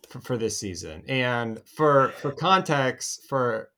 for, 0.08 0.20
for 0.20 0.36
this 0.36 0.58
season. 0.58 1.02
And 1.08 1.60
for 1.64 2.10
for 2.20 2.32
context, 2.32 3.26
for 3.28 3.70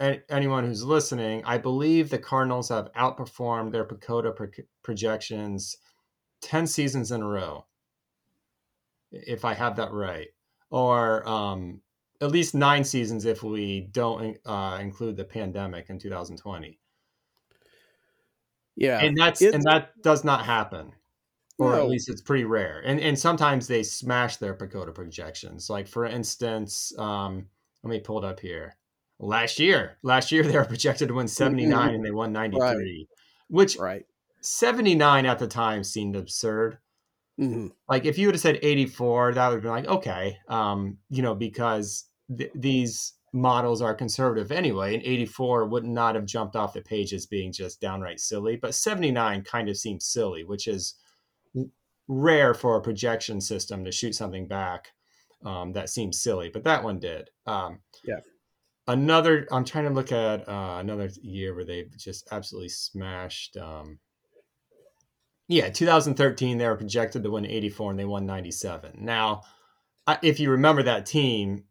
a- 0.00 0.22
anyone 0.30 0.64
who's 0.64 0.84
listening, 0.84 1.42
I 1.44 1.58
believe 1.58 2.10
the 2.10 2.18
Cardinals 2.18 2.68
have 2.70 2.92
outperformed 2.94 3.72
their 3.72 3.84
PECOTA 3.84 4.34
pro- 4.34 4.48
projections 4.82 5.76
ten 6.40 6.66
seasons 6.66 7.12
in 7.12 7.22
a 7.22 7.28
row, 7.28 7.66
if 9.10 9.44
I 9.44 9.54
have 9.54 9.76
that 9.76 9.92
right, 9.92 10.28
or 10.70 11.28
um, 11.28 11.82
at 12.20 12.30
least 12.30 12.54
nine 12.54 12.84
seasons 12.84 13.24
if 13.24 13.42
we 13.42 13.88
don't 13.92 14.36
uh, 14.46 14.78
include 14.80 15.16
the 15.16 15.24
pandemic 15.24 15.90
in 15.90 15.98
2020. 15.98 16.78
Yeah, 18.76 19.00
and 19.04 19.16
that's 19.16 19.42
it's- 19.42 19.54
and 19.54 19.64
that 19.64 20.00
does 20.02 20.24
not 20.24 20.44
happen 20.46 20.92
or 21.58 21.76
at 21.76 21.86
least 21.86 22.08
it's 22.08 22.20
pretty 22.22 22.44
rare. 22.44 22.80
And 22.84 22.98
and 23.00 23.16
sometimes 23.16 23.66
they 23.68 23.82
smash 23.82 24.36
their 24.38 24.54
PECOTA 24.54 24.94
projections. 24.94 25.70
Like 25.70 25.86
for 25.86 26.04
instance 26.06 26.92
um 26.98 27.46
let 27.84 27.90
me 27.90 28.00
pull 28.00 28.18
it 28.18 28.24
up 28.24 28.40
here. 28.40 28.76
Last 29.20 29.60
year 29.60 29.98
last 30.02 30.32
year 30.32 30.42
they 30.46 30.56
were 30.56 30.64
projected 30.64 31.08
to 31.08 31.14
win 31.14 31.28
79 31.28 31.94
and 31.94 32.04
they 32.04 32.10
won 32.10 32.32
93 32.32 33.06
which 33.48 33.76
right. 33.76 34.04
79 34.40 35.26
at 35.26 35.38
the 35.38 35.46
time 35.46 35.84
seemed 35.84 36.16
absurd. 36.16 36.78
Hmm 37.38 37.68
like 37.88 38.06
if 38.06 38.18
you 38.18 38.26
would 38.26 38.34
have 38.34 38.42
said 38.42 38.58
84 38.62 39.34
that 39.34 39.48
would 39.48 39.54
have 39.56 39.62
been 39.62 39.70
like 39.70 39.86
okay 39.88 40.38
um 40.48 40.98
you 41.10 41.22
know 41.22 41.34
because 41.34 42.04
th- 42.36 42.50
these 42.54 43.12
models 43.32 43.80
are 43.80 43.94
conservative 43.94 44.52
anyway 44.52 44.94
and 44.94 45.02
84 45.04 45.66
would 45.66 45.84
not 45.84 46.14
have 46.14 46.26
jumped 46.26 46.54
off 46.54 46.74
the 46.74 46.82
page 46.82 47.14
as 47.14 47.24
being 47.26 47.50
just 47.50 47.80
downright 47.80 48.20
silly 48.20 48.56
but 48.56 48.74
79 48.74 49.42
kind 49.42 49.68
of 49.68 49.76
seems 49.76 50.06
silly 50.06 50.44
which 50.44 50.68
is 50.68 50.94
rare 52.08 52.52
for 52.52 52.76
a 52.76 52.82
projection 52.82 53.40
system 53.40 53.84
to 53.84 53.92
shoot 53.92 54.14
something 54.14 54.46
back 54.46 54.92
um, 55.44 55.72
that 55.72 55.88
seems 55.88 56.20
silly 56.20 56.50
but 56.50 56.64
that 56.64 56.84
one 56.84 56.98
did 56.98 57.30
um, 57.46 57.80
Yeah. 58.04 58.20
another 58.86 59.46
i'm 59.50 59.64
trying 59.64 59.84
to 59.84 59.90
look 59.94 60.12
at 60.12 60.46
uh, 60.48 60.76
another 60.80 61.08
year 61.22 61.54
where 61.54 61.64
they 61.64 61.86
just 61.96 62.28
absolutely 62.32 62.68
smashed 62.68 63.56
um, 63.56 63.98
yeah, 65.48 65.68
2013 65.68 66.56
they 66.56 66.66
were 66.66 66.76
projected 66.76 67.22
to 67.22 67.30
win 67.30 67.44
84 67.44 67.90
and 67.90 68.00
they 68.00 68.04
won 68.06 68.24
97. 68.24 68.92
Now, 68.98 69.42
if 70.22 70.40
you 70.40 70.50
remember 70.50 70.82
that 70.84 71.04
team, 71.04 71.64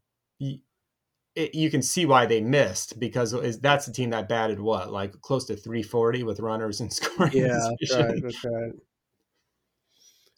it, 1.36 1.56
you 1.56 1.70
can 1.72 1.82
see 1.82 2.06
why 2.06 2.26
they 2.26 2.42
missed 2.42 3.00
because 3.00 3.34
is 3.34 3.60
that's 3.60 3.86
the 3.86 3.94
team 3.94 4.10
that 4.10 4.28
batted 4.28 4.60
what 4.60 4.92
like 4.92 5.20
close 5.22 5.46
to 5.46 5.56
340 5.56 6.24
with 6.24 6.40
runners 6.40 6.82
and 6.82 6.92
scoring. 6.94 7.32
Yeah, 7.34 7.70
that's 7.80 7.96
right. 7.96 8.22
That's 8.22 8.46
right. 8.46 8.74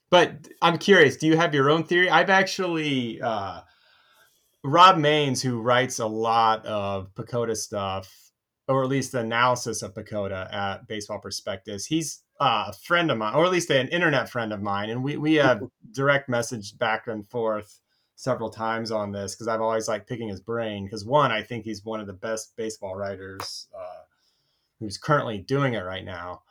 But 0.10 0.48
I'm 0.62 0.78
curious, 0.78 1.18
do 1.18 1.26
you 1.26 1.36
have 1.38 1.56
your 1.56 1.72
own 1.72 1.86
theory? 1.86 2.08
I've 2.08 2.30
actually 2.30 3.20
uh, 3.20 3.62
Rob 4.64 4.98
Mains, 4.98 5.42
who 5.42 5.60
writes 5.60 5.98
a 5.98 6.06
lot 6.06 6.64
of 6.68 7.14
PECOTA 7.16 7.58
stuff, 7.58 8.14
or 8.68 8.84
at 8.84 8.90
least 8.90 9.12
the 9.12 9.20
analysis 9.22 9.82
of 9.82 9.96
PECOTA 9.96 10.54
at 10.54 10.88
Baseball 10.88 11.20
Prospectus. 11.20 11.88
He's 11.88 12.22
uh, 12.40 12.66
a 12.68 12.74
friend 12.74 13.10
of 13.10 13.18
mine, 13.18 13.34
or 13.34 13.44
at 13.44 13.52
least 13.52 13.72
an 13.72 13.88
internet 13.88 14.30
friend 14.30 14.54
of 14.54 14.62
mine, 14.62 14.92
and 14.92 15.04
we 15.04 15.18
we 15.18 15.36
have 15.36 15.64
direct 15.92 16.30
message 16.30 16.78
back 16.78 17.08
and 17.08 17.28
forth 17.28 17.80
several 18.16 18.50
times 18.50 18.92
on 18.92 19.12
this 19.12 19.34
because 19.34 19.48
I've 19.48 19.62
always 19.62 19.88
liked 19.88 20.08
picking 20.08 20.30
his 20.30 20.42
brain. 20.42 20.86
Because 20.86 21.06
one, 21.06 21.32
I 21.32 21.42
think 21.42 21.66
he's 21.66 21.84
one 21.84 22.00
of 22.00 22.08
the 22.08 22.14
best 22.14 22.56
baseball 22.56 22.96
writers 22.96 23.68
uh, 23.78 24.04
who's 24.80 24.98
currently 24.98 25.40
doing 25.40 25.74
it 25.74 25.84
right 25.84 26.06
now, 26.06 26.44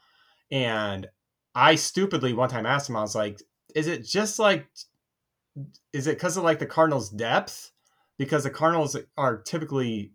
and 0.51 1.09
I 1.55 1.75
stupidly 1.75 2.33
one 2.33 2.49
time 2.49 2.67
asked 2.67 2.89
him, 2.89 2.97
I 2.97 3.03
was 3.03 3.15
like, 3.15 3.41
is 3.75 3.87
it 3.87 4.05
just 4.05 4.39
like 4.39 4.67
is 5.93 6.07
it 6.07 6.17
because 6.17 6.37
of 6.37 6.45
like 6.45 6.59
the 6.59 6.67
Cardinals' 6.67 7.11
depth? 7.11 7.73
Because 8.19 8.45
the 8.45 8.51
Cardinals 8.51 8.97
are 9.17 9.37
typically 9.43 10.13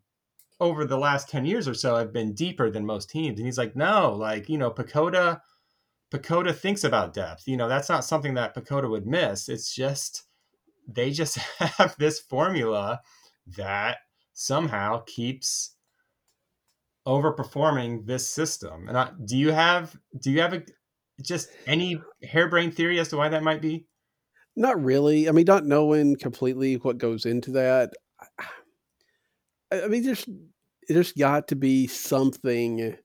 over 0.60 0.86
the 0.86 0.98
last 0.98 1.30
10 1.30 1.46
years 1.46 1.68
or 1.68 1.74
so 1.74 1.96
have 1.96 2.12
been 2.12 2.34
deeper 2.34 2.70
than 2.70 2.86
most 2.86 3.10
teams. 3.10 3.40
And 3.40 3.46
he's 3.46 3.58
like, 3.58 3.76
no, 3.76 4.14
like, 4.14 4.50
you 4.50 4.58
know, 4.58 4.72
PECOTA, 4.72 5.42
PECOTA 6.12 6.56
thinks 6.56 6.84
about 6.84 7.14
depth. 7.14 7.48
You 7.48 7.58
know, 7.58 7.68
that's 7.68 7.90
not 7.90 8.06
something 8.06 8.34
that 8.34 8.56
PECOTA 8.56 8.90
would 8.90 9.06
miss. 9.06 9.50
It's 9.50 9.74
just 9.74 10.24
they 10.88 11.12
just 11.12 11.38
have 11.60 11.96
this 12.00 12.20
formula 12.20 13.02
that 13.58 13.98
somehow 14.34 15.04
keeps 15.06 15.76
overperforming 17.08 18.06
this 18.06 18.30
system. 18.30 18.88
And 18.88 18.98
I, 18.98 19.12
do 19.26 19.38
you 19.38 19.52
have 19.52 19.96
do 20.22 20.32
you 20.32 20.42
have 20.42 20.54
a 20.54 20.64
just 21.22 21.50
any 21.66 22.00
harebrained 22.24 22.76
theory 22.76 23.00
as 23.00 23.10
to 23.10 23.18
why 23.18 23.30
that 23.30 23.44
might 23.44 23.62
be? 23.62 23.88
Not 24.56 24.82
really. 24.84 25.30
I 25.30 25.32
mean, 25.32 25.46
not 25.46 25.66
knowing 25.66 26.16
completely 26.16 26.76
what 26.76 26.98
goes 26.98 27.26
into 27.26 27.52
that. 27.52 27.94
I, 29.72 29.84
I 29.84 29.88
mean, 29.88 30.04
there's 30.04 30.28
there's 30.88 31.12
got 31.14 31.48
to 31.50 31.56
be 31.56 31.88
something 31.88 32.96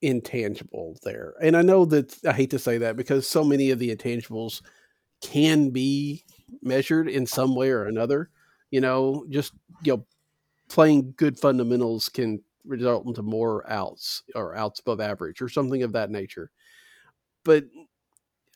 intangible 0.00 0.96
there, 1.04 1.34
and 1.40 1.56
I 1.56 1.62
know 1.62 1.84
that 1.86 2.16
I 2.26 2.32
hate 2.32 2.50
to 2.50 2.58
say 2.58 2.78
that 2.78 2.96
because 2.96 3.28
so 3.28 3.44
many 3.44 3.70
of 3.70 3.78
the 3.78 3.94
intangibles 3.94 4.62
can 5.22 5.70
be 5.70 6.24
measured 6.60 7.08
in 7.08 7.26
some 7.26 7.54
way 7.54 7.70
or 7.70 7.84
another. 7.84 8.30
You 8.70 8.80
know, 8.80 9.24
just 9.28 9.52
you 9.82 9.96
know, 9.96 10.06
playing 10.68 11.14
good 11.16 11.38
fundamentals 11.38 12.08
can 12.08 12.42
result 12.64 13.06
into 13.06 13.22
more 13.22 13.68
outs 13.70 14.22
or 14.34 14.54
outs 14.56 14.80
above 14.80 15.00
average 15.00 15.42
or 15.42 15.48
something 15.48 15.82
of 15.82 15.92
that 15.92 16.10
nature. 16.10 16.50
But 17.44 17.64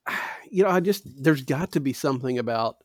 you 0.51 0.63
know, 0.63 0.71
I 0.71 0.81
just 0.81 1.05
there's 1.23 1.43
got 1.43 1.73
to 1.73 1.81
be 1.81 1.93
something 1.93 2.39
about 2.39 2.77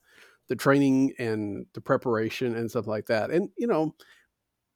the 0.47 0.55
training 0.55 1.13
and 1.17 1.65
the 1.73 1.81
preparation 1.81 2.55
and 2.55 2.69
stuff 2.69 2.87
like 2.87 3.07
that. 3.07 3.31
And 3.31 3.49
you 3.57 3.67
know, 3.67 3.95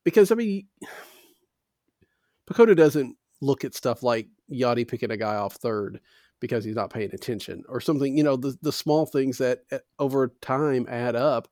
because 0.03 0.31
I 0.31 0.35
mean, 0.35 0.67
PECOTA 2.47 2.75
doesn't 2.75 3.17
look 3.41 3.65
at 3.65 3.75
stuff 3.75 4.03
like 4.03 4.27
Yadi 4.51 4.87
picking 4.87 5.11
a 5.11 5.17
guy 5.17 5.35
off 5.35 5.55
third 5.55 5.99
because 6.39 6.63
he's 6.63 6.75
not 6.75 6.89
paying 6.91 7.13
attention 7.13 7.63
or 7.69 7.79
something. 7.81 8.17
You 8.17 8.23
know, 8.23 8.35
the 8.35 8.57
the 8.61 8.71
small 8.71 9.05
things 9.05 9.37
that 9.39 9.61
uh, 9.71 9.79
over 9.99 10.33
time 10.41 10.85
add 10.89 11.15
up. 11.15 11.47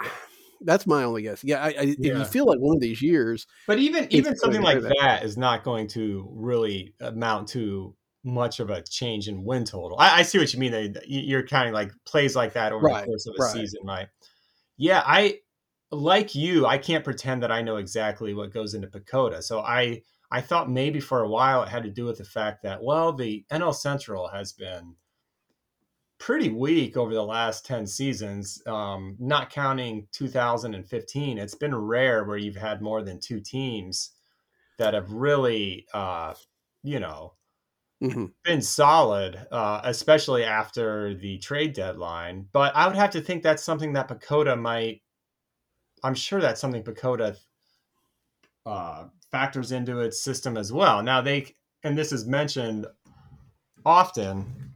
That's 0.60 0.88
my 0.88 1.04
only 1.04 1.22
guess. 1.22 1.44
Yeah, 1.44 1.62
I, 1.62 1.68
I, 1.68 1.74
if 1.78 2.04
you 2.04 2.24
feel 2.24 2.44
like 2.44 2.58
one 2.58 2.76
of 2.76 2.80
these 2.80 3.00
years, 3.00 3.46
But 3.68 3.78
even 3.78 4.08
even 4.10 4.36
something 4.36 4.60
like 4.60 4.80
to 4.80 4.92
that 5.00 5.22
is 5.22 5.36
not 5.36 5.62
going 5.62 5.86
to 5.88 6.28
really 6.32 6.94
amount 7.00 7.48
to 7.50 7.94
much 8.24 8.58
of 8.58 8.68
a 8.68 8.82
change 8.82 9.28
in 9.28 9.44
win 9.44 9.64
total. 9.64 9.96
I, 10.00 10.18
I 10.18 10.22
see 10.22 10.36
what 10.38 10.52
you 10.52 10.58
mean. 10.58 10.72
That 10.72 11.06
you- 11.08 11.20
you're 11.20 11.46
kind 11.46 11.68
of 11.68 11.74
like 11.74 11.92
plays 12.04 12.34
like 12.34 12.54
that 12.54 12.72
over 12.72 12.82
Right, 12.82 13.02
the 13.02 13.06
course 13.06 13.26
of 13.28 13.34
a 13.38 13.42
right. 13.42 13.52
season, 13.52 13.80
right? 13.84 14.08
Yeah, 14.76 15.02
I 15.06 15.38
like 15.92 16.34
you. 16.34 16.66
I 16.66 16.76
can't 16.76 17.04
pretend 17.04 17.44
that 17.44 17.52
I 17.52 17.62
know 17.62 17.76
exactly 17.76 18.34
what 18.34 18.52
goes 18.52 18.74
into 18.74 18.88
PECOTA. 18.88 19.42
So 19.44 19.60
I 19.60 20.02
I 20.30 20.40
thought 20.40 20.70
maybe 20.70 21.00
for 21.00 21.22
a 21.22 21.28
while 21.28 21.62
it 21.62 21.68
had 21.70 21.82
to 21.84 21.90
do 21.90 22.04
with 22.06 22.18
the 22.18 22.24
fact 22.24 22.62
that 22.62 22.82
well, 22.82 23.12
the 23.12 23.44
NL 23.50 23.72
Central 23.74 24.28
has 24.28 24.52
been 24.52 24.96
pretty 26.18 26.48
weak 26.48 26.96
over 26.96 27.14
the 27.14 27.22
last 27.22 27.64
10 27.64 27.86
seasons 27.86 28.60
um, 28.66 29.16
not 29.20 29.50
counting 29.50 30.08
2015 30.12 31.38
it's 31.38 31.54
been 31.54 31.74
rare 31.74 32.24
where 32.24 32.36
you've 32.36 32.56
had 32.56 32.82
more 32.82 33.02
than 33.02 33.20
two 33.20 33.40
teams 33.40 34.16
that 34.78 34.94
have 34.94 35.12
really 35.12 35.86
uh, 35.94 36.34
you 36.82 37.00
know 37.00 37.34
Mhm. 38.00 38.32
been 38.44 38.62
solid 38.62 39.46
uh, 39.50 39.80
especially 39.84 40.44
after 40.44 41.14
the 41.14 41.38
trade 41.38 41.72
deadline 41.72 42.48
but 42.52 42.74
i 42.74 42.86
would 42.86 42.96
have 42.96 43.10
to 43.10 43.20
think 43.20 43.42
that's 43.42 43.62
something 43.62 43.92
that 43.92 44.08
PECOTA 44.08 44.56
might 44.58 45.02
i'm 46.02 46.14
sure 46.14 46.40
that's 46.40 46.60
something 46.60 46.82
PECOTA 46.82 47.36
uh, 48.66 49.08
factors 49.30 49.72
into 49.72 50.00
its 50.00 50.22
system 50.22 50.56
as 50.56 50.72
well 50.72 51.02
now 51.02 51.20
they 51.20 51.54
and 51.84 51.96
this 51.96 52.12
is 52.12 52.26
mentioned 52.26 52.86
often 53.84 54.72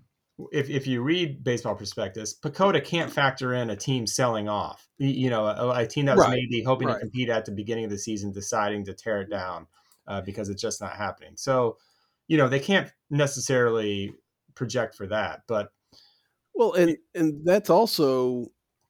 if, 0.50 0.70
if 0.70 0.86
you 0.86 1.02
read 1.02 1.44
baseball 1.44 1.74
prospectus, 1.74 2.34
PECOTA 2.38 2.84
can't 2.84 3.12
factor 3.12 3.54
in 3.54 3.70
a 3.70 3.76
team 3.76 4.06
selling 4.06 4.48
off. 4.48 4.88
You- 4.98 5.30
know, 5.30 5.46
a, 5.46 5.82
a 5.82 5.86
team 5.86 6.06
that 6.06 6.16
was 6.16 6.24
Right, 6.26 6.32
maybe 6.50 6.62
hoping 6.64 6.88
right. 6.88 6.94
to 6.94 7.00
compete 7.00 7.28
at 7.28 7.44
the 7.44 7.52
beginning 7.52 7.84
of 7.84 7.90
the 7.90 7.98
season, 7.98 8.32
deciding 8.32 8.84
to 8.86 8.94
tear 8.94 9.20
it 9.20 9.30
down. 9.30 9.66
uh, 10.08 10.20
because 10.20 10.48
it's 10.48 10.62
just 10.62 10.80
not 10.80 10.96
happening. 10.96 11.34
So, 11.36 11.76
you 12.26 12.36
know, 12.36 12.48
they 12.48 12.58
can't 12.58 12.90
necessarily 13.10 14.14
project 14.56 14.96
for 14.96 15.06
that, 15.08 15.42
but 15.46 15.70
well, 16.54 16.72
and 16.72 16.96
and 17.14 17.44
that's 17.44 17.70
also 17.70 18.46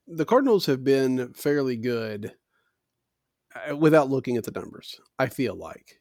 the 0.06 0.24
Cardinals 0.24 0.64
have 0.66 0.84
been 0.84 1.34
fairly 1.34 1.76
good 1.76 2.32
without 3.76 4.11
looking 4.11 4.36
at 4.36 4.44
the 4.44 4.59
numbers. 4.59 5.00
I 5.18 5.26
feel 5.26 5.55
like 5.55 6.00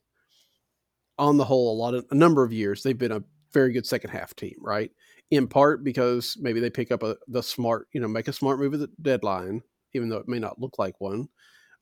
on 1.18 1.38
the 1.38 1.46
whole, 1.46 1.74
a 1.74 1.80
lot 1.80 1.94
of 1.94 2.06
a 2.12 2.16
number 2.16 2.44
of 2.44 2.54
years 2.54 2.84
they've 2.84 2.98
been 2.98 3.12
a 3.12 3.24
very 3.54 3.74
good 3.74 3.86
second 3.86 4.10
half 4.10 4.36
team, 4.36 4.56
right? 4.60 4.92
In 5.30 5.48
part 5.48 5.84
because 5.84 6.38
maybe 6.40 6.60
they 6.60 6.70
pick 6.70 6.92
up 6.92 7.04
a 7.04 7.16
the 7.28 7.44
smart, 7.44 7.88
you 7.94 8.02
know, 8.02 8.08
make 8.08 8.28
a 8.28 8.34
smart 8.34 8.60
move 8.60 8.74
at 8.74 8.80
the 8.80 8.90
deadline, 9.02 9.62
even 9.94 10.10
though 10.10 10.18
it 10.18 10.28
may 10.28 10.40
not 10.40 10.60
look 10.60 10.80
like 10.80 11.00
one. 11.00 11.28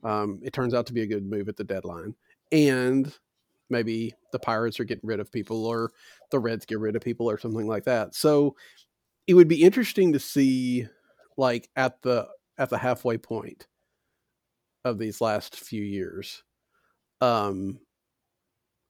Um, 0.03 0.39
it 0.43 0.53
turns 0.53 0.74
out 0.74 0.86
to 0.88 0.93
be 0.93 1.01
a 1.01 1.07
good 1.07 1.26
move 1.26 1.49
at 1.49 1.57
the 1.57 1.63
deadline, 1.63 2.15
and 2.51 3.13
maybe 3.70 4.13
the 4.32 4.39
Pirates 4.39 4.80
are 4.80 4.86
getting 4.86 5.07
rid 5.07 5.20
of 5.20 5.32
people, 5.32 5.65
or 5.65 5.91
the 6.32 6.39
Reds 6.39 6.65
get 6.65 6.80
rid 6.80 6.95
of 6.95 7.01
people, 7.01 7.30
or 7.30 7.38
something 7.38 7.67
like 7.67 7.84
that. 7.86 8.15
So 8.15 8.55
it 9.28 9.34
would 9.34 9.47
be 9.47 9.63
interesting 9.63 10.13
to 10.13 10.20
see, 10.20 10.88
like 11.38 11.70
at 11.76 12.01
the 12.01 12.28
at 12.57 12.70
the 12.70 12.78
halfway 12.78 13.17
point 13.17 13.67
of 14.89 14.99
these 14.99 15.21
last 15.21 15.55
few 15.55 15.83
years, 15.83 16.43
um, 17.21 17.79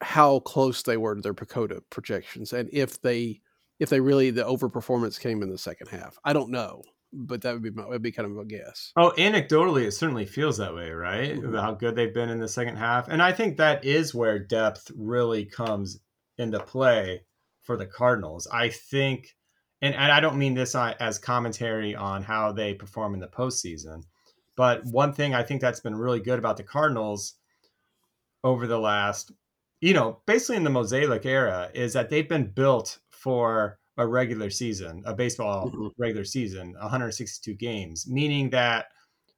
how 0.02 0.40
close 0.40 0.82
they 0.84 0.98
were 0.98 1.16
to 1.16 1.22
their 1.22 1.34
PECOTA 1.34 1.82
projections, 1.90 2.54
and 2.54 2.70
if 2.72 3.02
they 3.02 3.42
if 3.80 3.90
they 3.90 4.00
really 4.00 4.30
the 4.32 4.44
overperformance 4.44 5.20
came 5.20 5.42
in 5.42 5.50
the 5.50 5.58
second 5.58 5.88
half. 5.88 6.18
I 6.26 6.34
don't 6.34 6.52
know, 6.52 6.82
but 7.14 7.42
that 7.42 7.54
would 7.54 7.64
be 7.64 7.72
my, 7.72 7.86
would 7.86 8.02
be 8.02 8.12
kind 8.12 8.30
of 8.30 8.38
a 8.38 8.46
guess. 8.46 8.92
Oh, 8.98 9.14
anecdotally, 9.18 9.86
it 9.86 9.92
certainly 9.92 10.26
feels 10.26 10.58
that 10.58 10.74
way, 10.74 10.92
right? 10.92 11.36
Mhm. 11.36 11.60
How 11.60 11.74
good 11.74 11.96
they've 11.96 12.14
been 12.14 12.30
in 12.30 12.40
the 12.40 12.48
second 12.48 12.78
half, 12.78 13.08
and 13.08 13.22
I 13.22 13.32
think 13.34 13.58
that 13.58 13.84
is 13.86 14.14
where 14.16 14.40
depth 14.40 14.92
really 14.96 15.46
comes 15.46 16.00
into 16.38 16.60
play 16.60 17.26
for 17.64 17.78
the 17.78 17.86
Cardinals. 17.86 18.48
I 18.52 18.70
think, 18.70 19.36
and, 19.82 19.94
and 19.94 20.12
I 20.12 20.20
don't 20.22 20.38
mean 20.38 20.54
this 20.56 20.76
as 20.76 21.20
commentary 21.20 21.96
on 21.96 22.24
how 22.24 22.52
they 22.52 22.74
perform 22.74 23.14
in 23.14 23.20
the 23.20 23.28
postseason, 23.28 24.04
but 24.60 24.84
one 24.88 25.14
thing 25.14 25.34
I 25.34 25.42
think 25.42 25.62
that's 25.62 25.80
been 25.80 25.96
really 25.96 26.20
good 26.20 26.38
about 26.38 26.58
the 26.58 26.64
Cardinals 26.64 27.36
over 28.44 28.68
the 28.68 28.78
last, 28.78 29.32
you 29.80 29.94
know, 29.94 30.20
basically 30.26 30.58
in 30.58 30.66
the 30.66 30.70
Mozeliak 30.70 31.26
era, 31.26 31.70
is 31.74 31.94
that 31.94 32.10
they've 32.10 32.28
been 32.28 32.52
built 32.52 33.00
for 33.10 33.80
a 33.96 34.06
regular 34.06 34.50
season, 34.50 35.02
a 35.06 35.14
baseball 35.14 35.72
Mhm. 35.72 35.94
regular 35.98 36.26
season, 36.26 36.76
162 36.82 37.54
games, 37.54 38.06
meaning 38.06 38.50
that 38.50 38.88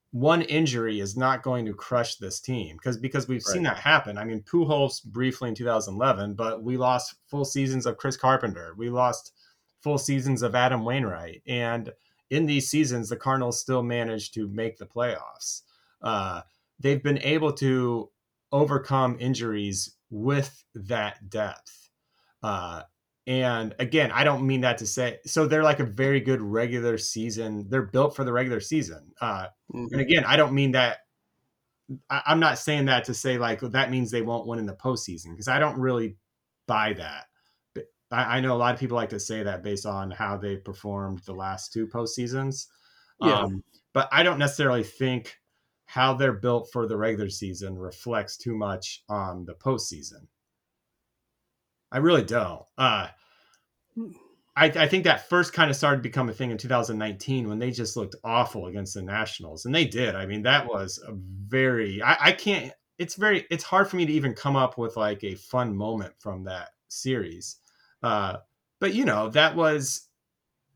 one 0.10 0.42
injury 0.42 1.00
is 1.00 1.16
not 1.16 1.44
going 1.44 1.68
to 1.68 1.74
crush 1.76 2.16
this 2.16 2.40
team 2.40 2.78
because 2.78 2.98
because 2.98 3.28
we've 3.28 3.44
seen 3.44 3.62
that 3.62 3.78
happen. 3.78 4.18
I 4.18 4.26
mean, 4.26 4.42
Pujols 4.42 5.04
briefly 5.04 5.50
in 5.50 5.56
2011, 5.56 6.34
but 6.34 6.64
we 6.64 6.78
lost 6.78 7.14
full 7.28 7.46
seasons 7.46 7.86
of 7.86 7.98
Chris 7.98 8.18
Carpenter. 8.18 8.74
We 8.76 8.90
lost 8.90 9.34
full 9.82 10.00
seasons 10.00 10.42
of 10.42 10.56
Adam 10.56 10.84
Wainwright, 10.84 11.44
and 11.46 11.94
in 12.32 12.48
these 12.48 12.68
seasons, 12.70 13.10
the 13.10 13.18
Cardinals 13.18 13.60
still 13.60 13.84
managed 13.84 14.34
to 14.36 14.48
make 14.48 14.78
the 14.78 14.88
playoffs. 14.88 15.62
Uh, 16.02 16.42
they've 16.80 17.04
been 17.04 17.20
able 17.20 17.54
to 17.54 18.10
overcome 18.52 19.18
injuries 19.20 19.98
with 20.10 20.66
that 20.74 21.30
depth. 21.30 21.90
Uh, 22.42 22.84
and 23.28 23.76
again, 23.80 24.12
I 24.12 24.24
don't 24.24 24.48
mean 24.48 24.62
that 24.62 24.80
to 24.80 24.88
say 24.88 25.20
so 25.26 25.46
they're 25.48 25.64
like 25.64 25.80
a 25.80 25.86
very 25.86 26.20
good 26.22 26.42
regular 26.42 26.98
season. 26.98 27.70
They're 27.70 27.84
built 27.84 28.16
for 28.16 28.24
the 28.24 28.34
regular 28.34 28.62
season. 28.62 29.14
Uh, 29.22 29.48
Mhm. 29.74 29.88
and 29.92 30.02
again, 30.02 30.26
I 30.26 30.38
don't 30.38 30.54
mean 30.54 30.72
that. 30.72 31.02
I, 32.10 32.22
I'm 32.28 32.40
not 32.40 32.58
saying 32.58 32.86
that 32.86 33.06
to 33.06 33.14
say 33.14 33.38
like 33.38 33.60
that 33.62 33.92
means 33.92 34.12
they 34.12 34.22
won't 34.22 34.48
win 34.48 34.60
in 34.60 34.66
the 34.66 34.76
postseason 34.76 35.32
because 35.32 35.48
I 35.48 35.60
don't 35.60 35.80
really 35.80 36.18
buy 36.68 36.94
that. 36.94 37.28
I, 38.12 38.38
I 38.38 38.40
know 38.42 38.54
a 38.54 38.58
lot 38.58 38.74
of 38.74 38.80
people 38.80 38.98
like 38.98 39.10
to 39.10 39.20
say 39.20 39.44
that 39.44 39.64
based 39.64 39.86
on 39.86 40.12
how 40.12 40.38
they 40.38 40.58
performed 40.58 41.20
the 41.26 41.34
last 41.34 41.74
two 41.74 41.88
postseasons. 41.88 42.68
Yeah. 43.20 43.40
Um, 43.42 43.64
but 43.94 44.10
I 44.12 44.24
don't 44.24 44.40
necessarily 44.40 44.84
think 44.84 45.38
how 45.86 46.14
they're 46.14 46.34
built 46.34 46.70
for 46.72 46.88
the 46.88 46.98
regular 46.98 47.30
season 47.30 47.78
reflects 47.78 48.38
too 48.38 48.56
much 48.56 49.04
on 49.10 49.46
the 49.46 49.54
postseason. 49.54 50.28
I 51.92 51.98
really 51.98 52.24
don't. 52.24 52.64
Uh, 52.78 53.08
I, 54.56 54.66
I 54.66 54.88
think 54.88 55.04
that 55.04 55.28
first 55.30 55.54
kind 55.54 55.70
of 55.70 55.76
started 55.76 55.98
to 55.98 56.04
become 56.04 56.30
a 56.30 56.34
thing 56.34 56.52
in 56.52 56.58
2019 56.58 57.48
when 57.48 57.60
they 57.60 57.72
just 57.72 57.98
looked 57.98 58.16
awful 58.24 58.68
against 58.68 58.94
the 58.94 59.02
Nationals, 59.02 59.66
and 59.66 59.74
they 59.76 59.86
did. 59.86 60.16
I 60.16 60.26
mean, 60.26 60.44
that 60.44 60.68
was 60.68 61.00
a 61.06 61.12
very 61.14 62.02
I, 62.02 62.18
I 62.28 62.32
can't. 62.32 62.72
It's 62.98 63.16
very 63.16 63.46
it's 63.50 63.64
hard 63.64 63.90
for 63.90 63.98
me 63.98 64.06
to 64.06 64.14
even 64.14 64.34
come 64.34 64.56
up 64.56 64.78
with 64.78 64.98
like 64.98 65.24
a 65.24 65.36
fun 65.36 65.76
moment 65.76 66.14
from 66.20 66.44
that 66.46 66.70
series. 66.88 67.58
Uh, 68.04 68.38
but 68.80 68.94
you 68.94 69.06
know 69.06 69.30
that 69.30 69.56
was 69.56 70.08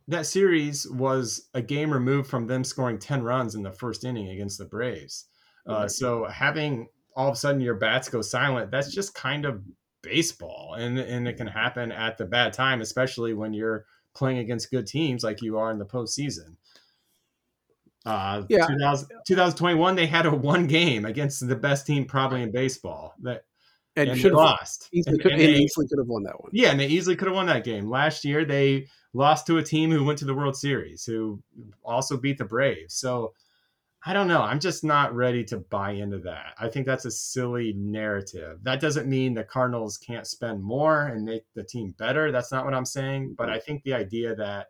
that 0.08 0.26
series 0.26 0.88
was 0.90 1.50
a 1.56 1.62
game 1.62 1.92
removed 1.92 2.30
from 2.30 2.46
them 2.46 2.64
scoring 2.64 3.00
10 3.00 3.24
runs 3.24 3.56
in 3.56 3.64
the 3.64 3.72
first 3.72 4.04
inning 4.04 4.30
against 4.30 4.58
the 4.60 4.66
Braves. 4.66 5.26
Uh, 5.68 5.88
so 5.88 6.26
having 6.26 6.88
all 7.16 7.28
of 7.28 7.34
a 7.34 7.38
sudden 7.38 7.60
your 7.60 7.74
bats 7.74 8.08
go 8.08 8.22
silent, 8.22 8.70
that's 8.70 8.94
just 8.94 9.16
kind 9.16 9.46
of 9.46 9.64
baseball. 10.04 10.76
And, 10.78 11.00
and 11.00 11.28
it 11.28 11.38
can 11.38 11.48
happen 11.48 11.92
at 11.92 12.20
the 12.20 12.26
bad 12.26 12.54
time, 12.54 12.82
especially 12.82 13.34
when 13.34 13.52
you're 13.52 13.86
playing 14.14 14.38
against 14.38 14.70
good 14.70 14.86
teams 14.86 15.24
like 15.24 15.42
you 15.42 15.58
are 15.58 15.72
in 15.72 15.80
the 15.80 15.86
postseason. 15.86 16.56
Uh, 18.06 18.44
Yeah. 18.48 18.68
2000, 18.68 19.10
2021, 19.26 19.96
they 19.96 20.06
had 20.06 20.28
a 20.28 20.36
one 20.36 20.68
game 20.68 21.06
against 21.06 21.48
the 21.48 21.56
best 21.56 21.88
team 21.88 22.06
probably 22.06 22.44
in 22.44 22.52
baseball 22.52 23.16
that 23.24 23.46
and, 23.96 24.10
and 24.10 24.20
should 24.20 24.32
have 24.32 24.38
lost. 24.38 24.90
easily, 24.92 25.18
could, 25.18 25.32
and 25.32 25.42
and 25.42 25.56
they- 25.56 25.60
easily 25.60 25.88
could 25.88 26.00
have 26.00 26.08
won 26.08 26.24
that 26.24 26.42
one. 26.42 26.50
yeah, 26.54 26.72
and 26.72 26.80
they 26.80 26.88
easily 26.88 27.16
could 27.16 27.28
have 27.28 27.36
won 27.36 27.46
that 27.48 27.64
game. 27.64 27.90
Last 27.90 28.26
year, 28.26 28.46
they 28.46 28.88
lost 29.14 29.48
to 29.48 29.58
a 29.58 29.64
team 29.64 29.92
who 29.92 30.04
went 30.04 30.20
to 30.20 30.26
the 30.26 30.34
World 30.34 30.56
Series, 30.58 31.06
who 31.06 31.42
also 31.84 32.18
beat 32.18 32.38
the 32.38 32.46
Braves. 32.46 32.96
So 32.96 33.34
I 34.08 34.14
don't 34.14 34.28
know. 34.28 34.42
I'm 34.42 34.60
just 34.60 34.84
not 34.84 35.16
ready 35.16 35.44
to 35.46 35.58
buy 35.58 35.92
into 35.92 36.20
that. 36.20 36.54
I 36.60 36.68
think 36.70 36.86
that's 36.86 37.06
a 37.06 37.12
silly 37.12 37.74
narrative. 37.74 38.60
That 38.62 38.80
doesn't 38.80 39.08
mean 39.08 39.34
the 39.34 39.44
Cardinals 39.44 39.98
can't 39.98 40.28
spend 40.28 40.62
more 40.62 41.08
and 41.08 41.26
make 41.26 41.44
the 41.56 41.64
team 41.64 41.96
better. 41.98 42.32
That's 42.32 42.52
not 42.52 42.66
what 42.66 42.76
I'm 42.76 42.86
saying. 42.86 43.34
But 43.36 43.50
I 43.50 43.58
think 43.58 43.82
the 43.82 43.94
idea 43.96 44.36
that, 44.36 44.68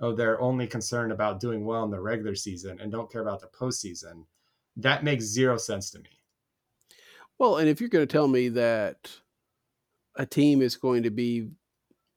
oh, 0.00 0.14
they're 0.14 0.40
only 0.40 0.68
concerned 0.68 1.10
about 1.10 1.40
doing 1.40 1.64
well 1.64 1.82
in 1.82 1.90
the 1.90 2.00
regular 2.00 2.36
season 2.36 2.78
and 2.80 2.92
don't 2.92 3.10
care 3.10 3.22
about 3.22 3.40
the 3.40 3.48
postseason, 3.48 4.24
that 4.76 5.02
makes 5.02 5.24
zero 5.24 5.56
sense 5.56 5.90
to 5.90 5.98
me. 5.98 6.17
Well, 7.38 7.56
and 7.56 7.68
if 7.68 7.80
you're 7.80 7.88
going 7.88 8.06
to 8.06 8.12
tell 8.12 8.28
me 8.28 8.48
that 8.50 9.10
a 10.16 10.26
team 10.26 10.60
is 10.60 10.76
going 10.76 11.04
to 11.04 11.10
be 11.10 11.48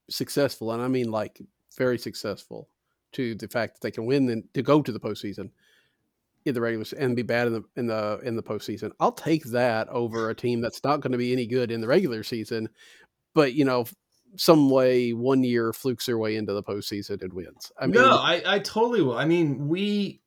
successful, 0.10 0.72
and 0.72 0.82
I 0.82 0.88
mean 0.88 1.12
like 1.12 1.42
very 1.78 1.98
successful, 1.98 2.70
to 3.14 3.36
the 3.36 3.48
fact 3.48 3.76
that 3.76 3.82
they 3.82 3.92
can 3.92 4.06
win 4.06 4.30
and 4.30 4.54
to 4.54 4.62
go 4.62 4.82
to 4.82 4.92
the 4.92 5.00
postseason 5.00 5.52
in 6.46 6.54
the 6.54 6.62
regular 6.62 6.86
and 6.98 7.16
be 7.16 7.22
bad 7.22 7.48
in 7.48 7.54
the 7.54 7.64
in 7.76 7.88
the 7.88 8.20
in 8.24 8.36
the 8.36 8.44
postseason, 8.44 8.92
I'll 9.00 9.12
take 9.12 9.44
that 9.46 9.88
over 9.90 10.30
a 10.30 10.36
team 10.36 10.62
that's 10.62 10.84
not 10.84 11.02
going 11.02 11.12
to 11.12 11.18
be 11.18 11.34
any 11.34 11.46
good 11.46 11.72
in 11.72 11.82
the 11.82 11.88
regular 11.88 12.24
season, 12.24 12.70
but 13.34 13.54
you 13.54 13.66
know, 13.66 13.86
some 14.38 14.70
way 14.70 15.12
one 15.12 15.44
year 15.44 15.74
flukes 15.74 16.06
their 16.06 16.18
way 16.18 16.36
into 16.36 16.54
the 16.54 16.64
postseason 16.64 17.22
and 17.22 17.34
wins. 17.34 17.72
I 17.80 17.86
mean, 17.86 17.96
no, 17.96 18.18
I, 18.18 18.42
I 18.46 18.60
totally 18.60 19.02
will. 19.02 19.18
I 19.18 19.26
mean, 19.26 19.68
we 19.68 20.22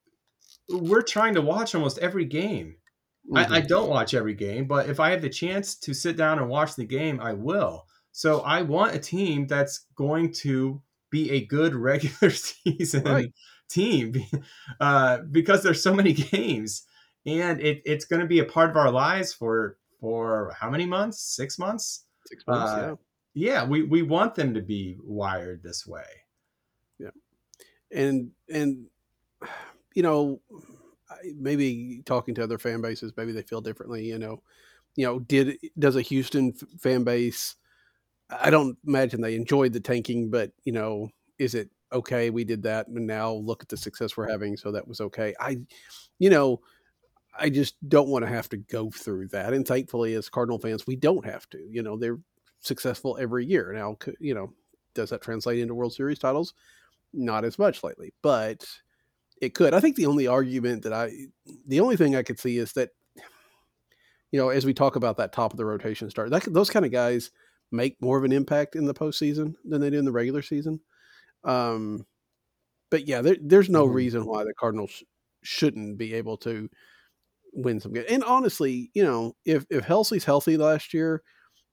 we're 0.68 1.02
trying 1.02 1.34
to 1.34 1.42
watch 1.42 1.74
almost 1.74 1.98
every 1.98 2.24
game. 2.24 2.76
I, 3.34 3.44
I 3.44 3.60
mhm. 3.62 3.68
don't 3.68 3.88
watch 3.88 4.14
every 4.14 4.34
game, 4.34 4.66
but 4.66 4.88
if 4.88 5.00
I 5.00 5.10
have 5.10 5.22
the 5.22 5.30
chance 5.30 5.76
to 5.76 5.94
sit 5.94 6.16
down 6.16 6.38
and 6.38 6.48
watch 6.48 6.74
the 6.76 6.84
game, 6.84 7.20
I 7.20 7.32
will. 7.32 7.86
So 8.12 8.40
I 8.40 8.62
want 8.62 8.94
a 8.94 8.98
team 8.98 9.46
that's 9.46 9.86
going 9.96 10.32
to 10.34 10.82
be 11.10 11.30
a 11.30 11.46
good 11.46 11.74
regular 11.90 12.30
season 12.30 13.04
Right. 13.04 13.32
team 13.68 14.14
uh, 14.80 15.18
because 15.30 15.62
there's 15.62 15.82
so 15.82 15.94
many 15.94 16.12
games, 16.32 16.82
and 17.24 17.60
it, 17.60 17.82
it's 17.84 18.04
going 18.04 18.20
to 18.20 18.26
be 18.26 18.40
a 18.40 18.44
part 18.44 18.70
of 18.70 18.76
our 18.76 18.90
lives 18.90 19.32
for 19.32 19.78
for 20.00 20.54
how 20.60 20.68
many 20.68 20.84
months? 20.84 21.20
Six 21.20 21.58
months. 21.58 22.04
six 22.26 22.46
months, 22.46 22.72
uh, 22.72 22.76
yeah. 22.88 22.94
Yeah, 23.34 23.66
we 23.66 23.82
we 23.82 24.02
want 24.02 24.34
them 24.34 24.54
to 24.54 24.60
be 24.60 24.98
wired 25.02 25.62
this 25.62 25.86
way. 25.86 26.04
Yeah. 26.98 27.10
And 27.90 28.30
and 28.48 28.86
you 29.94 30.02
know 30.02 30.40
maybe 31.36 32.02
talking 32.04 32.34
to 32.34 32.42
other 32.42 32.58
fan 32.58 32.80
bases 32.80 33.12
maybe 33.16 33.32
they 33.32 33.42
feel 33.42 33.60
differently 33.60 34.04
you 34.04 34.18
know. 34.18 34.42
You 34.96 35.06
know 35.06 35.18
did 35.18 35.58
does 35.78 35.96
a 35.96 36.02
houston 36.02 36.52
fan 36.78 37.02
base 37.02 37.56
i 38.30 38.48
don't 38.48 38.78
imagine 38.86 39.20
they 39.20 39.34
enjoyed 39.34 39.72
the 39.72 39.80
tanking 39.80 40.30
but 40.30 40.52
you 40.64 40.72
know 40.72 41.08
is 41.38 41.56
it 41.56 41.68
okay 41.92 42.30
we 42.30 42.44
did 42.44 42.62
that 42.62 42.86
and 42.86 43.06
now 43.06 43.32
look 43.32 43.62
at 43.62 43.68
the 43.68 43.76
success 43.76 44.16
we're 44.16 44.30
having 44.30 44.56
so 44.56 44.70
that 44.70 44.86
was 44.86 45.00
okay? 45.00 45.34
I 45.40 45.58
you 46.20 46.30
know 46.30 46.60
i 47.36 47.50
just 47.50 47.74
don't 47.88 48.08
want 48.08 48.24
to 48.24 48.30
have 48.30 48.48
to 48.50 48.56
go 48.56 48.88
through 48.90 49.26
that 49.28 49.52
and 49.52 49.66
thankfully 49.66 50.14
as 50.14 50.28
cardinal 50.28 50.60
fans 50.60 50.86
we 50.86 50.94
don't 50.94 51.24
have 51.24 51.50
to 51.50 51.58
you 51.68 51.82
know 51.82 51.96
they're 51.96 52.20
successful 52.64 53.16
every 53.20 53.44
year. 53.44 53.72
Now 53.72 53.96
you 54.18 54.34
know 54.34 54.52
does 54.94 55.10
that 55.10 55.22
translate 55.22 55.58
into 55.58 55.74
world 55.74 55.92
series 55.92 56.18
titles? 56.18 56.54
Not 57.12 57.44
as 57.44 57.58
much 57.58 57.82
lately, 57.82 58.12
but 58.22 58.64
it 59.40 59.54
could. 59.54 59.74
I 59.74 59.80
think 59.80 59.96
the 59.96 60.06
only 60.06 60.26
argument 60.26 60.84
that 60.84 60.92
I, 60.92 61.12
the 61.66 61.80
only 61.80 61.96
thing 61.96 62.16
I 62.16 62.22
could 62.22 62.38
see 62.38 62.58
is 62.58 62.72
that, 62.74 62.90
you 64.32 64.38
know, 64.40 64.48
as 64.48 64.64
we 64.64 64.74
talk 64.74 64.96
about 64.96 65.16
that 65.18 65.32
top 65.32 65.52
of 65.52 65.56
the 65.56 65.64
rotation 65.64 66.10
start, 66.10 66.30
that 66.30 66.44
those 66.52 66.70
kind 66.70 66.84
of 66.84 66.92
guys 66.92 67.30
make 67.70 68.00
more 68.00 68.18
of 68.18 68.24
an 68.24 68.32
impact 68.32 68.76
in 68.76 68.84
the 68.86 68.94
postseason 68.94 69.54
than 69.64 69.80
they 69.80 69.90
do 69.90 69.98
in 69.98 70.04
the 70.04 70.12
regular 70.12 70.42
season. 70.42 70.80
Um, 71.44 72.06
but 72.90 73.06
yeah, 73.08 73.22
there, 73.22 73.36
there's 73.42 73.70
no 73.70 73.86
Mhm. 73.86 73.94
reason 73.94 74.26
why 74.26 74.44
the 74.44 74.54
Cardinals 74.54 75.02
shouldn't 75.42 75.98
be 75.98 76.14
able 76.14 76.36
to 76.38 76.68
win 77.54 77.80
some 77.80 77.92
good. 77.92 78.06
And 78.06 78.24
honestly, 78.24 78.90
you 78.94 79.04
know, 79.04 79.36
if 79.44 79.66
if 79.70 79.84
Helsley's 79.84 80.24
healthy 80.24 80.56
last 80.56 80.94
year, 80.94 81.22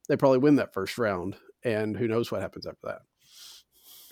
they 0.08 0.16
probably 0.16 0.38
win 0.38 0.56
that 0.56 0.74
first 0.74 0.98
round, 0.98 1.36
and 1.64 1.96
who 1.96 2.08
knows 2.08 2.32
what 2.32 2.42
happens 2.42 2.66
after 2.66 2.86
that. 2.88 3.02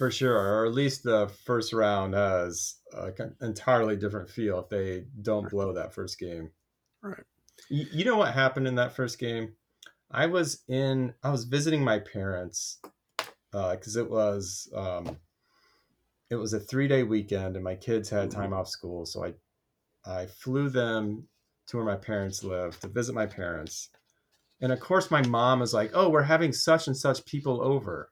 For 0.01 0.11
sure, 0.11 0.35
or 0.35 0.65
at 0.65 0.73
least 0.73 1.03
the 1.03 1.31
first 1.45 1.75
round 1.75 2.15
has 2.15 2.77
a 2.95 3.13
con- 3.13 3.37
entirely 3.43 3.97
different 3.97 4.31
feel 4.31 4.61
if 4.61 4.71
they 4.71 5.05
don't 5.21 5.51
blow 5.51 5.75
that 5.75 5.93
first 5.93 6.19
game. 6.19 6.53
Right. 7.03 7.23
You, 7.69 7.85
you 7.93 8.05
know 8.07 8.17
what 8.17 8.33
happened 8.33 8.67
in 8.67 8.77
that 8.77 8.95
first 8.95 9.19
game? 9.19 9.53
I 10.11 10.25
was 10.25 10.63
in, 10.69 11.13
I 11.23 11.29
was 11.29 11.45
visiting 11.45 11.85
my 11.85 11.99
parents 11.99 12.81
uh, 13.53 13.73
because 13.73 13.97
it 13.97 14.11
was, 14.11 14.73
um, 14.75 15.19
it 16.31 16.37
was 16.37 16.55
a 16.55 16.61
three 16.61 16.89
day 16.89 17.03
weekend 17.03 17.57
and 17.57 17.63
my 17.63 17.75
kids 17.75 18.09
had 18.09 18.31
time 18.31 18.55
off 18.55 18.69
school, 18.69 19.05
so 19.05 19.27
I, 19.27 19.35
I 20.11 20.25
flew 20.29 20.71
them 20.71 21.29
to 21.67 21.77
where 21.77 21.85
my 21.85 21.97
parents 21.97 22.43
live 22.43 22.81
to 22.81 22.89
visit 22.89 23.15
my 23.15 23.27
parents, 23.27 23.91
and 24.63 24.73
of 24.73 24.81
course 24.81 25.11
my 25.11 25.21
mom 25.27 25.61
is 25.61 25.75
like, 25.75 25.91
"Oh, 25.93 26.09
we're 26.09 26.23
having 26.23 26.55
such 26.55 26.87
and 26.87 26.97
such 26.97 27.23
people 27.27 27.61
over." 27.63 28.11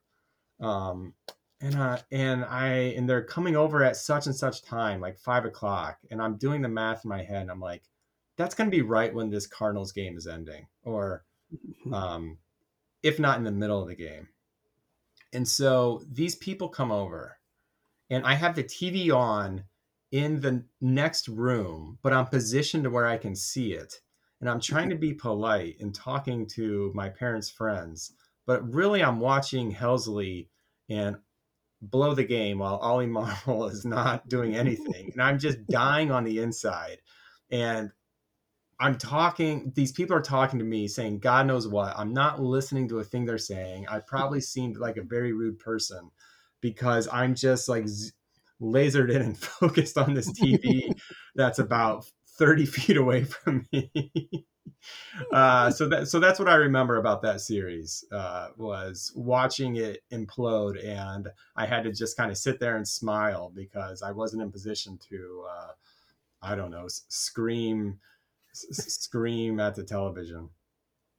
Um, 0.61 1.15
and 1.61 1.75
uh, 1.75 1.99
and 2.13 2.45
I 2.45 2.69
and 2.97 3.09
they're 3.09 3.25
coming 3.25 3.57
over 3.57 3.83
at 3.83 3.97
such 3.97 4.27
and 4.27 4.37
such 4.37 4.63
time, 4.63 5.01
like 5.01 5.19
five 5.19 5.45
o'clock, 5.45 5.99
and 6.11 6.23
I'm 6.23 6.37
doing 6.37 6.63
the 6.63 6.69
math 6.69 7.05
in 7.05 7.09
my 7.09 7.23
head. 7.23 7.43
And 7.43 7.51
I'm 7.51 7.61
like, 7.61 7.83
that's 8.37 8.55
gonna 8.55 8.71
be 8.71 8.83
right 8.83 9.13
when 9.13 9.31
this 9.31 9.47
Cardinals 9.47 9.93
game 9.93 10.17
is 10.17 10.27
ending, 10.27 10.67
or 10.85 11.25
um, 11.93 12.39
if 13.03 13.19
not 13.19 13.39
in 13.39 13.45
the 13.45 13.51
middle 13.51 13.83
of 13.83 13.89
the 13.89 13.97
game. 13.97 14.29
And 15.33 15.47
so 15.47 16.03
these 16.11 16.37
people 16.37 16.69
come 16.69 16.93
over, 16.93 17.39
and 18.09 18.25
I 18.25 18.35
have 18.35 18.55
the 18.55 18.65
TV 18.65 19.15
on 19.15 19.65
in 20.11 20.41
the 20.41 20.65
next 20.81 21.29
room, 21.29 21.99
but 22.03 22.13
I'm 22.13 22.27
positioned 22.27 22.85
to 22.85 22.91
where 22.91 23.07
I 23.07 23.19
can 23.19 23.35
see 23.35 23.73
it. 23.73 24.01
And 24.41 24.49
I'm 24.49 24.61
trying 24.61 24.89
to 24.91 24.97
be 24.97 25.13
polite 25.13 25.77
and 25.81 25.95
talking 25.95 26.47
to 26.55 26.93
my 26.95 27.09
parents' 27.09 27.51
friends, 27.51 28.13
but 28.47 28.73
really 28.73 29.03
I'm 29.03 29.19
watching 29.19 29.75
Helsley 29.75 30.47
and 30.89 31.17
blow 31.81 32.15
the 32.15 32.25
game 32.25 32.59
while 32.59 32.77
Ollie 32.77 33.07
Marmol 33.07 33.71
is 33.73 33.85
not 33.85 34.29
doing 34.29 34.57
anything. 34.57 35.11
And 35.13 35.23
I'm 35.23 35.39
just 35.39 35.59
dying 35.69 36.11
on 36.11 36.25
the 36.25 36.41
inside. 36.41 36.99
And 37.51 37.91
I'm 38.81 38.97
talking, 38.97 39.73
these 39.75 39.93
people 39.93 40.17
are 40.17 40.23
talking 40.23 40.59
to 40.61 40.65
me 40.65 40.87
saying, 40.87 41.19
God 41.19 41.47
knows 41.47 41.67
what. 41.67 41.99
I'm 41.99 42.13
not 42.13 42.41
listening 42.41 42.89
to 42.89 43.01
a 43.01 43.05
thing 43.05 43.25
they're 43.25 43.39
saying. 43.39 43.87
I 43.89 43.99
probably 44.01 44.41
seemed 44.41 44.77
like 44.77 44.97
a 44.97 45.03
very 45.03 45.33
rude 45.33 45.59
person 45.59 46.11
because 46.61 47.09
I'm 47.11 47.35
just 47.35 47.69
like 47.69 47.89
z- 47.89 48.13
lasered 48.61 49.11
in 49.11 49.23
and 49.23 49.39
focused 49.39 49.99
on 49.99 50.15
this 50.15 50.31
TV 50.31 50.93
that's 51.35 51.59
about 51.59 52.05
30 52.39 52.67
feet 52.67 52.97
away 52.97 53.25
from 53.25 53.67
me. 53.73 53.91
uh, 55.33 55.71
so 55.71 55.89
that 55.89 56.09
so 56.09 56.21
that's 56.21 56.39
what 56.39 56.49
I 56.49 56.55
remember 56.55 56.97
about 56.97 57.23
that 57.23 57.41
series 57.41 58.05
uh, 58.13 58.49
was 58.57 59.13
watching 59.15 59.77
it 59.77 60.03
implode, 60.13 60.85
and 60.85 61.29
I 61.57 61.67
had 61.67 61.85
to 61.85 61.93
just 61.93 62.17
kind 62.17 62.31
of 62.31 62.39
sit 62.39 62.61
there 62.61 62.77
and 62.77 62.87
smile 62.87 63.53
because 63.55 64.03
I 64.03 64.13
wasn't 64.13 64.43
in 64.43 64.53
position 64.53 64.99
to, 65.11 65.45
uh, 65.51 65.73
I 66.43 66.55
don't 66.55 66.71
know, 66.71 66.87
scream, 66.89 67.99
scream 68.53 69.61
at 69.61 69.75
the 69.75 69.85
television. 69.85 70.51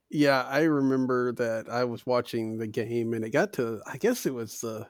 Yeah, 0.09 0.43
I 0.43 0.63
remember 0.63 1.33
that 1.33 1.69
I 1.69 1.83
was 1.83 2.05
watching 2.05 2.57
the 2.57 2.67
game 2.67 3.13
and 3.13 3.23
it 3.23 3.29
got 3.29 3.53
to 3.53 3.81
I 3.85 3.97
guess 3.97 4.25
it 4.25 4.33
was 4.33 4.59
the 4.61 4.87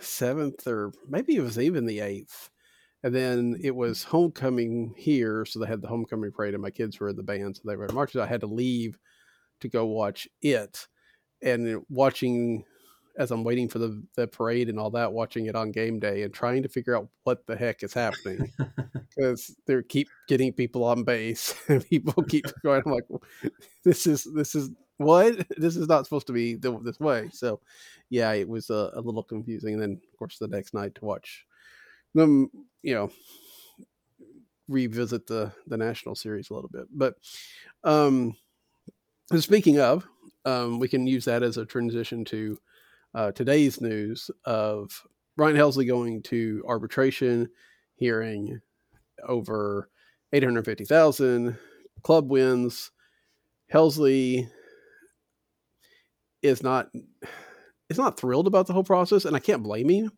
seventh 0.00 0.66
or 0.66 0.92
maybe 1.08 1.36
it 1.36 1.40
was 1.40 1.58
even 1.58 1.86
the 1.86 2.00
eighth. 2.00 2.50
And 3.04 3.14
then 3.14 3.58
it 3.62 3.74
was 3.74 4.04
homecoming 4.04 4.94
here, 4.96 5.44
so 5.44 5.58
they 5.58 5.66
had 5.66 5.82
the 5.82 5.88
homecoming 5.88 6.30
parade, 6.30 6.54
and 6.54 6.62
my 6.62 6.70
kids 6.70 7.00
were 7.00 7.08
in 7.08 7.16
the 7.16 7.22
band, 7.22 7.56
so 7.56 7.62
they 7.64 7.76
were 7.76 7.88
marching. 7.92 8.20
I 8.20 8.26
had 8.26 8.42
to 8.42 8.46
leave 8.46 8.96
to 9.60 9.68
go 9.68 9.86
watch 9.86 10.28
it, 10.40 10.86
and 11.42 11.82
watching 11.88 12.64
as 13.16 13.30
I'm 13.30 13.44
waiting 13.44 13.68
for 13.68 13.78
the, 13.78 14.02
the 14.16 14.26
parade 14.26 14.68
and 14.68 14.78
all 14.78 14.90
that, 14.90 15.12
watching 15.12 15.46
it 15.46 15.54
on 15.54 15.70
game 15.70 15.98
day 15.98 16.22
and 16.22 16.32
trying 16.32 16.62
to 16.62 16.68
figure 16.68 16.96
out 16.96 17.08
what 17.24 17.46
the 17.46 17.56
heck 17.56 17.82
is 17.82 17.92
happening 17.92 18.50
because 19.14 19.54
they 19.66 19.82
keep 19.82 20.08
getting 20.28 20.52
people 20.52 20.84
on 20.84 21.04
base 21.04 21.54
and 21.68 21.86
people 21.86 22.22
keep 22.24 22.46
going. 22.64 22.82
I'm 22.84 22.92
like, 22.92 23.06
this 23.84 24.06
is 24.06 24.26
this 24.34 24.54
is 24.54 24.70
what 24.96 25.46
this 25.56 25.76
is 25.76 25.88
not 25.88 26.04
supposed 26.04 26.26
to 26.28 26.32
be 26.32 26.54
this 26.54 27.00
way. 27.00 27.28
So, 27.32 27.60
yeah, 28.08 28.32
it 28.32 28.48
was 28.48 28.70
a, 28.70 28.92
a 28.94 29.00
little 29.00 29.24
confusing. 29.24 29.74
And 29.74 29.82
then, 29.82 30.00
of 30.12 30.18
course, 30.18 30.38
the 30.38 30.48
next 30.48 30.74
night 30.74 30.94
to 30.96 31.04
watch 31.04 31.44
them, 32.14 32.50
you 32.82 32.94
know, 32.94 33.10
revisit 34.68 35.26
the 35.26 35.52
the 35.66 35.76
national 35.76 36.14
series 36.14 36.50
a 36.50 36.54
little 36.54 36.70
bit. 36.70 36.86
But 36.92 37.14
um, 37.84 38.36
speaking 39.36 39.80
of, 39.80 40.06
um, 40.44 40.78
we 40.78 40.88
can 40.88 41.06
use 41.06 41.24
that 41.26 41.42
as 41.42 41.56
a 41.56 41.66
transition 41.66 42.24
to 42.26 42.58
uh, 43.14 43.32
today's 43.32 43.80
news 43.80 44.30
of 44.44 45.06
Ryan 45.36 45.56
Helsley 45.56 45.86
going 45.86 46.22
to 46.24 46.62
arbitration 46.66 47.48
hearing 47.94 48.60
over 49.26 49.88
850,000 50.32 51.56
club 52.02 52.30
wins. 52.30 52.90
Helsley 53.72 54.48
is 56.42 56.62
not 56.62 56.90
is 57.88 57.98
not 57.98 58.18
thrilled 58.18 58.46
about 58.46 58.66
the 58.66 58.72
whole 58.72 58.84
process 58.84 59.24
and 59.24 59.36
I 59.36 59.38
can't 59.38 59.62
blame 59.62 59.88
him. 59.88 60.10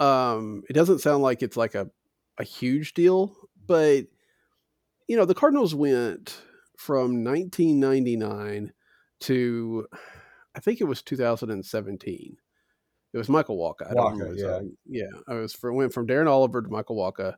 Um 0.00 0.62
it 0.68 0.74
doesn't 0.74 1.00
sound 1.00 1.22
like 1.22 1.42
it's 1.42 1.56
like 1.56 1.74
a 1.74 1.90
a 2.38 2.44
huge 2.44 2.94
deal, 2.94 3.34
but 3.66 4.06
you 5.08 5.16
know, 5.16 5.24
the 5.24 5.34
Cardinals 5.34 5.74
went 5.74 6.40
from 6.76 7.24
1999 7.24 8.72
to 9.20 9.86
I 10.54 10.60
think 10.60 10.80
it 10.80 10.84
was 10.84 11.02
2017. 11.02 12.36
It 13.12 13.18
was 13.18 13.28
Michael 13.28 13.58
Wacha. 13.58 13.90
I 13.90 13.94
don't 13.94 14.04
Wacha, 14.04 14.10
remember 14.12 14.32
his 14.34 14.42
yeah. 14.42 14.60
yeah. 14.86 15.18
I 15.28 15.34
was 15.34 15.52
for 15.54 15.72
went 15.72 15.92
from 15.92 16.06
Darren 16.06 16.28
Oliver 16.28 16.62
to 16.62 16.68
Michael 16.68 16.96
Wacha 16.96 17.34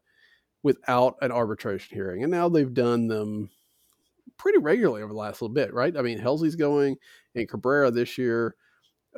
without 0.63 1.17
an 1.23 1.33
arbitration 1.33 1.97
hearing, 1.97 2.23
and 2.23 2.31
now 2.31 2.49
they've 2.49 2.75
done 2.75 3.07
them 3.09 3.51
pretty 4.37 4.59
regularly 4.59 5.03
over 5.03 5.13
the 5.13 5.19
last 5.19 5.41
little 5.41 5.55
bit, 5.55 5.73
right? 5.73 5.97
I 5.97 6.03
mean, 6.03 6.19
Helsley's 6.19 6.57
going 6.57 6.97
and 7.35 7.49
Cabrera 7.49 7.91
this 7.91 8.19
year. 8.19 8.57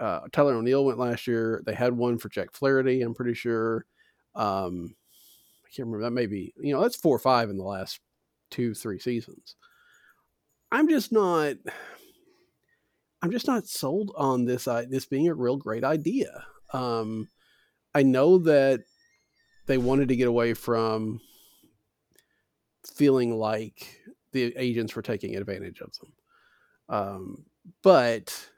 Uh, 0.00 0.20
Tyler 0.32 0.54
O'Neill 0.54 0.84
went 0.84 0.98
last 0.98 1.26
year. 1.26 1.62
They 1.66 1.74
had 1.74 1.92
one 1.92 2.18
for 2.18 2.28
Jack 2.28 2.52
Flaherty, 2.52 3.02
I'm 3.02 3.14
pretty 3.14 3.34
sure. 3.34 3.86
Um, 4.34 4.94
I 5.64 5.68
can't 5.74 5.86
remember. 5.86 6.04
That 6.04 6.12
may 6.12 6.26
be, 6.26 6.54
you 6.60 6.72
know, 6.74 6.80
that's 6.82 6.96
four 6.96 7.14
or 7.14 7.20
five 7.20 7.50
in 7.50 7.56
the 7.56 7.64
last 7.64 8.00
two, 8.50 8.74
three 8.74 8.98
seasons. 8.98 9.56
I'm 10.70 10.88
just 10.88 11.12
not. 11.12 11.56
I'm 13.20 13.30
just 13.30 13.46
not 13.46 13.68
sold 13.68 14.12
on 14.16 14.46
this 14.46 14.66
uh, 14.66 14.84
this 14.88 15.06
being 15.06 15.28
a 15.28 15.34
real 15.34 15.56
great 15.56 15.84
idea. 15.84 16.44
Um, 16.72 17.28
I 17.94 18.02
know 18.02 18.38
that 18.38 18.80
they 19.66 19.78
wanted 19.78 20.08
to 20.08 20.16
get 20.16 20.28
away 20.28 20.54
from 20.54 21.20
feeling 22.94 23.36
like 23.36 24.00
the 24.32 24.54
agents 24.56 24.96
were 24.96 25.02
taking 25.02 25.36
advantage 25.36 25.80
of 25.80 25.92
them, 25.98 26.12
um, 26.88 27.44
but 27.82 28.48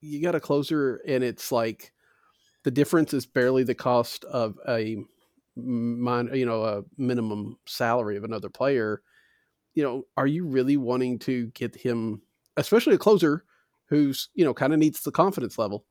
you 0.00 0.22
got 0.22 0.34
a 0.34 0.40
closer, 0.40 1.00
and 1.06 1.22
it's 1.22 1.52
like 1.52 1.92
the 2.64 2.70
difference 2.70 3.14
is 3.14 3.26
barely 3.26 3.64
the 3.64 3.74
cost 3.74 4.24
of 4.24 4.56
a 4.68 4.96
min, 5.56 6.30
you 6.34 6.46
know 6.46 6.64
a 6.64 6.82
minimum 6.96 7.58
salary 7.66 8.16
of 8.16 8.24
another 8.24 8.48
player. 8.48 9.02
You 9.74 9.82
know, 9.82 10.02
are 10.16 10.26
you 10.26 10.46
really 10.46 10.76
wanting 10.76 11.18
to 11.20 11.46
get 11.48 11.76
him, 11.76 12.22
especially 12.56 12.94
a 12.94 12.98
closer 12.98 13.44
who's 13.88 14.28
you 14.34 14.44
know 14.44 14.54
kind 14.54 14.72
of 14.72 14.78
needs 14.78 15.02
the 15.02 15.12
confidence 15.12 15.58
level? 15.58 15.84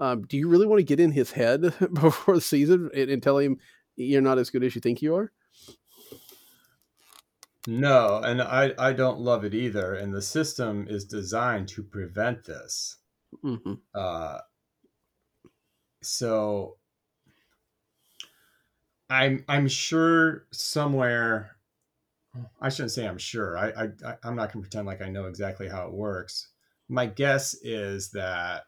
Um, 0.00 0.22
do 0.22 0.38
you 0.38 0.48
really 0.48 0.66
want 0.66 0.78
to 0.78 0.84
get 0.84 1.00
in 1.00 1.12
his 1.12 1.32
head 1.32 1.60
before 1.92 2.34
the 2.34 2.40
season 2.40 2.90
and, 2.94 3.10
and 3.10 3.22
tell 3.22 3.38
him 3.38 3.58
you're 3.96 4.22
not 4.22 4.38
as 4.38 4.48
good 4.48 4.64
as 4.64 4.74
you 4.74 4.80
think 4.80 5.02
you 5.02 5.14
are? 5.14 5.30
No, 7.66 8.20
and 8.24 8.40
I, 8.40 8.72
I 8.78 8.94
don't 8.94 9.20
love 9.20 9.44
it 9.44 9.54
either. 9.54 9.94
And 9.94 10.14
the 10.14 10.22
system 10.22 10.86
is 10.88 11.04
designed 11.04 11.68
to 11.68 11.82
prevent 11.82 12.44
this. 12.44 12.96
Mm-hmm. 13.44 13.74
Uh, 13.94 14.38
so 16.02 16.76
I'm 19.08 19.44
I'm 19.48 19.68
sure 19.68 20.46
somewhere. 20.52 21.56
I 22.60 22.68
shouldn't 22.68 22.92
say 22.92 23.06
I'm 23.06 23.18
sure. 23.18 23.58
I, 23.58 23.88
I 24.06 24.14
I'm 24.22 24.36
not 24.36 24.52
going 24.52 24.62
to 24.62 24.68
pretend 24.68 24.86
like 24.86 25.02
I 25.02 25.08
know 25.08 25.26
exactly 25.26 25.68
how 25.68 25.86
it 25.86 25.92
works. 25.92 26.48
My 26.88 27.06
guess 27.06 27.54
is 27.62 28.10
that 28.12 28.64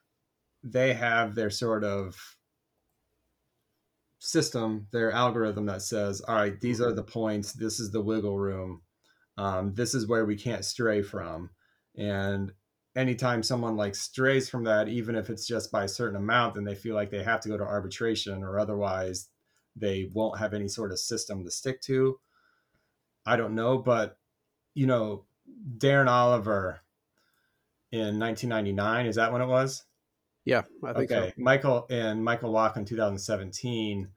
they 0.64 0.94
have 0.94 1.34
their 1.34 1.50
sort 1.50 1.84
of 1.84 2.36
system, 4.18 4.86
their 4.92 5.12
algorithm 5.12 5.66
that 5.66 5.82
says, 5.82 6.20
"All 6.22 6.34
right, 6.34 6.60
these 6.60 6.80
are 6.80 6.92
the 6.92 7.04
points. 7.04 7.52
This 7.52 7.78
is 7.78 7.92
the 7.92 8.02
wiggle 8.02 8.38
room." 8.38 8.82
Um, 9.38 9.74
this 9.74 9.94
is 9.94 10.06
where 10.06 10.24
we 10.24 10.36
can't 10.36 10.64
stray 10.64 11.02
from. 11.02 11.50
And 11.96 12.52
anytime 12.94 13.42
someone 13.42 13.76
like 13.76 13.94
strays 13.94 14.48
from 14.48 14.64
that, 14.64 14.88
even 14.88 15.16
if 15.16 15.30
it's 15.30 15.46
just 15.46 15.72
by 15.72 15.84
a 15.84 15.88
certain 15.88 16.16
amount, 16.16 16.54
then 16.54 16.64
they 16.64 16.74
feel 16.74 16.94
like 16.94 17.10
they 17.10 17.22
have 17.22 17.40
to 17.40 17.48
go 17.48 17.56
to 17.56 17.64
arbitration 17.64 18.42
or 18.42 18.58
otherwise 18.58 19.28
they 19.76 20.10
won't 20.12 20.38
have 20.38 20.52
any 20.54 20.68
sort 20.68 20.92
of 20.92 20.98
system 20.98 21.44
to 21.44 21.50
stick 21.50 21.80
to. 21.82 22.18
I 23.24 23.36
don't 23.36 23.54
know, 23.54 23.78
but 23.78 24.18
you 24.74 24.86
know, 24.86 25.24
Darren 25.78 26.08
Oliver 26.08 26.80
in 27.90 28.18
1999, 28.18 29.06
is 29.06 29.16
that 29.16 29.32
when 29.32 29.42
it 29.42 29.46
was? 29.46 29.84
Yeah, 30.44 30.62
I 30.84 30.92
think 30.92 31.12
okay. 31.12 31.32
so. 31.36 31.42
Michael 31.42 31.86
and 31.88 32.24
Michael 32.24 32.52
Wacha 32.52 32.78
in 32.78 32.84
2017. 32.84 34.08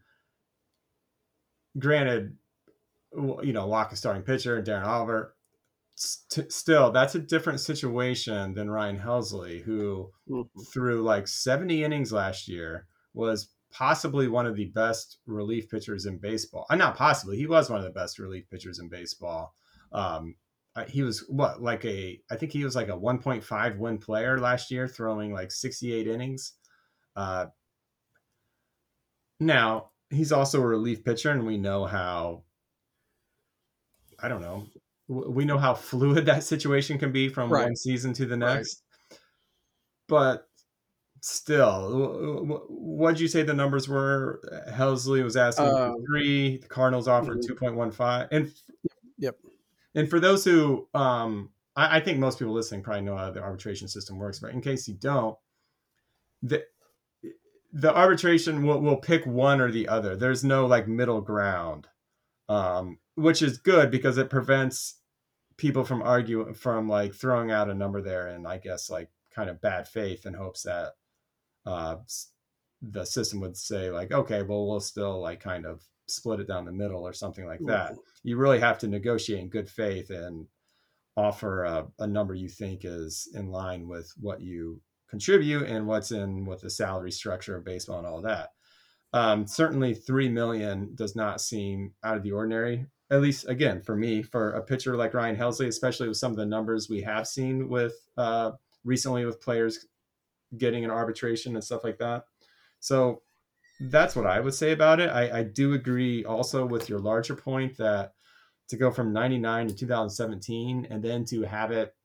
Granted, 1.78 2.38
you 3.14 3.54
know, 3.54 3.68
Wacha 3.68 3.96
starting 3.96 4.24
pitcher, 4.24 4.58
and 4.58 4.66
Darren 4.66 4.86
Oliver. 4.86 5.35
St- 5.96 6.52
still, 6.52 6.91
that's 6.91 7.16
a 7.16 7.20
different 7.20 7.60
situation 7.60 8.54
than 8.54 8.70
Ryan 8.70 9.00
Helsley, 9.00 9.62
who 9.64 10.12
Mm-hmm. 10.30 10.64
threw 10.74 11.02
like 11.04 11.28
70 11.28 11.84
innings 11.84 12.12
last 12.12 12.48
year, 12.48 12.88
was 13.14 13.50
possibly 13.72 14.28
one 14.28 14.46
of 14.46 14.56
the 14.56 14.66
best 14.66 15.20
relief 15.28 15.70
pitchers 15.70 16.06
in 16.06 16.18
baseball. 16.18 16.66
Uh, 16.70 16.76
not 16.76 16.98
possibly, 16.98 17.38
he 17.38 17.48
was 17.48 17.70
one 17.70 17.80
of 17.80 17.86
the 17.86 17.91
best 17.91 18.20
relief 18.20 18.50
pitchers 18.50 18.80
in 18.80 18.89
baseball. 18.89 19.54
Um, 19.91 20.36
uh, 20.76 20.86
he 20.86 21.04
was 21.04 21.20
what 21.30 21.62
like 21.62 21.86
a 21.86 22.20
I 22.30 22.36
think 22.36 22.52
he 22.52 22.64
was 22.66 22.76
like 22.76 22.89
a 22.89 22.98
1.5 22.98 23.78
win 23.78 23.98
player 23.98 24.39
last 24.39 24.72
year, 24.72 24.88
throwing 24.88 25.32
like 25.34 25.52
68 25.52 26.08
innings. 26.08 26.54
Uh, 27.16 27.48
now 29.39 29.91
he's 30.10 30.32
also 30.32 30.62
a 30.62 30.68
relief 30.68 31.04
pitcher, 31.04 31.32
and 31.32 31.46
we 31.46 31.58
know 31.58 31.86
how. 31.86 32.43
I 34.20 34.28
don't 34.30 34.41
know. 34.41 34.68
We 35.08 35.45
know 35.45 35.58
how 35.58 35.74
fluid 35.76 36.26
that 36.26 36.43
situation 36.43 36.97
can 36.97 37.12
be 37.12 37.30
from 37.30 37.51
Right. 37.51 37.66
one 37.66 37.76
season 37.76 38.14
to 38.14 38.26
the 38.26 38.38
Right. 38.38 38.56
next. 38.56 38.84
But 40.08 40.47
still, 41.22 42.66
what 42.70 43.12
did 43.14 43.20
you 43.22 43.28
say 43.28 43.43
the 43.43 43.53
numbers 43.53 43.88
were? 43.89 44.41
Helsley 44.70 45.24
was 45.24 45.36
asking 45.36 45.66
for 45.66 45.86
Um, 45.88 46.06
three. 46.06 46.58
The 46.58 46.68
Cardinals 46.68 47.08
offered 47.08 47.39
mhm. 47.39 47.45
two 47.47 47.56
point 47.56 47.76
one 47.76 47.91
five, 47.91 48.28
and 48.32 48.53
Yep. 49.18 49.38
and 49.95 50.10
for 50.10 50.20
those 50.20 50.43
who, 50.43 50.88
um, 50.93 51.51
I, 51.76 51.97
I 51.97 51.99
think 51.99 52.20
most 52.20 52.38
people 52.39 52.53
listening 52.53 52.84
probably 52.84 53.01
know 53.01 53.18
how 53.18 53.32
the 53.32 53.41
arbitration 53.41 53.88
system 53.88 54.18
works, 54.18 54.39
but 54.39 54.51
in 54.51 54.62
case 54.62 54.88
you 54.88 54.95
don't, 54.95 55.38
the 56.41 56.66
the 57.74 57.93
arbitration 57.93 58.66
will, 58.66 58.80
will 58.82 58.95
pick 58.97 59.26
one 59.26 59.60
or 59.60 59.70
the 59.70 59.88
other. 59.89 60.16
There's 60.16 60.43
no 60.45 60.66
like 60.66 60.88
middle 60.88 61.20
ground, 61.22 61.88
um, 62.47 62.99
which 63.16 63.41
is 63.41 63.57
good 63.57 63.91
because 63.91 64.18
it 64.18 64.30
prevents 64.30 64.99
people 65.57 65.84
from 65.84 66.01
arguing 66.01 66.53
from 66.53 66.89
like 66.89 67.13
throwing 67.13 67.51
out 67.51 67.70
a 67.70 67.74
number 67.74 68.01
there 68.01 68.28
and 68.28 68.47
I 68.47 68.57
guess 68.57 68.89
like 68.89 69.09
kind 69.34 69.49
of 69.49 69.61
bad 69.61 69.88
faith 69.88 70.26
in 70.26 70.34
hopes 70.34 70.63
that 70.63 70.93
uh, 71.66 71.97
the 72.82 73.05
system 73.05 73.39
would 73.41 73.57
say 73.57 73.89
like, 73.89 74.11
okay, 74.11 74.41
well 74.43 74.68
we'll 74.68 74.80
still 74.80 75.22
like 75.22 75.39
kind 75.39 75.66
of 75.66 75.82
split 76.07 76.39
it 76.39 76.47
down 76.47 76.66
the 76.66 76.72
middle 76.72 77.01
or 77.01 77.13
something 77.13 77.47
like 77.47 77.59
that 77.66 77.95
you 78.22 78.38
really 78.38 78.59
have 78.59 78.78
to 78.78 78.88
negotiate 78.88 79.39
in 79.39 79.49
good 79.49 79.68
faith 79.70 80.11
and 80.11 80.45
offer 81.18 81.63
a, 81.63 81.88
a 81.99 82.07
number 82.07 82.34
you 82.34 82.49
think 82.49 82.82
is 82.84 83.30
in 83.34 83.49
line 83.49 83.88
with 83.88 84.11
what 84.20 84.41
you 84.41 84.82
contribute 85.09 85.63
and 85.63 85.88
what's 85.88 86.11
in 86.11 86.45
with 86.45 86.61
the 86.61 86.70
salary 86.70 87.11
structure 87.11 87.55
of 87.55 87.63
baseball 87.63 87.99
and 87.99 88.07
all 88.07 88.22
that. 88.22 88.49
Um, 89.13 89.47
certainly, 89.47 89.93
three 89.93 90.28
million 90.28 90.93
does 90.95 91.16
not 91.16 91.39
seem 91.39 91.93
out 92.03 92.18
of 92.18 92.24
the 92.24 92.34
ordinary. 92.34 92.86
At 93.12 93.22
least, 93.22 93.47
again, 93.47 93.82
for 93.82 93.95
me, 93.95 94.24
for 94.24 94.51
a 94.51 94.62
pitcher 94.64 94.95
like 94.95 95.14
Ryan 95.14 95.36
Helsley, 95.36 95.68
especially 95.68 96.08
with 96.08 96.18
some 96.18 96.32
of 96.32 96.38
the 96.38 96.45
numbers 96.45 96.89
we 96.89 97.01
have 97.01 97.28
seen 97.28 97.70
with 97.70 97.93
uh, 98.18 98.51
recently 98.84 99.26
with 99.26 99.41
players 99.41 99.86
getting 100.58 100.84
an 100.86 100.91
arbitration 100.91 101.56
and 101.56 101.64
stuff 101.64 101.84
like 101.84 101.97
that. 101.99 102.26
So 102.80 103.22
that's 103.80 104.16
what 104.16 104.26
I 104.26 104.39
would 104.39 104.53
say 104.53 104.72
about 104.72 104.99
it. 104.99 105.10
I, 105.10 105.39
I 105.39 105.43
do 105.43 105.74
agree 105.74 106.24
also 106.26 106.66
with 106.66 106.89
your 106.89 106.99
larger 106.99 107.36
point 107.36 107.78
that 107.78 108.14
to 108.70 108.78
go 108.78 108.91
from 108.91 109.14
99 109.14 109.68
to 109.68 109.76
2017 109.76 110.88
and 110.89 111.03
then 111.03 111.26
to 111.26 111.43
have 111.43 111.72
it 111.72 111.95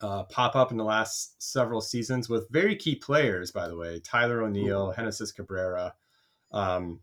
uh, 0.00 0.24
pop 0.24 0.54
up 0.56 0.70
in 0.70 0.76
the 0.76 0.84
last 0.84 1.42
several 1.42 1.80
seasons 1.80 2.28
with 2.28 2.50
very 2.50 2.76
key 2.76 2.94
players, 2.94 3.50
by 3.50 3.66
the 3.66 3.76
way, 3.76 4.00
Tyler 4.00 4.42
O'Neill, 4.42 4.92
Genesis 4.94 5.32
Cabrera. 5.32 5.94
Um, 6.52 7.00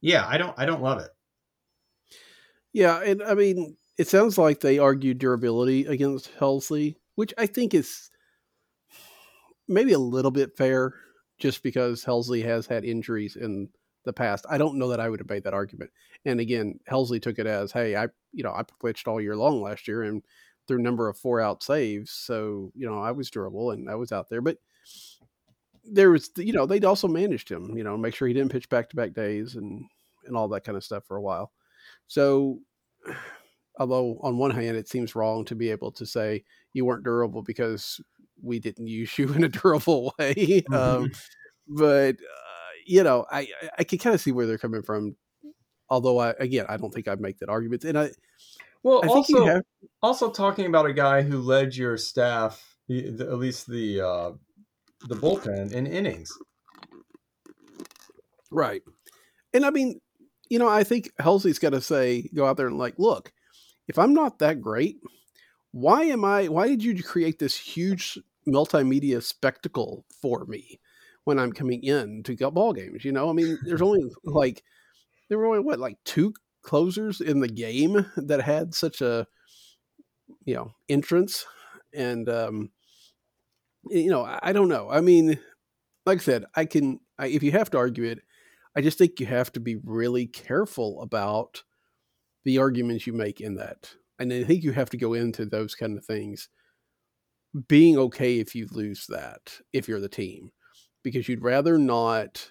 yeah, 0.00 0.26
I 0.26 0.36
don't, 0.36 0.54
I 0.58 0.66
don't 0.66 0.82
love 0.82 0.98
it. 0.98 1.10
Yeah, 2.74 3.00
and 3.02 3.22
I 3.22 3.34
mean, 3.34 3.78
it 3.98 4.08
sounds 4.08 4.36
like 4.36 4.60
they 4.60 4.78
argued 4.78 5.18
durability 5.18 5.86
against 5.86 6.30
Helsley, 6.38 6.96
which 7.14 7.32
I 7.38 7.46
think 7.46 7.72
is 7.74 8.10
maybe 9.68 9.92
a 9.92 9.98
little 9.98 10.30
bit 10.30 10.56
fair, 10.56 10.94
just 11.38 11.62
because 11.62 12.04
Helsley 12.04 12.44
has 12.44 12.66
had 12.66 12.84
injuries 12.84 13.36
in 13.36 13.68
the 14.04 14.12
past. 14.12 14.44
I 14.50 14.58
don't 14.58 14.78
know 14.78 14.88
that 14.88 15.00
I 15.00 15.08
would 15.08 15.26
made 15.28 15.44
that 15.44 15.54
argument. 15.54 15.90
And 16.24 16.40
again, 16.40 16.78
Helsley 16.90 17.20
took 17.20 17.38
it 17.38 17.46
as, 17.46 17.72
"Hey, 17.72 17.96
I 17.96 18.08
you 18.32 18.44
know 18.44 18.52
I 18.52 18.62
pitched 18.84 19.08
all 19.08 19.20
year 19.20 19.36
long 19.36 19.62
last 19.62 19.88
year 19.88 20.02
and 20.02 20.22
through 20.68 20.78
number 20.82 21.08
of 21.08 21.18
four 21.18 21.40
out 21.40 21.62
saves, 21.62 22.10
so 22.10 22.72
you 22.74 22.86
know 22.86 22.98
I 23.00 23.12
was 23.12 23.30
durable 23.30 23.70
and 23.70 23.88
I 23.90 23.94
was 23.96 24.12
out 24.12 24.28
there." 24.28 24.42
But 24.42 24.58
there 25.84 26.10
was, 26.10 26.30
you 26.36 26.52
know, 26.52 26.66
they'd 26.66 26.84
also 26.84 27.08
managed 27.08 27.50
him, 27.50 27.76
you 27.76 27.84
know, 27.84 27.96
make 27.96 28.14
sure 28.14 28.26
he 28.28 28.34
didn't 28.34 28.52
pitch 28.52 28.68
back 28.68 28.88
to 28.90 28.96
back 28.96 29.12
days 29.14 29.56
and 29.56 29.84
and 30.26 30.36
all 30.36 30.48
that 30.48 30.64
kind 30.64 30.76
of 30.76 30.84
stuff 30.84 31.04
for 31.06 31.16
a 31.16 31.22
while. 31.22 31.52
So, 32.06 32.60
although 33.78 34.18
on 34.22 34.38
one 34.38 34.50
hand 34.50 34.76
it 34.76 34.88
seems 34.88 35.14
wrong 35.14 35.44
to 35.46 35.54
be 35.54 35.70
able 35.70 35.90
to 35.92 36.06
say 36.06 36.44
you 36.72 36.84
weren't 36.84 37.04
durable 37.04 37.42
because 37.42 38.00
we 38.42 38.58
didn't 38.58 38.86
use 39.00 39.16
you 39.18 39.32
in 39.32 39.44
a 39.44 39.48
durable 39.48 40.14
way, 40.18 40.64
um, 40.72 41.10
but 41.68 42.16
uh, 42.16 42.70
you 42.86 43.02
know, 43.02 43.26
I 43.30 43.48
I- 43.78 43.84
can 43.84 43.98
kind 43.98 44.14
of 44.14 44.20
see 44.20 44.32
where 44.32 44.46
they're 44.46 44.58
coming 44.58 44.82
from. 44.82 45.16
Although 45.90 46.18
I 46.20 46.30
again 46.40 46.66
I 46.68 46.76
don't 46.78 46.92
think 46.92 47.08
I'd 47.08 47.20
make 47.20 47.38
that 47.38 47.48
argument, 47.50 47.84
and 47.84 47.98
I 47.98 48.10
Well, 48.82 49.02
I 49.02 49.08
also, 49.08 49.46
have 49.46 49.62
also 50.02 50.30
talking 50.30 50.66
about 50.66 50.86
a 50.86 50.92
guy 50.92 51.22
who 51.22 51.40
led 51.40 51.74
your 51.76 51.96
staff, 51.96 52.76
at 52.90 53.38
least 53.38 53.66
the 53.66 54.00
uh, 54.00 54.32
the 55.08 55.16
bullpen 55.16 55.72
in 55.72 55.86
innings. 55.86 56.38
right, 58.50 58.82
and 59.54 59.64
I 59.66 59.70
mean, 59.70 60.00
you 60.54 60.60
know, 60.60 60.68
I 60.68 60.84
think 60.84 61.10
Helsley's 61.20 61.58
got 61.58 61.70
to 61.70 61.80
say 61.80 62.30
go 62.32 62.46
out 62.46 62.56
there 62.56 62.68
and 62.68 62.78
like, 62.78 62.94
look, 62.96 63.32
if 63.88 63.98
I'm 63.98 64.14
not 64.14 64.38
that 64.38 64.60
great, 64.60 64.98
why 65.72 66.04
am 66.04 66.24
I? 66.24 66.46
Why 66.46 66.68
did 66.68 66.84
you 66.84 67.02
create 67.02 67.40
this 67.40 67.56
huge 67.56 68.20
multimedia 68.46 69.20
spectacle 69.20 70.04
for 70.22 70.44
me 70.44 70.78
when 71.24 71.40
I'm 71.40 71.52
coming 71.52 71.82
in 71.82 72.22
to 72.22 72.36
get 72.36 72.54
ball 72.54 72.72
games? 72.72 73.04
You 73.04 73.10
know, 73.10 73.28
I 73.28 73.32
mean, 73.32 73.58
there's 73.64 73.82
only 73.82 74.04
like 74.24 74.62
there 75.28 75.38
were 75.38 75.46
only 75.46 75.58
what 75.58 75.80
like 75.80 75.96
two 76.04 76.34
closers 76.62 77.20
in 77.20 77.40
the 77.40 77.48
game 77.48 78.06
that 78.16 78.40
had 78.40 78.76
such 78.76 79.00
a 79.00 79.26
you 80.44 80.54
know 80.54 80.70
entrance, 80.88 81.46
and 81.92 82.28
um, 82.28 82.70
you 83.90 84.08
know, 84.08 84.24
I, 84.24 84.38
I 84.40 84.52
don't 84.52 84.68
know. 84.68 84.88
I 84.88 85.00
mean, 85.00 85.36
like 86.06 86.20
I 86.20 86.22
said, 86.22 86.44
I 86.54 86.64
can 86.64 87.00
I, 87.18 87.26
if 87.26 87.42
you 87.42 87.50
have 87.50 87.70
to 87.70 87.78
argue 87.78 88.04
it, 88.04 88.20
I 88.76 88.80
just 88.80 88.98
think 88.98 89.20
you 89.20 89.26
have 89.26 89.52
to 89.52 89.60
be 89.60 89.76
really 89.76 90.26
careful 90.26 91.00
about 91.00 91.62
the 92.44 92.58
arguments 92.58 93.06
you 93.06 93.12
make 93.12 93.40
in 93.40 93.54
that. 93.56 93.94
And 94.18 94.32
I 94.32 94.44
think 94.44 94.62
you 94.62 94.72
have 94.72 94.90
to 94.90 94.96
go 94.96 95.14
into 95.14 95.44
those 95.44 95.74
kind 95.74 95.96
of 95.96 96.04
things 96.04 96.48
being 97.68 97.96
okay 97.98 98.38
if 98.38 98.54
you 98.54 98.66
lose 98.70 99.06
that, 99.08 99.60
if 99.72 99.88
you're 99.88 100.00
the 100.00 100.08
team, 100.08 100.50
because 101.02 101.28
you'd 101.28 101.42
rather 101.42 101.78
not 101.78 102.50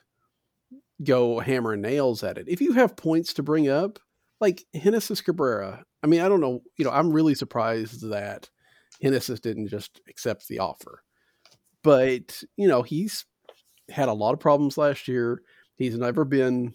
go 1.03 1.39
hammer 1.39 1.74
and 1.74 1.82
nails 1.82 2.24
at 2.24 2.38
it. 2.38 2.47
If 2.47 2.61
you 2.61 2.74
have 2.74 2.95
points 2.95 3.34
to 3.34 3.43
bring 3.43 3.67
up, 3.67 3.99
like 4.39 4.63
Genesis 4.76 5.21
Cabrera, 5.21 5.84
I 6.03 6.07
mean, 6.07 6.21
I 6.21 6.30
don't 6.30 6.41
know, 6.41 6.61
you 6.78 6.86
know, 6.86 6.91
I'm 6.91 7.11
really 7.11 7.36
surprised 7.36 8.09
that 8.09 8.49
Genesis 9.01 9.39
didn't 9.39 9.67
just 9.67 10.01
accept 10.09 10.47
the 10.47 10.59
offer. 10.59 11.03
But, 11.84 12.41
you 12.55 12.67
know, 12.67 12.82
he's 12.82 13.26
had 13.89 14.07
a 14.07 14.13
lot 14.13 14.34
of 14.34 14.39
problems 14.39 14.78
last 14.78 15.07
year. 15.07 15.41
He's 15.76 15.97
never 15.97 16.26
been 16.26 16.74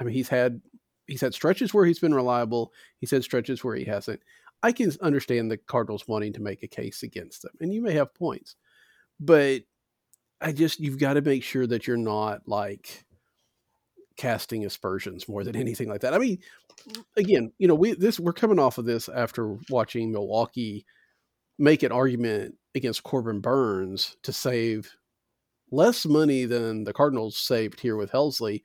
I 0.00 0.04
mean, 0.04 0.14
he's 0.14 0.28
had 0.28 0.60
he's 1.06 1.20
had 1.20 1.34
stretches 1.34 1.74
where 1.74 1.84
he's 1.84 1.98
been 1.98 2.14
reliable. 2.14 2.72
He's 2.98 3.10
had 3.10 3.22
stretches 3.22 3.62
where 3.62 3.76
he 3.76 3.84
hasn't. 3.84 4.20
I 4.62 4.72
can 4.72 4.92
understand 5.00 5.50
the 5.50 5.56
Cardinals 5.56 6.08
wanting 6.08 6.32
to 6.34 6.42
make 6.42 6.62
a 6.62 6.68
case 6.68 7.02
against 7.02 7.42
them, 7.42 7.52
and 7.60 7.72
you 7.72 7.82
may 7.82 7.92
have 7.92 8.14
points, 8.14 8.56
but 9.18 9.62
I 10.40 10.52
just 10.52 10.80
you've 10.80 10.98
got 10.98 11.14
to 11.14 11.22
make 11.22 11.44
sure 11.44 11.66
that 11.66 11.86
you're 11.86 11.96
not 11.96 12.48
like 12.48 13.04
casting 14.16 14.64
aspersions 14.64 15.28
more 15.28 15.44
than 15.44 15.56
anything 15.56 15.88
like 15.88 16.00
that. 16.00 16.14
I 16.14 16.18
mean, 16.18 16.38
again, 17.16 17.52
you 17.58 17.68
know, 17.68 17.74
we 17.74 17.92
this 17.92 18.18
we're 18.18 18.32
coming 18.32 18.58
off 18.58 18.78
of 18.78 18.86
this 18.86 19.08
after 19.08 19.56
watching 19.68 20.10
Milwaukee 20.10 20.86
make 21.58 21.82
an 21.82 21.92
argument 21.92 22.54
against 22.74 23.02
Corbin 23.02 23.40
Burnes 23.40 24.16
to 24.22 24.32
save 24.32 24.96
less 25.70 26.06
money 26.06 26.44
than 26.44 26.84
the 26.84 26.92
Cardinals 26.92 27.36
saved 27.38 27.80
here 27.80 27.96
with 27.96 28.12
Helsley 28.12 28.62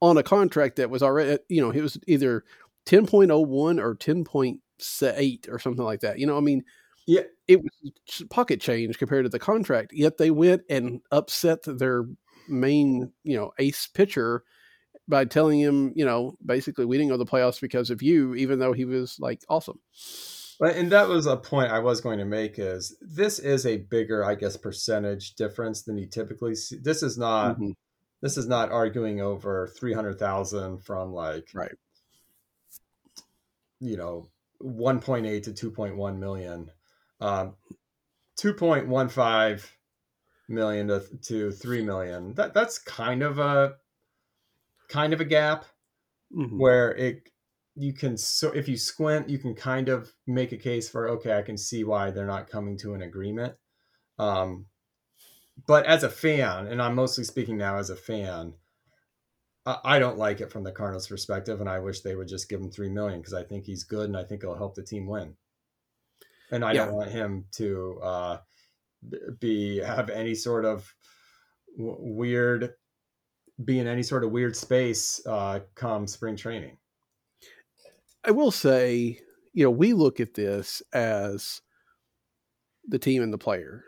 on 0.00 0.16
a 0.18 0.22
contract 0.22 0.76
that 0.76 0.90
was 0.90 1.02
already, 1.02 1.38
you 1.48 1.60
know, 1.62 1.70
it 1.70 1.80
was 1.82 1.98
either 2.06 2.44
10.01 2.86 3.80
or 3.80 3.94
10.8 3.94 5.48
or 5.50 5.58
something 5.58 5.84
like 5.84 6.00
that. 6.00 6.18
You 6.18 6.26
know, 6.26 6.36
I 6.36 6.40
mean, 6.40 6.64
Yeah. 7.06 7.22
it 7.48 7.60
was 7.62 8.22
pocket 8.30 8.60
change 8.60 8.98
compared 8.98 9.24
to 9.24 9.28
the 9.28 9.38
contract. 9.38 9.92
Yet 9.92 10.18
they 10.18 10.30
went 10.30 10.62
and 10.68 11.00
upset 11.10 11.60
their 11.64 12.04
main, 12.48 13.12
you 13.24 13.36
know, 13.36 13.52
ace 13.58 13.86
pitcher 13.86 14.42
by 15.08 15.24
telling 15.24 15.60
him, 15.60 15.92
you 15.96 16.04
know, 16.04 16.36
basically 16.44 16.84
we 16.84 16.96
didn't 16.96 17.10
go 17.10 17.14
to 17.18 17.24
the 17.24 17.30
playoffs 17.30 17.60
because 17.60 17.90
of 17.90 18.02
you, 18.02 18.34
even 18.34 18.58
though 18.58 18.72
he 18.72 18.84
was 18.84 19.18
like 19.20 19.42
awesome. 19.48 19.80
But 20.60 20.76
and 20.76 20.92
that 20.92 21.08
was 21.08 21.26
a 21.26 21.36
point 21.36 21.72
I 21.72 21.78
was 21.80 22.00
going 22.00 22.18
to 22.18 22.24
make 22.24 22.58
is 22.58 22.96
this 23.00 23.38
is 23.38 23.66
a 23.66 23.78
bigger, 23.78 24.24
I 24.24 24.34
guess, 24.34 24.56
percentage 24.56 25.34
difference 25.34 25.82
than 25.82 25.98
you 25.98 26.06
typically 26.06 26.54
see. 26.54 26.76
This 26.78 27.02
is 27.02 27.18
not 27.18 27.58
Mhm. 27.58 27.74
this 28.20 28.36
is 28.36 28.46
not 28.46 28.70
arguing 28.70 29.20
over 29.20 29.66
three 29.68 29.92
hundred 29.92 30.18
thousand 30.18 30.78
from 30.84 31.12
like 31.12 31.48
Right. 31.54 31.74
you 33.80 33.96
know, 33.96 34.28
one 34.58 35.00
point 35.00 35.26
eight 35.26 35.44
to 35.44 35.52
two 35.52 35.70
point 35.70 35.96
one 35.96 36.20
million. 36.20 36.70
Um 37.20 37.56
two 38.36 38.54
point 38.54 38.86
one 38.88 39.08
five 39.08 39.76
million 40.48 40.88
to 40.88 41.00
to 41.22 41.50
three 41.50 41.82
million. 41.82 42.34
That 42.34 42.54
that's 42.54 42.78
kind 42.78 43.22
of 43.22 43.38
a 43.38 43.76
kind 44.88 45.12
of 45.12 45.20
a 45.20 45.24
gap 45.24 45.64
Mhm. 46.32 46.58
where 46.58 46.94
it 46.94 47.28
you 47.74 47.92
can 47.92 48.16
so 48.16 48.50
if 48.52 48.68
you 48.68 48.76
squint 48.76 49.28
you 49.28 49.38
can 49.38 49.54
kind 49.54 49.88
of 49.88 50.14
make 50.26 50.52
a 50.52 50.56
case 50.58 50.88
for 50.88 51.08
okay 51.08 51.36
i 51.38 51.42
can 51.42 51.56
see 51.56 51.84
why 51.84 52.10
they're 52.10 52.26
not 52.26 52.48
coming 52.50 52.76
to 52.76 52.94
an 52.94 53.02
agreement. 53.02 53.56
Um 54.18 54.66
but 55.66 55.86
as 55.86 56.02
a 56.02 56.10
fan 56.10 56.66
and 56.66 56.80
i'm 56.82 56.94
mostly 56.94 57.24
speaking 57.24 57.56
now 57.56 57.76
as 57.78 57.90
a 57.90 57.96
fan 57.96 58.54
i, 59.66 59.78
I 59.84 59.98
don't 59.98 60.18
like 60.18 60.40
it 60.40 60.50
from 60.52 60.62
the 60.64 60.70
cardinals 60.72 61.08
perspective 61.08 61.60
and 61.60 61.68
i 61.68 61.78
wish 61.80 62.00
they 62.00 62.14
would 62.14 62.28
just 62.28 62.48
give 62.48 62.60
him 62.60 62.70
three 62.70 62.88
million 62.88 63.20
because 63.20 63.34
i 63.34 63.42
think 63.44 63.64
he's 63.64 63.84
good 63.84 64.06
and 64.08 64.16
i 64.16 64.24
think 64.24 64.42
it'll 64.42 64.54
help 64.56 64.74
the 64.74 64.82
team 64.84 65.06
win. 65.06 65.36
And 66.50 66.64
i 66.64 66.72
Yeah. 66.72 66.74
don't 66.74 66.92
want 66.92 67.10
him 67.10 67.46
to 67.52 67.98
uh 68.00 68.42
be 69.38 69.78
have 69.78 70.10
any 70.10 70.34
sort 70.34 70.64
of 70.64 70.94
w- 71.76 71.96
weird 72.00 72.74
be 73.64 73.78
in 73.80 73.86
any 73.86 74.02
sort 74.02 74.24
of 74.24 74.32
weird 74.32 74.56
space 74.56 75.24
uh 75.26 75.60
come 75.74 76.06
spring 76.06 76.36
training 76.36 76.78
I 78.24 78.30
will 78.30 78.50
say, 78.50 79.18
you 79.52 79.64
know, 79.64 79.70
we 79.70 79.92
look 79.92 80.20
at 80.20 80.34
this 80.34 80.82
as 80.92 81.60
the 82.86 82.98
team 82.98 83.22
and 83.22 83.32
the 83.32 83.38
player, 83.38 83.84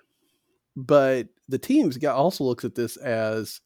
but 0.76 1.28
the 1.48 1.58
team's 1.58 1.96
got 1.96 2.16
also 2.16 2.44
looks 2.44 2.64
at 2.64 2.74
this 2.74 2.96
as, 2.96 3.60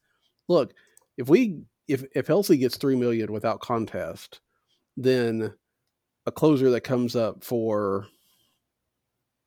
look, 0.47 0.73
if 1.17 1.27
we 1.27 1.61
if 1.87 2.03
if 2.15 2.27
Helsley 2.27 2.59
gets 2.59 2.77
three 2.77 2.95
million 2.95 3.31
without 3.31 3.61
contest, 3.61 4.41
then 4.95 5.53
a 6.25 6.31
closer 6.31 6.69
that 6.69 6.81
comes 6.81 7.15
up 7.15 7.43
for 7.43 8.07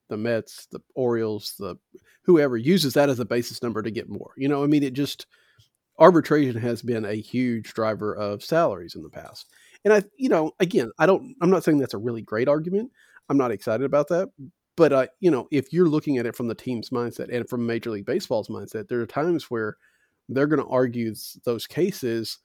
the 0.08 0.16
Mets, 0.16 0.66
the 0.70 0.80
Orioles, 0.94 1.54
the 1.58 1.76
whoever 2.24 2.56
uses 2.56 2.94
that 2.94 3.08
as 3.08 3.20
a 3.20 3.24
basis 3.24 3.62
number 3.62 3.80
to 3.82 3.90
get 3.90 4.08
more. 4.08 4.32
You 4.36 4.48
know, 4.48 4.64
I 4.64 4.66
mean, 4.66 4.82
it 4.82 4.92
just 4.92 5.26
arbitration 5.98 6.56
has 6.56 6.82
been 6.82 7.04
a 7.04 7.14
huge 7.14 7.72
driver 7.74 8.14
of 8.14 8.42
salaries 8.42 8.94
in 8.94 9.02
the 9.02 9.08
past. 9.08 9.46
And 9.84 9.94
I, 9.94 10.02
you 10.16 10.28
know, 10.28 10.52
again, 10.60 10.90
I 10.98 11.06
don't, 11.06 11.34
I'm 11.40 11.50
not 11.50 11.64
saying 11.64 11.78
that's 11.78 11.94
a 11.94 11.98
really 11.98 12.22
great 12.22 12.48
argument. 12.48 12.92
I'm 13.28 13.36
not 13.36 13.50
excited 13.50 13.84
about 13.84 14.08
that. 14.08 14.28
But, 14.76 14.92
uh, 14.92 15.06
you 15.20 15.30
know, 15.30 15.48
if 15.50 15.72
you're 15.72 15.88
looking 15.88 16.18
at 16.18 16.26
it 16.26 16.36
from 16.36 16.48
the 16.48 16.54
team's 16.54 16.90
mindset 16.90 17.34
and 17.34 17.48
from 17.48 17.66
Major 17.66 17.90
League 17.90 18.06
Baseball's 18.06 18.48
mindset, 18.48 18.88
there 18.88 19.00
are 19.00 19.06
times 19.06 19.50
where 19.50 19.76
they're 20.28 20.46
going 20.46 20.62
to 20.62 20.68
argue 20.68 21.14
those 21.44 21.66
cases 21.66 22.38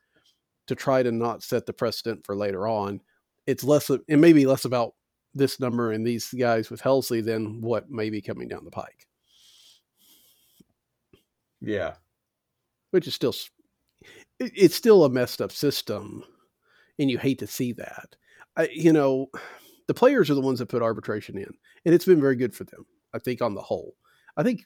to 0.65 0.75
try 0.75 1.03
to 1.03 1.11
not 1.11 1.43
set 1.43 1.65
the 1.65 1.73
precedent 1.73 2.25
for 2.25 2.35
later 2.35 2.67
on. 2.67 2.99
It's 3.45 3.63
less, 3.63 3.89
it 3.89 4.19
may 4.19 4.33
be 4.33 4.45
less 4.45 4.65
about 4.65 4.95
this 5.33 5.59
number 5.59 5.91
and 5.91 6.05
these 6.05 6.33
guys 6.33 6.69
with 6.69 6.81
Helsley 6.81 7.23
than 7.23 7.61
what 7.61 7.89
may 7.89 8.09
be 8.09 8.21
coming 8.21 8.47
down 8.47 8.65
the 8.65 8.71
pike, 8.71 9.07
yeah 11.61 11.93
which 12.91 13.07
is 13.07 13.13
still, 13.13 13.35
it's 14.39 14.75
still 14.75 15.03
a 15.03 15.09
messed 15.09 15.41
up 15.41 15.51
system. 15.51 16.23
And 16.99 17.09
you 17.09 17.17
hate 17.17 17.39
to 17.39 17.47
see 17.47 17.73
that. 17.73 18.15
I, 18.55 18.69
you 18.71 18.91
know, 18.91 19.27
the 19.87 19.93
players 19.93 20.29
are 20.29 20.35
the 20.35 20.41
ones 20.41 20.59
that 20.59 20.69
put 20.69 20.81
arbitration 20.81 21.37
in, 21.37 21.53
and 21.85 21.93
it's 21.93 22.05
been 22.05 22.21
very 22.21 22.35
good 22.35 22.55
for 22.55 22.63
them. 22.63 22.85
I 23.13 23.19
think 23.19 23.41
on 23.41 23.55
the 23.55 23.61
whole, 23.61 23.95
I 24.35 24.43
think 24.43 24.63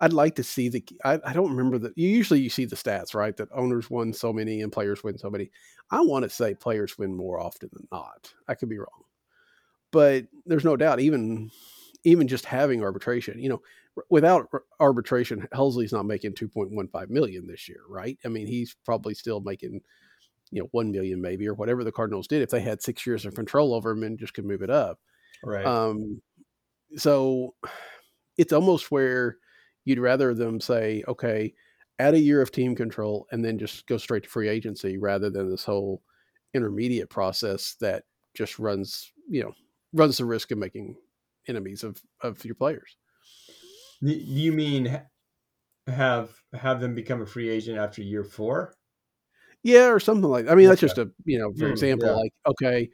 I'd 0.00 0.12
like 0.12 0.36
to 0.36 0.44
see 0.44 0.68
the. 0.68 0.84
I, 1.04 1.20
I 1.24 1.32
don't 1.32 1.50
remember 1.50 1.78
that. 1.78 1.96
Usually 1.96 2.40
you 2.40 2.50
see 2.50 2.64
the 2.64 2.76
stats, 2.76 3.14
right? 3.14 3.36
That 3.36 3.48
owners 3.52 3.90
win 3.90 4.12
so 4.12 4.32
many 4.32 4.62
and 4.62 4.72
players 4.72 5.04
win 5.04 5.18
so 5.18 5.30
many. 5.30 5.50
I 5.90 6.00
want 6.00 6.24
to 6.24 6.30
say 6.30 6.54
players 6.54 6.96
win 6.98 7.16
more 7.16 7.40
often 7.40 7.68
than 7.72 7.86
not. 7.92 8.32
I 8.48 8.54
could 8.54 8.68
be 8.68 8.78
wrong, 8.78 9.04
but 9.90 10.26
there's 10.46 10.64
no 10.64 10.76
doubt. 10.76 11.00
Even 11.00 11.50
even 12.04 12.28
just 12.28 12.44
having 12.44 12.82
arbitration, 12.82 13.40
you 13.40 13.48
know, 13.48 13.60
without 14.08 14.48
arbitration, 14.80 15.48
Helsley's 15.52 15.92
not 15.92 16.06
making 16.06 16.34
2.15 16.34 17.10
million 17.10 17.46
this 17.46 17.68
year, 17.68 17.80
right? 17.88 18.16
I 18.24 18.28
mean, 18.28 18.46
he's 18.46 18.76
probably 18.84 19.14
still 19.14 19.40
making 19.40 19.80
you 20.50 20.60
know 20.60 20.68
1 20.72 20.90
million 20.90 21.20
maybe 21.20 21.46
or 21.46 21.54
whatever 21.54 21.84
the 21.84 21.92
cardinals 21.92 22.26
did 22.26 22.42
if 22.42 22.50
they 22.50 22.60
had 22.60 22.82
six 22.82 23.06
years 23.06 23.24
of 23.26 23.34
control 23.34 23.74
over 23.74 23.90
him 23.92 24.02
and 24.02 24.18
just 24.18 24.34
could 24.34 24.44
move 24.44 24.62
it 24.62 24.70
up. 24.70 24.98
Right. 25.42 25.66
Um 25.66 26.22
so 26.96 27.54
it's 28.36 28.52
almost 28.52 28.90
where 28.90 29.38
you'd 29.84 29.98
rather 29.98 30.34
them 30.34 30.60
say 30.60 31.04
okay 31.08 31.54
add 31.98 32.14
a 32.14 32.20
year 32.20 32.40
of 32.40 32.52
team 32.52 32.74
control 32.74 33.26
and 33.32 33.44
then 33.44 33.58
just 33.58 33.86
go 33.86 33.98
straight 33.98 34.22
to 34.22 34.28
free 34.28 34.48
agency 34.48 34.96
rather 34.98 35.30
than 35.30 35.50
this 35.50 35.64
whole 35.64 36.02
intermediate 36.54 37.10
process 37.10 37.76
that 37.80 38.04
just 38.34 38.58
runs 38.58 39.12
you 39.28 39.42
know 39.42 39.52
runs 39.92 40.18
the 40.18 40.24
risk 40.24 40.50
of 40.50 40.58
making 40.58 40.96
enemies 41.48 41.82
of 41.82 42.00
of 42.22 42.44
your 42.44 42.54
players. 42.54 42.96
You 44.00 44.52
mean 44.52 45.02
have 45.86 46.40
have 46.52 46.80
them 46.80 46.94
become 46.94 47.22
a 47.22 47.26
free 47.26 47.48
agent 47.48 47.78
after 47.78 48.02
year 48.02 48.24
four? 48.24 48.74
Yeah, 49.62 49.88
or 49.88 50.00
something 50.00 50.28
like. 50.30 50.46
That. 50.46 50.52
I 50.52 50.54
mean, 50.54 50.68
that's 50.68 50.82
Okay. 50.82 50.88
just 50.88 50.98
a 50.98 51.10
you 51.24 51.38
know, 51.38 51.52
for 51.52 51.66
Hmm, 51.66 51.72
example, 51.72 52.08
yeah. 52.08 52.14
like 52.14 52.32
okay, 52.46 52.90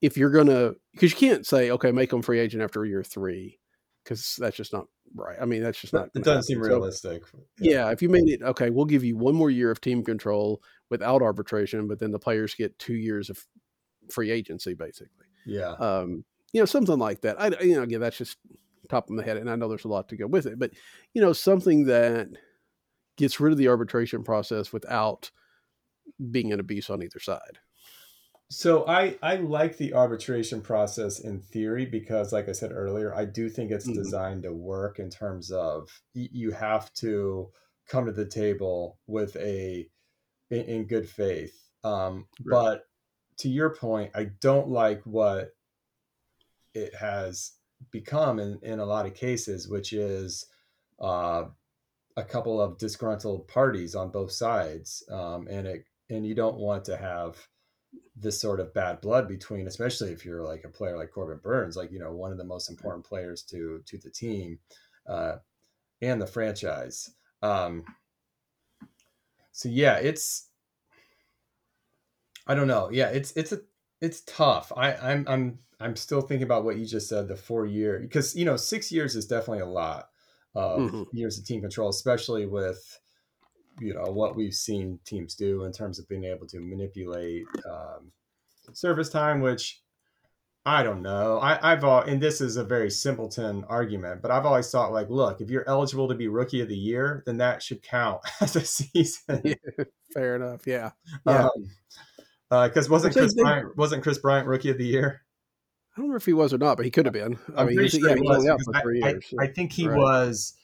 if 0.00 0.16
you're 0.16 0.30
gonna 0.30 0.74
because 0.92 1.12
you 1.12 1.16
can't 1.28 1.46
say 1.46 1.70
okay, 1.70 1.92
make 1.92 2.10
them 2.10 2.22
free 2.22 2.38
agent 2.40 2.62
after 2.62 2.84
year 2.84 3.02
three 3.02 3.58
because 4.02 4.36
that's 4.38 4.56
just 4.56 4.72
not 4.72 4.86
right. 5.14 5.36
I 5.40 5.44
mean, 5.44 5.62
that's 5.62 5.80
just 5.80 5.92
not. 5.92 6.08
It 6.14 6.24
doesn't 6.24 6.44
seem 6.44 6.58
happen. 6.58 6.70
So, 6.70 6.76
realistic. 6.78 7.22
yeah, 7.60 7.90
if 7.90 8.02
you 8.02 8.08
made 8.08 8.28
it 8.28 8.42
okay, 8.42 8.70
we'll 8.70 8.84
give 8.86 9.04
you 9.04 9.16
one 9.16 9.34
more 9.34 9.50
year 9.50 9.70
of 9.70 9.80
team 9.80 10.02
control 10.02 10.62
without 10.90 11.22
arbitration, 11.22 11.88
but 11.88 11.98
then 11.98 12.12
the 12.12 12.18
players 12.18 12.54
get 12.54 12.78
two 12.78 12.94
years 12.94 13.30
of 13.30 13.44
free 14.10 14.30
agency, 14.30 14.74
basically. 14.74 15.26
Yeah. 15.44 15.72
Um, 15.72 16.24
you 16.52 16.60
know, 16.60 16.66
something 16.66 16.98
like 16.98 17.20
that. 17.22 17.40
I 17.40 17.48
you 17.60 17.76
know, 17.76 17.82
again, 17.82 18.00
that's 18.00 18.16
just 18.18 18.38
top 18.88 19.10
of 19.10 19.16
my 19.16 19.24
head, 19.24 19.36
and 19.36 19.50
I 19.50 19.56
know 19.56 19.68
there's 19.68 19.84
a 19.84 19.88
lot 19.88 20.08
to 20.10 20.16
go 20.16 20.26
with 20.26 20.46
it, 20.46 20.58
but 20.58 20.70
you 21.12 21.20
know, 21.20 21.32
something 21.32 21.84
that 21.86 22.28
gets 23.16 23.40
rid 23.40 23.52
of 23.52 23.58
the 23.58 23.68
arbitration 23.68 24.22
process 24.22 24.72
without 24.72 25.30
being 26.30 26.52
an 26.52 26.60
abuse 26.60 26.90
on 26.90 27.02
either 27.02 27.20
side. 27.20 27.58
So 28.48 28.86
I 28.86 29.18
I 29.22 29.36
like 29.36 29.76
the 29.76 29.92
arbitration 29.94 30.60
process 30.62 31.18
in 31.18 31.40
theory 31.40 31.84
because, 31.84 32.32
like 32.32 32.48
I 32.48 32.52
said 32.52 32.70
earlier, 32.72 33.12
I 33.14 33.24
do 33.24 33.48
think 33.48 33.70
it's 33.72 33.88
Mhm. 33.88 33.94
designed 33.94 34.44
to 34.44 34.52
work 34.52 34.98
in 35.00 35.10
terms 35.10 35.50
of 35.50 35.90
you 36.14 36.52
have 36.52 36.92
to 36.94 37.52
come 37.88 38.06
to 38.06 38.12
the 38.12 38.26
table 38.26 39.00
with 39.06 39.34
a 39.36 39.90
in, 40.50 40.62
in 40.66 40.86
good 40.88 41.08
faith. 41.08 41.70
Um, 41.84 42.28
Right. 42.44 42.60
But 42.72 42.84
to 43.38 43.50
your 43.50 43.74
point, 43.76 44.12
I 44.14 44.26
don't 44.26 44.68
like 44.70 45.02
what 45.04 45.52
it 46.74 46.94
has 46.94 47.52
become 47.90 48.38
in, 48.38 48.58
in 48.62 48.78
a 48.78 48.86
lot 48.86 49.06
of 49.06 49.14
cases, 49.14 49.68
which 49.68 49.92
is 49.92 50.46
uh, 51.00 51.44
a 52.16 52.24
couple 52.24 52.60
of 52.60 52.78
disgruntled 52.78 53.48
parties 53.48 53.94
on 53.96 54.10
both 54.10 54.32
sides, 54.32 55.04
um, 55.10 55.48
and 55.48 55.66
it 55.66 55.86
and 56.10 56.26
you 56.26 56.34
don't 56.34 56.56
want 56.58 56.84
to 56.86 56.96
have 56.96 57.48
this 58.16 58.40
sort 58.40 58.60
of 58.60 58.74
bad 58.74 59.00
blood 59.00 59.28
between, 59.28 59.66
especially 59.66 60.12
if 60.12 60.24
you're 60.24 60.42
like 60.44 60.64
a 60.64 60.68
player 60.68 60.96
like 60.96 61.10
Corbin 61.12 61.38
Burnes, 61.38 61.76
like 61.76 61.92
you 61.92 61.98
know 61.98 62.12
one 62.12 62.32
of 62.32 62.38
the 62.38 62.44
most 62.44 62.70
important 62.70 63.04
players 63.06 63.42
to 63.44 63.82
to 63.86 63.98
the 63.98 64.10
team 64.10 64.60
uh, 65.08 65.38
and 66.02 66.22
the 66.22 66.26
franchise. 66.26 67.14
Um, 67.42 67.84
so 69.52 69.68
yeah, 69.68 69.96
it's 69.98 70.50
I 72.46 72.54
don't 72.54 72.68
know. 72.68 72.90
Yeah, 72.90 73.08
it's 73.08 73.32
it's 73.36 73.52
a 73.52 73.60
it's 74.00 74.22
tough. 74.22 74.72
I 74.76 74.94
I'm 74.94 75.26
I'm 75.28 75.58
I'm 75.80 75.96
still 75.96 76.20
thinking 76.20 76.44
about 76.44 76.64
what 76.64 76.76
you 76.76 76.86
just 76.86 77.08
said, 77.08 77.28
the 77.28 77.36
four 77.36 77.66
year 77.66 77.98
because 78.00 78.34
you 78.36 78.44
know 78.44 78.56
six 78.56 78.92
years 78.92 79.16
is 79.16 79.26
definitely 79.26 79.60
a 79.62 79.66
lot 79.66 80.10
of 80.54 80.86
Mhm. 80.86 81.06
years 81.12 81.38
of 81.38 81.44
team 81.46 81.60
control, 81.60 81.88
especially 81.88 82.46
with 82.46 83.00
you 83.80 83.94
know 83.94 84.04
what 84.10 84.36
we've 84.36 84.54
seen 84.54 84.98
teams 85.04 85.34
do 85.34 85.64
in 85.64 85.72
terms 85.72 85.98
of 85.98 86.08
being 86.08 86.24
able 86.24 86.46
to 86.46 86.60
manipulate 86.60 87.44
um, 87.70 88.10
service 88.72 89.08
time, 89.08 89.40
which 89.40 89.80
I 90.64 90.82
don't 90.82 91.02
know. 91.02 91.38
I, 91.38 91.72
I've 91.72 91.84
all, 91.84 92.00
and 92.02 92.20
this 92.20 92.40
is 92.40 92.56
a 92.56 92.64
very 92.64 92.90
simpleton 92.90 93.64
argument, 93.68 94.20
but 94.22 94.30
I've 94.32 94.46
always 94.46 94.68
thought 94.70 94.92
like, 94.92 95.08
look, 95.10 95.40
if 95.40 95.48
you're 95.50 95.68
eligible 95.68 96.08
to 96.08 96.14
be 96.16 96.26
rookie 96.26 96.60
of 96.60 96.68
the 96.68 96.76
year, 96.76 97.22
then 97.26 97.36
that 97.36 97.62
should 97.62 97.82
count 97.82 98.20
as 98.40 98.56
a 98.56 98.64
season. 98.64 99.42
Yeah, 99.44 99.84
fair 100.12 100.36
enough. 100.36 100.66
Yeah. 100.66 100.90
Yeah. 101.26 101.48
because 102.50 102.88
wasn't 102.88 103.14
Kris 103.14 103.34
they- 103.34 103.42
Bryant 103.42 103.76
wasn't 103.76 104.02
Kris 104.02 104.18
Bryant 104.18 104.48
rookie 104.48 104.70
of 104.70 104.78
the 104.78 104.86
year? 104.86 105.22
I 105.96 106.00
don't 106.00 106.10
know 106.10 106.16
if 106.16 106.26
he 106.26 106.32
was 106.34 106.52
or 106.52 106.58
not, 106.58 106.76
but 106.76 106.84
he 106.84 106.90
could 106.90 107.06
have 107.06 107.14
been. 107.14 107.38
I 107.56 107.60
I'm 107.62 107.66
mean, 107.68 107.76
pretty 107.76 107.90
he's, 107.96 108.00
sure 108.00 108.10
yeah, 108.10 108.16
he 108.16 108.20
was, 108.22 108.46
out 108.46 108.60
for 108.64 108.76
I- 108.76 108.82
three 108.82 109.02
I, 109.02 109.08
years. 109.10 109.34
I 109.40 109.46
think 109.46 109.72
he 109.72 109.88
Right. 109.88 109.96
was. 109.96 110.54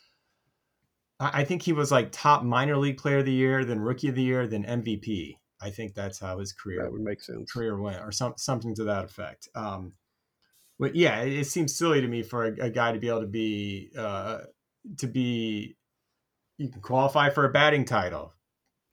I 1.20 1.44
think 1.44 1.62
he 1.62 1.72
was 1.72 1.92
like 1.92 2.08
top 2.10 2.42
minor 2.42 2.76
league 2.76 2.96
player 2.98 3.18
of 3.18 3.24
the 3.26 3.32
year, 3.32 3.64
then 3.64 3.80
rookie 3.80 4.08
of 4.08 4.14
the 4.16 4.22
year, 4.22 4.46
then 4.46 4.64
MVP. 4.64 5.36
I 5.60 5.70
think 5.70 5.94
that's 5.94 6.18
how 6.18 6.38
his 6.38 6.52
career 6.52 6.82
that 6.82 6.92
would 6.92 7.02
make 7.02 7.22
sense. 7.22 7.52
career 7.52 7.78
went, 7.80 8.00
or 8.00 8.10
some 8.10 8.34
something 8.36 8.74
to 8.76 8.84
that 8.84 9.04
effect. 9.04 9.48
Um, 9.54 9.92
but 10.78 10.96
yeah, 10.96 11.20
it, 11.20 11.32
it 11.32 11.46
seems 11.46 11.76
silly 11.76 12.00
to 12.00 12.08
me 12.08 12.22
for 12.22 12.46
a, 12.46 12.64
a 12.66 12.70
guy 12.70 12.90
to 12.92 12.98
be 12.98 13.08
able 13.08 13.20
to 13.20 13.26
be 13.28 13.90
uh, 13.96 14.38
to 14.98 15.06
be 15.06 15.76
you 16.58 16.68
can 16.68 16.80
qualify 16.80 17.30
for 17.30 17.44
a 17.44 17.52
batting 17.52 17.84
title, 17.84 18.32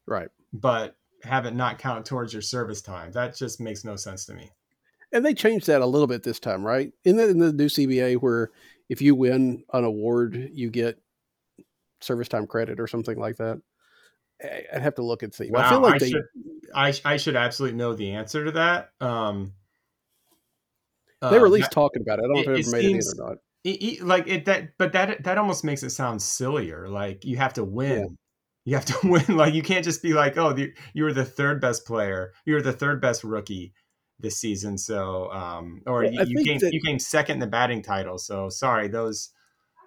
Right. 0.07 0.29
but 0.53 0.95
have 1.23 1.45
it 1.45 1.55
not 1.55 1.79
count 1.79 2.05
towards 2.05 2.31
your 2.33 2.41
service 2.43 2.81
time. 2.81 3.11
That 3.11 3.35
just 3.35 3.59
makes 3.59 3.83
no 3.83 3.95
sense 3.95 4.25
to 4.25 4.33
me. 4.33 4.51
And 5.11 5.25
they 5.25 5.33
changed 5.33 5.65
that 5.67 5.81
a 5.81 5.85
little 5.87 6.07
bit 6.07 6.21
this 6.23 6.39
time, 6.39 6.63
right? 6.63 6.91
In 7.03 7.17
the, 7.17 7.27
in 7.27 7.39
the 7.39 7.51
new 7.51 7.65
CBA, 7.65 8.17
where 8.17 8.51
if 8.89 9.01
you 9.01 9.15
win 9.15 9.63
an 9.73 9.83
award, 9.83 10.51
you 10.53 10.69
get 10.69 10.99
service 12.01 12.27
time 12.27 12.47
credit 12.47 12.79
or 12.79 12.87
something 12.87 13.17
like 13.17 13.37
that. 13.37 13.61
I'd 14.73 14.81
have 14.81 14.95
to 14.95 15.03
look 15.03 15.23
and 15.23 15.33
see. 15.33 15.49
But 15.51 15.65
I 15.65 15.69
feel 15.69 15.81
like 15.81 15.95
I 15.95 15.97
they, 15.99 16.09
should 16.11 16.23
I, 16.73 16.93
I 17.05 17.17
should 17.17 17.35
absolutely 17.35 17.77
know 17.77 17.93
the 17.93 18.11
answer 18.11 18.45
to 18.45 18.51
that. 18.51 18.91
Um, 19.01 19.53
they 21.21 21.37
were 21.39 21.47
at 21.47 21.51
least 21.51 21.69
that- 21.71 21.75
talking 21.75 22.01
about 22.01 22.19
it. 22.19 22.23
I 22.23 22.27
don't 22.27 22.33
know 22.35 22.41
if 22.41 22.47
it 22.47 22.59
it 22.59 22.67
ever 22.67 22.71
made 22.77 22.81
seems- 22.81 23.13
it 23.13 23.19
or 23.19 23.29
not. 23.29 23.37
it- 23.65 23.83
it- 23.83 24.01
like 24.03 24.27
it 24.27 24.45
that 24.45 24.69
but 24.77 24.93
that 24.93 25.23
that 25.23 25.37
almost 25.37 25.63
makes 25.65 25.83
it 25.83 25.89
sound 25.89 26.21
sillier 26.21 26.87
like 26.87 27.25
you 27.25 27.35
have 27.37 27.53
to 27.55 27.63
win 27.65 28.17
you 28.63 28.75
have 28.75 28.85
to 28.85 28.97
win 29.03 29.35
like 29.35 29.53
you 29.53 29.61
can't 29.61 29.83
just 29.83 30.01
be 30.01 30.13
like 30.13 30.37
oh 30.37 30.53
the, 30.53 30.71
you 30.93 31.03
were 31.03 31.11
the 31.11 31.25
third 31.25 31.59
best 31.59 31.85
player 31.85 32.31
you 32.45 32.53
were 32.53 32.61
the 32.61 32.71
third 32.71 33.01
best 33.01 33.25
rookie 33.25 33.73
this 34.21 34.37
season 34.37 34.77
so 34.77 35.29
um 35.33 35.81
or 35.85 36.03
Well, 36.03 36.13
you, 36.13 36.39
you 36.39 36.45
came 36.45 36.59
that- 36.59 36.71
you 36.73 36.79
came 36.85 36.99
second 36.99 37.33
in 37.35 37.39
the 37.39 37.47
batting 37.47 37.81
title 37.81 38.17
so 38.17 38.47
sorry 38.47 38.87
those 38.87 39.31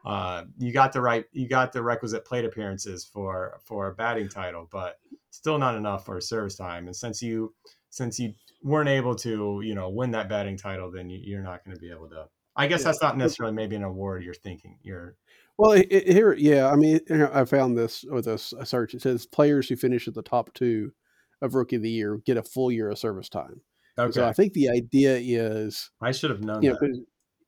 uh 0.05 0.45
you 0.59 0.73
got 0.73 0.93
the 0.93 1.01
right 1.01 1.25
you 1.33 1.49
got 1.49 1.73
the 1.73 1.83
requisite 1.83 2.25
plate 2.25 2.45
appearances 2.45 3.05
for 3.05 3.59
for 3.65 3.89
a 3.89 3.95
batting 3.95 4.29
title 4.29 4.69
but 4.71 4.99
still 5.31 5.59
not 5.59 5.77
enough 5.77 6.05
for 6.05 6.21
service 6.21 6.57
time 6.57 6.87
and 6.87 6.97
since 6.97 7.23
you 7.23 7.55
since 7.91 8.19
you 8.19 8.33
weren't 8.63 8.89
able 8.89 9.15
to 9.15 9.61
you 9.65 9.75
know 9.75 9.89
win 9.91 10.11
that 10.11 10.29
batting 10.29 10.57
title 10.57 10.91
then 10.91 11.09
you, 11.09 11.19
you're 11.23 11.43
not 11.43 11.65
going 11.65 11.75
to 11.77 11.81
be 11.81 11.91
able 11.91 12.09
to 12.09 12.27
I 12.55 12.67
guess 12.67 12.81
Yeah. 12.81 12.85
that's 12.87 13.03
not 13.03 13.17
necessarily 13.17 13.55
maybe 13.55 13.77
an 13.77 13.83
award 13.83 14.23
you're 14.25 14.35
thinking. 14.35 14.79
You're 14.83 15.17
Well, 15.57 15.73
it, 15.73 15.87
it- 15.91 16.07
here, 16.09 16.35
yeah. 16.35 16.69
I 16.71 16.77
mean, 16.77 17.01
I 17.33 17.47
found 17.47 17.79
this 17.79 18.05
with 18.07 18.27
a, 18.27 18.35
a 18.59 18.67
search. 18.67 18.93
It 18.93 19.01
says 19.01 19.25
players 19.25 19.71
who 19.71 19.77
finish 19.77 20.07
at 20.07 20.13
the 20.13 20.21
top 20.21 20.53
two 20.53 20.93
of 21.41 21.55
Rookie 21.55 21.77
of 21.77 21.83
the 21.83 21.89
Year 21.91 22.19
get 22.27 22.37
a 22.37 22.43
full 22.43 22.71
year 22.71 22.91
of 22.91 22.99
service 22.99 23.31
time. 23.31 23.63
okay. 23.99 24.13
So 24.13 24.27
I 24.27 24.35
think 24.35 24.53
the 24.53 24.69
idea 24.69 25.17
is, 25.17 25.91
I 26.03 26.13
should 26.13 26.29
have 26.29 26.45
known 26.45 26.63
you 26.63 26.73
know, 26.73 26.79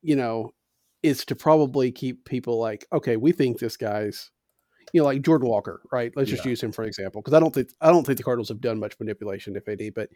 you 0.00 0.16
know, 0.16 0.54
is 1.04 1.24
to 1.26 1.36
probably 1.36 1.92
keep 1.92 2.24
people 2.24 2.58
like, 2.58 2.86
okay, 2.90 3.16
we 3.16 3.30
think 3.30 3.58
this 3.58 3.76
guy's, 3.76 4.30
you 4.94 5.00
know, 5.00 5.04
like 5.04 5.20
Jordan 5.20 5.48
Walker, 5.48 5.82
right? 5.92 6.10
Let's 6.16 6.30
just 6.30 6.44
Yeah. 6.44 6.50
use 6.50 6.62
him 6.62 6.72
for 6.72 6.84
example, 6.84 7.20
because 7.20 7.34
I 7.34 7.40
don't 7.40 7.54
think 7.54 7.68
I 7.80 7.90
don't 7.90 8.06
think 8.06 8.16
the 8.16 8.24
Cardinals 8.24 8.48
have 8.48 8.60
done 8.62 8.80
much 8.80 8.98
manipulation, 8.98 9.54
if 9.54 9.68
any. 9.68 9.90
But 9.90 10.08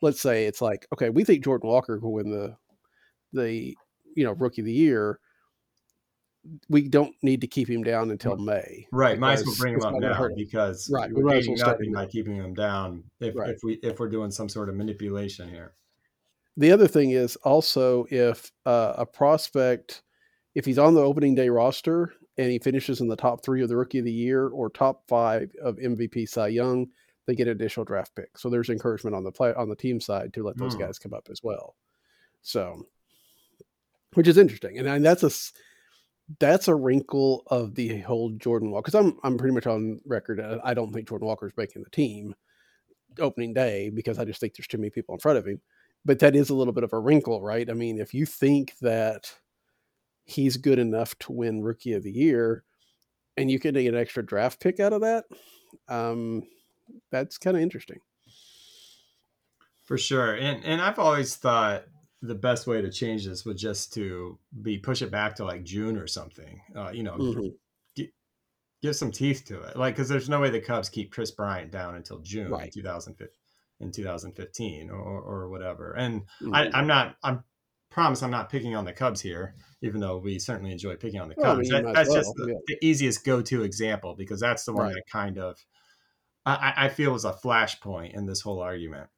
let's 0.00 0.20
say 0.20 0.46
it's 0.46 0.60
like, 0.60 0.86
okay, 0.92 1.10
we 1.10 1.22
think 1.24 1.44
Jordan 1.44 1.68
Walker 1.68 1.98
will 2.00 2.12
win 2.12 2.30
the 2.30 2.56
the 3.32 3.76
you 4.16 4.24
know 4.24 4.32
Rookie 4.32 4.62
of 4.62 4.66
the 4.66 4.72
Year. 4.72 5.20
We 6.68 6.88
don't 6.88 7.14
need 7.22 7.40
to 7.42 7.46
keep 7.46 7.70
him 7.70 7.84
down 7.84 8.10
until 8.10 8.36
May. 8.36 8.88
Right, 8.90 9.16
might 9.16 9.34
as 9.34 9.46
well 9.46 9.54
bring 9.56 9.74
him 9.74 9.82
up 9.82 9.94
now 10.00 10.12
hurt 10.14 10.32
because 10.36 10.90
Right, 10.92 11.08
we 11.14 11.22
we're 11.22 11.36
as 11.36 11.44
gaining 11.46 11.60
nothing 11.60 11.92
by 11.92 12.06
keeping 12.06 12.34
him 12.34 12.52
down 12.52 13.04
if, 13.20 13.36
Right. 13.36 13.50
if 13.50 13.58
we 13.62 13.74
if 13.74 14.00
we're 14.00 14.08
doing 14.08 14.32
some 14.32 14.48
sort 14.48 14.68
of 14.68 14.74
manipulation 14.74 15.48
here. 15.48 15.74
The 16.56 16.72
other 16.72 16.88
thing 16.88 17.12
is 17.12 17.36
also 17.36 18.06
if 18.10 18.50
uh, 18.66 18.94
a 18.98 19.06
prospect, 19.06 20.02
if 20.54 20.64
he's 20.64 20.78
on 20.78 20.94
the 20.94 21.00
opening 21.02 21.34
day 21.34 21.48
roster 21.48 22.12
and 22.38 22.50
he 22.50 22.58
finishes 22.58 23.00
in 23.00 23.08
the 23.08 23.16
top 23.16 23.42
three 23.44 23.62
of 23.62 23.68
the 23.68 23.76
rookie 23.76 23.98
of 23.98 24.04
the 24.04 24.12
year 24.12 24.48
or 24.48 24.70
top 24.70 25.02
five 25.08 25.50
of 25.62 25.76
MVP 25.76 26.28
Cy 26.28 26.48
Young, 26.48 26.86
they 27.26 27.34
get 27.34 27.46
an 27.46 27.52
additional 27.52 27.84
draft 27.84 28.14
pick. 28.14 28.36
So 28.36 28.48
there's 28.50 28.68
encouragement 28.70 29.14
on 29.16 29.24
the 29.24 29.32
play 29.32 29.52
on 29.54 29.68
the 29.68 29.76
team 29.76 30.00
side 30.00 30.32
to 30.34 30.42
let 30.42 30.56
those 30.56 30.74
Hmm. 30.74 30.80
guys 30.80 30.98
come 30.98 31.14
up 31.14 31.28
as 31.30 31.42
well. 31.42 31.76
So, 32.42 32.86
which 34.14 34.28
is 34.28 34.38
interesting, 34.38 34.78
and, 34.78 34.88
and 34.88 35.04
that's 35.04 35.22
a 35.22 35.30
that's 36.38 36.68
a 36.68 36.74
wrinkle 36.74 37.42
of 37.48 37.74
the 37.74 38.00
whole 38.00 38.30
Jordan 38.30 38.70
Walker. 38.70 38.90
Because 38.90 38.94
I'm 39.06 39.18
I'm 39.22 39.38
pretty 39.38 39.54
much 39.54 39.66
on 39.66 40.00
record. 40.06 40.40
uh, 40.40 40.58
I 40.64 40.74
don't 40.74 40.92
think 40.92 41.08
Jordan 41.08 41.26
Walker 41.28 41.46
is 41.46 41.56
making 41.56 41.82
the 41.82 41.90
team 41.90 42.34
opening 43.18 43.52
day 43.52 43.90
because 43.90 44.18
I 44.18 44.24
just 44.24 44.40
think 44.40 44.54
there's 44.56 44.66
too 44.66 44.78
many 44.78 44.88
people 44.90 45.14
in 45.14 45.20
front 45.20 45.36
of 45.38 45.46
him 45.46 45.60
but 46.04 46.18
that 46.18 46.34
is 46.34 46.50
a 46.50 46.54
little 46.54 46.72
bit 46.72 46.82
of 46.82 46.92
a 46.92 46.98
wrinkle, 46.98 47.40
right? 47.42 47.70
I 47.70 47.74
mean, 47.74 48.00
if 48.00 48.12
you 48.12 48.26
think 48.26 48.74
that 48.80 49.32
he's 50.24 50.56
good 50.56 50.78
enough 50.78 51.18
to 51.20 51.32
win 51.32 51.62
Rookie 51.62 51.92
of 51.94 52.02
the 52.02 52.12
Year, 52.12 52.64
and 53.36 53.50
you 53.50 53.58
can 53.58 53.74
get 53.74 53.86
an 53.86 53.96
extra 54.00 54.24
draft 54.24 54.60
pick 54.60 54.80
out 54.80 54.92
of 54.92 55.00
that, 55.02 55.24
um, 55.88 56.42
that's 57.10 57.38
kind 57.38 57.56
of 57.56 57.62
interesting. 57.62 57.98
For 59.84 59.98
sure. 59.98 60.34
And 60.34 60.64
and 60.64 60.80
I've 60.80 60.98
always 60.98 61.36
thought 61.36 61.84
the 62.22 62.34
best 62.36 62.66
way 62.66 62.80
to 62.80 62.90
change 62.90 63.26
this 63.26 63.44
would 63.44 63.56
just 63.56 63.92
to 63.94 64.38
be 64.62 64.78
push 64.78 65.02
it 65.02 65.10
back 65.10 65.34
to 65.36 65.44
like 65.44 65.64
June 65.64 65.96
or 65.96 66.06
something. 66.06 66.60
Uh, 66.74 66.90
you 66.90 67.02
know, 67.02 67.16
Mhm. 67.16 67.56
give 68.80 68.96
some 68.96 69.12
teeth 69.12 69.44
to 69.46 69.60
it. 69.62 69.76
Like, 69.76 69.94
because 69.94 70.08
there's 70.08 70.28
no 70.28 70.40
way 70.40 70.50
the 70.50 70.60
Cubs 70.60 70.88
keep 70.88 71.12
Kris 71.12 71.30
Bryant 71.30 71.70
down 71.70 71.94
until 71.94 72.18
June 72.18 72.50
Right. 72.50 72.64
in 72.66 72.70
2015, 72.72 73.38
in 73.80 73.92
2015 73.92 74.90
or, 74.90 74.98
or 75.20 75.48
whatever. 75.48 75.92
And 75.92 76.22
Mhm. 76.40 76.54
I, 76.56 76.70
I'm 76.78 76.86
not. 76.86 77.16
I'm 77.22 77.44
promise 77.92 78.22
I'm 78.22 78.30
not 78.30 78.50
picking 78.50 78.74
on 78.74 78.84
the 78.84 78.92
Cubs 78.92 79.20
here, 79.20 79.54
even 79.82 80.00
though 80.00 80.18
we 80.18 80.38
certainly 80.38 80.72
enjoy 80.72 80.96
picking 80.96 81.20
on 81.20 81.28
the 81.28 81.34
Well, 81.36 81.56
Cubs. 81.56 81.68
That- 81.68 81.84
that's 81.84 82.08
as 82.08 82.14
just 82.14 82.32
the, 82.36 82.46
yeah. 82.48 82.58
the 82.66 82.78
easiest 82.86 83.24
go-to 83.24 83.62
example 83.62 84.14
because 84.16 84.40
that's 84.40 84.64
the 84.64 84.72
one 84.72 84.86
Right. 84.86 84.94
that 84.94 85.04
kind 85.10 85.38
of 85.38 85.58
I, 86.44 86.54
I- 86.76 86.84
I 86.86 86.88
feel 86.88 87.12
was 87.12 87.24
a 87.24 87.32
flashpoint 87.32 88.14
in 88.14 88.26
this 88.26 88.40
whole 88.40 88.58
argument. 88.60 89.08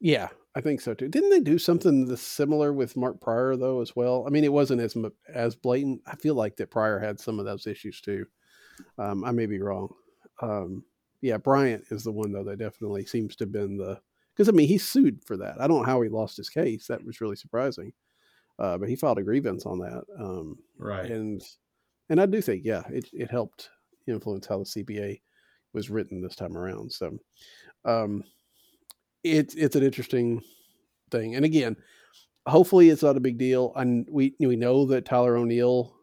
yeah, 0.00 0.28
I 0.54 0.60
think 0.60 0.80
so 0.80 0.94
too. 0.94 1.08
Didn't 1.08 1.30
they 1.30 1.40
do 1.40 1.58
something 1.58 2.14
similar 2.16 2.72
with 2.72 2.96
Mark 2.96 3.20
Prior 3.20 3.56
though 3.56 3.80
as 3.80 3.96
well? 3.96 4.24
I 4.26 4.30
mean, 4.30 4.44
it 4.44 4.52
wasn't 4.52 4.80
as 4.82 4.96
as 5.32 5.54
blatant. 5.56 6.02
I 6.06 6.14
feel 6.16 6.34
like 6.34 6.56
that 6.56 6.70
Prior 6.70 6.98
had 6.98 7.18
some 7.18 7.38
of 7.38 7.46
those 7.46 7.66
issues 7.66 8.00
too. 8.00 8.26
Um, 8.98 9.24
I 9.24 9.30
may 9.32 9.46
be 9.46 9.60
wrong. 9.60 9.88
Um, 10.40 10.84
yeah, 11.20 11.36
Bryant 11.38 11.84
is 11.90 12.04
the 12.04 12.12
one 12.12 12.32
though 12.32 12.44
that 12.44 12.58
definitely 12.58 13.06
seems 13.06 13.34
to 13.36 13.44
have 13.44 13.52
been 13.52 13.76
the 13.78 14.00
because 14.36 14.48
I 14.48 14.52
mean 14.52 14.68
he 14.68 14.78
sued 14.78 15.24
for 15.24 15.36
that. 15.38 15.60
I 15.60 15.66
don't 15.66 15.78
know 15.78 15.86
how 15.86 16.00
he 16.02 16.08
lost 16.08 16.36
his 16.36 16.48
case. 16.50 16.86
That 16.88 17.04
was 17.04 17.20
really 17.20 17.36
surprising. 17.36 17.92
Uh, 18.58 18.78
but 18.78 18.88
he 18.88 18.96
filed 18.96 19.18
a 19.18 19.22
grievance 19.22 19.66
on 19.66 19.78
that. 19.78 20.02
Um, 20.18 20.58
Right. 20.78 21.10
and 21.10 21.42
and 22.08 22.20
I 22.20 22.26
do 22.26 22.40
think 22.42 22.62
yeah, 22.64 22.82
it 22.90 23.08
it 23.12 23.30
helped 23.30 23.70
influence 24.06 24.46
how 24.46 24.58
the 24.58 24.64
CBA 24.64 25.20
was 25.72 25.90
written 25.90 26.20
this 26.20 26.36
time 26.36 26.56
around. 26.56 26.92
So 26.92 27.18
um, 27.84 28.24
it's 29.24 29.54
it's 29.54 29.76
an 29.76 29.82
interesting 29.82 30.42
thing. 31.10 31.34
And 31.34 31.44
again, 31.44 31.76
hopefully 32.46 32.90
it's 32.90 33.02
not 33.02 33.16
a 33.16 33.20
big 33.20 33.38
deal. 33.38 33.72
And 33.76 34.06
we 34.10 34.34
we 34.40 34.56
know 34.56 34.86
that 34.86 35.04
Tyler 35.04 35.36
O'Neill 35.36 35.94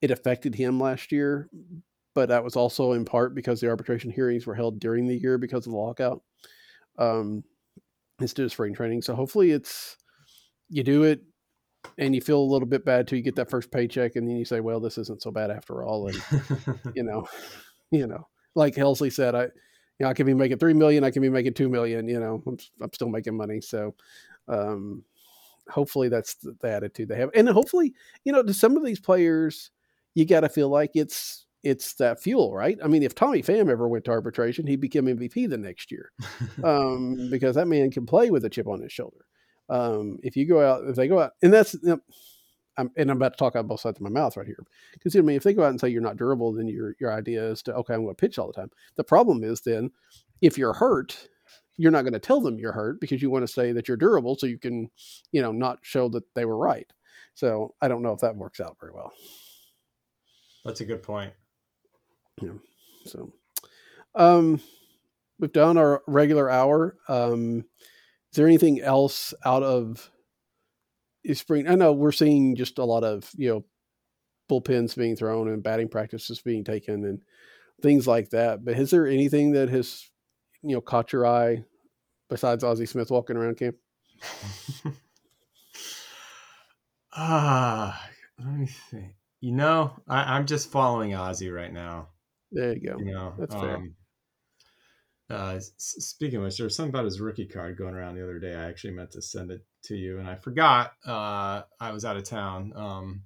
it 0.00 0.10
affected 0.10 0.54
him 0.54 0.80
last 0.80 1.12
year, 1.12 1.48
but 2.14 2.28
that 2.30 2.42
was 2.42 2.56
also 2.56 2.92
in 2.92 3.04
part 3.04 3.34
because 3.36 3.60
the 3.60 3.68
arbitration 3.68 4.10
hearings 4.10 4.46
were 4.46 4.54
held 4.54 4.80
during 4.80 5.06
the 5.06 5.16
year 5.16 5.38
because 5.38 5.64
of 5.66 5.72
the 5.72 5.78
lockout. 5.78 6.22
Um, 6.98 7.44
instead 8.20 8.44
of 8.44 8.52
spring 8.52 8.74
training. 8.74 9.02
So 9.02 9.14
hopefully 9.14 9.50
it's 9.52 9.96
you 10.68 10.82
do 10.82 11.04
it 11.04 11.20
and 11.98 12.14
you 12.14 12.20
feel 12.20 12.38
a 12.38 12.42
little 12.42 12.68
bit 12.68 12.84
bad 12.84 13.06
till 13.06 13.18
you 13.18 13.24
get 13.24 13.36
that 13.36 13.50
first 13.50 13.70
paycheck 13.70 14.16
and 14.16 14.28
then 14.28 14.36
you 14.36 14.44
say, 14.44 14.60
well, 14.60 14.80
this 14.80 14.98
isn't 14.98 15.22
so 15.22 15.30
bad 15.30 15.50
after 15.50 15.84
all. 15.84 16.08
And 16.08 16.22
you 16.94 17.02
know, 17.02 17.26
you 17.90 18.06
know, 18.06 18.28
like 18.54 18.74
Helsley 18.74 19.12
said, 19.12 19.34
I, 19.34 19.42
you 19.44 19.50
know, 20.00 20.08
I 20.08 20.14
can 20.14 20.26
be 20.26 20.34
making 20.34 20.58
three 20.58 20.74
million, 20.74 21.04
I 21.04 21.10
can 21.10 21.22
be 21.22 21.28
making 21.28 21.54
two 21.54 21.68
million. 21.68 22.08
You 22.08 22.20
know, 22.20 22.42
I'm, 22.46 22.58
I'm 22.80 22.92
still 22.92 23.08
making 23.08 23.36
money. 23.36 23.60
So, 23.60 23.94
um, 24.48 25.04
hopefully 25.68 26.08
that's 26.08 26.34
the, 26.34 26.56
the 26.60 26.70
attitude 26.70 27.08
they 27.08 27.16
have, 27.16 27.30
and 27.34 27.48
hopefully, 27.48 27.94
you 28.24 28.32
know, 28.32 28.42
to 28.42 28.54
some 28.54 28.76
of 28.76 28.84
these 28.84 29.00
players, 29.00 29.70
you 30.14 30.24
got 30.24 30.40
to 30.40 30.48
feel 30.48 30.68
like 30.68 30.92
it's 30.94 31.46
it's 31.62 31.94
that 31.94 32.20
fuel, 32.20 32.52
right? 32.52 32.78
I 32.82 32.88
mean, 32.88 33.02
if 33.02 33.14
Tommy 33.14 33.42
Pham 33.42 33.70
ever 33.70 33.88
went 33.88 34.04
to 34.06 34.10
arbitration, 34.10 34.66
he'd 34.66 34.80
become 34.80 35.06
MVP 35.06 35.48
the 35.48 35.58
next 35.58 35.92
year, 35.92 36.10
um, 36.64 37.28
because 37.30 37.54
that 37.54 37.68
man 37.68 37.90
can 37.90 38.06
play 38.06 38.30
with 38.30 38.44
a 38.44 38.50
chip 38.50 38.66
on 38.66 38.80
his 38.80 38.92
shoulder. 38.92 39.24
Um, 39.72 40.18
if 40.22 40.36
you 40.36 40.46
go 40.46 40.60
out, 40.60 40.84
if 40.86 40.96
they 40.96 41.08
go 41.08 41.18
out, 41.18 41.32
and 41.42 41.52
that's, 41.52 41.72
you 41.74 41.80
know, 41.82 42.00
I'm, 42.76 42.90
and 42.96 43.10
I'm 43.10 43.16
about 43.16 43.32
to 43.32 43.38
talk 43.38 43.56
out 43.56 43.66
both 43.66 43.80
sides 43.80 43.96
of 43.96 44.02
my 44.02 44.10
mouth 44.10 44.36
right 44.36 44.46
here. 44.46 44.62
Because 44.92 45.16
I 45.16 45.20
mean, 45.20 45.36
if 45.36 45.42
they 45.42 45.54
go 45.54 45.64
out 45.64 45.70
and 45.70 45.80
say 45.80 45.88
you're 45.88 46.02
not 46.02 46.18
durable, 46.18 46.52
then 46.52 46.68
your 46.68 46.94
your 47.00 47.12
idea 47.12 47.42
is 47.42 47.62
to 47.62 47.74
okay, 47.76 47.94
I'm 47.94 48.04
going 48.04 48.14
to 48.14 48.20
pitch 48.20 48.38
all 48.38 48.46
the 48.46 48.52
time. 48.52 48.70
The 48.96 49.04
problem 49.04 49.42
is 49.42 49.62
then, 49.62 49.90
if 50.42 50.58
you're 50.58 50.74
hurt, 50.74 51.28
you're 51.78 51.90
not 51.90 52.02
going 52.02 52.12
to 52.12 52.18
tell 52.18 52.40
them 52.40 52.58
you're 52.58 52.72
hurt 52.72 53.00
because 53.00 53.22
you 53.22 53.30
want 53.30 53.46
to 53.46 53.52
say 53.52 53.72
that 53.72 53.88
you're 53.88 53.96
durable, 53.96 54.36
so 54.36 54.46
you 54.46 54.58
can, 54.58 54.90
you 55.32 55.40
know, 55.40 55.52
not 55.52 55.78
show 55.82 56.08
that 56.10 56.24
they 56.34 56.44
were 56.44 56.58
right. 56.58 56.90
So 57.34 57.74
I 57.80 57.88
don't 57.88 58.02
know 58.02 58.12
if 58.12 58.20
that 58.20 58.36
works 58.36 58.60
out 58.60 58.76
very 58.78 58.92
well. 58.92 59.12
That's 60.64 60.82
a 60.82 60.84
good 60.84 61.02
point. 61.02 61.32
So, 63.06 63.32
um, 64.14 64.60
we've 65.38 65.52
done 65.52 65.78
our 65.78 66.02
regular 66.06 66.50
hour. 66.50 66.96
Um, 67.08 67.64
is 68.32 68.36
there 68.36 68.46
anything 68.46 68.80
else 68.80 69.34
out 69.44 69.62
of 69.62 70.10
is 71.24 71.38
spring. 71.38 71.68
I 71.68 71.74
know 71.74 71.92
we're 71.92 72.12
seeing 72.12 72.56
just 72.56 72.78
a 72.78 72.84
lot 72.84 73.04
of 73.04 73.30
you 73.36 73.48
know 73.48 73.64
bullpens 74.50 74.96
being 74.96 75.16
thrown 75.16 75.48
and 75.48 75.62
batting 75.62 75.88
practices 75.88 76.40
being 76.40 76.64
taken 76.64 77.04
and 77.04 77.22
things 77.82 78.06
like 78.06 78.30
that. 78.30 78.64
But 78.64 78.78
is 78.78 78.90
there 78.90 79.06
anything 79.06 79.52
that 79.52 79.68
has 79.68 80.08
you 80.62 80.74
know 80.74 80.80
caught 80.80 81.12
your 81.12 81.26
eye 81.26 81.64
besides 82.28 82.64
Ozzie 82.64 82.86
Smith 82.86 83.10
walking 83.10 83.36
around 83.36 83.56
camp? 83.56 83.76
Ah, 87.14 88.08
let 88.38 88.54
me 88.54 88.66
think. 88.66 89.14
You 89.40 89.52
know, 89.52 89.92
I, 90.08 90.34
I'm 90.34 90.46
just 90.46 90.70
following 90.70 91.14
Ozzie 91.14 91.50
right 91.50 91.72
now. 91.72 92.08
There 92.50 92.72
you 92.72 92.88
go. 92.88 92.98
You 92.98 93.12
know, 93.12 93.34
That's 93.38 93.54
fair. 93.54 93.82
Uh, 95.30 95.58
speaking 95.78 96.38
of 96.38 96.44
which, 96.44 96.56
there 96.58 96.64
was 96.64 96.76
something 96.76 96.90
about 96.90 97.04
his 97.04 97.20
rookie 97.20 97.46
card 97.46 97.78
going 97.78 97.94
around 97.94 98.14
the 98.16 98.22
other 98.22 98.38
day. 98.38 98.54
I 98.54 98.68
actually 98.68 98.94
meant 98.94 99.12
to 99.12 99.22
send 99.22 99.50
it 99.50 99.64
to 99.84 99.96
you, 99.96 100.18
and 100.18 100.28
I 100.28 100.34
forgot. 100.36 100.92
Uh, 101.06 101.62
I 101.80 101.92
was 101.92 102.04
out 102.04 102.16
of 102.16 102.24
town. 102.24 102.72
Um, 102.76 103.22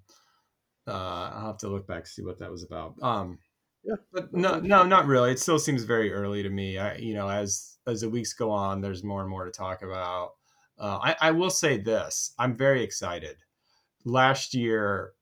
uh, 0.87 1.31
I'll 1.35 1.47
have 1.49 1.59
to 1.59 1.69
look 1.69 1.87
back 1.87 2.05
to 2.05 2.11
see 2.11 2.23
what 2.23 2.39
that 2.39 2.51
was 2.51 2.63
about. 2.63 2.95
Um, 3.03 3.39
Yeah. 3.85 3.97
but 4.13 4.33
no, 4.33 4.61
no, 4.61 4.85
not 4.85 5.07
really. 5.07 5.33
It 5.33 5.41
still 5.41 5.59
seems 5.59 5.83
very 5.85 6.13
early 6.13 6.43
to 6.43 6.51
me. 6.51 6.79
I, 6.79 6.97
you 6.97 7.15
know, 7.15 7.29
as 7.29 7.79
as 7.87 8.01
the 8.03 8.11
weeks 8.11 8.33
go 8.35 8.51
on, 8.51 8.81
there's 8.81 9.05
more 9.05 9.21
and 9.21 9.31
more 9.31 9.45
to 9.45 9.51
talk 9.51 9.83
about. 9.83 10.33
Uh, 10.79 10.99
I, 11.03 11.17
I 11.21 11.31
will 11.33 11.51
say 11.51 11.79
this: 11.79 12.33
I'm 12.39 12.57
very 12.57 12.83
excited. 12.83 13.37
Last 14.05 14.55
year, 14.55 15.13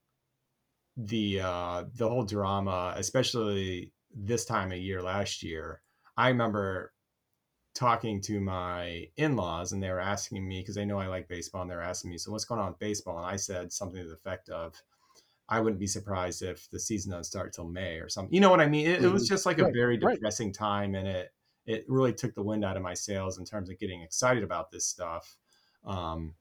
the 0.97 1.41
uh, 1.41 1.85
the 1.95 2.09
whole 2.09 2.25
drama, 2.25 2.95
especially 2.97 3.93
this 4.15 4.45
time 4.45 4.71
of 4.73 4.79
year 4.79 5.03
last 5.03 5.43
year, 5.43 5.81
I 6.17 6.29
remember 6.29 6.95
talking 7.75 8.21
to 8.23 8.41
my 8.41 9.09
in-laws 9.17 9.73
and 9.73 9.83
they 9.83 9.91
were 9.91 10.01
asking 10.01 10.47
me 10.47 10.61
because 10.61 10.77
they 10.77 10.85
know 10.85 10.99
I 11.01 11.09
like 11.09 11.29
baseball 11.29 11.63
and 11.63 11.71
they're 11.71 11.83
asking 11.83 12.11
me, 12.11 12.19
so 12.19 12.31
what's 12.33 12.45
going 12.45 12.61
on 12.61 12.71
with 12.71 12.79
baseball? 12.79 13.19
And 13.19 13.27
I 13.27 13.37
said 13.37 13.73
something 13.73 14.01
to 14.01 14.09
the 14.09 14.15
effect 14.15 14.49
of, 14.49 14.83
I 15.49 15.61
wouldn't 15.61 15.81
be 15.81 15.87
surprised 15.87 16.43
if 16.43 16.71
the 16.71 16.81
season 16.81 17.13
doesn't 17.13 17.25
start 17.25 17.53
till 17.53 17.69
May 17.69 17.99
or 17.99 18.09
something. 18.09 18.33
You 18.35 18.41
know 18.41 18.51
what 18.51 18.61
I 18.61 18.69
mean? 18.69 18.87
It, 18.87 19.03
it 19.05 19.09
was 19.09 19.29
just 19.29 19.47
like 19.47 19.59
a 19.59 19.65
Mm-hmm. 19.65 19.71
Right, 19.71 19.75
very 19.75 19.97
depressing 19.99 20.53
time, 20.53 20.95
and 20.95 21.07
it 21.09 21.35
it 21.67 21.85
really 21.89 22.13
took 22.15 22.35
the 22.35 22.43
wind 22.43 22.65
out 22.65 22.77
of 22.77 22.83
my 22.83 22.95
sails 22.95 23.39
in 23.39 23.45
terms 23.45 23.71
of 23.71 23.79
getting 23.79 24.03
excited 24.03 24.43
about 24.43 24.71
this 24.71 24.87
stuff. 24.87 25.37
Um, 25.85 26.35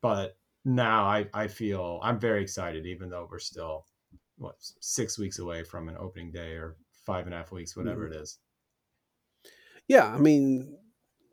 but 0.00 0.38
now 0.64 1.04
I 1.04 1.28
I 1.34 1.48
feel 1.48 2.00
I'm 2.02 2.18
very 2.20 2.42
excited, 2.42 2.86
even 2.86 3.10
though 3.10 3.28
we're 3.30 3.38
still 3.38 3.86
what 4.36 4.56
six 4.80 5.18
weeks 5.18 5.38
away 5.38 5.64
from 5.64 5.88
an 5.88 5.96
opening 5.98 6.32
day 6.32 6.52
or 6.52 6.76
five 6.92 7.26
and 7.26 7.34
a 7.34 7.38
half 7.38 7.52
weeks, 7.52 7.76
whatever 7.76 8.06
Mm-hmm. 8.06 8.06
it 8.06 8.14
is. 8.14 8.38
Yeah, 9.90 10.06
I 10.06 10.18
mean, 10.18 10.76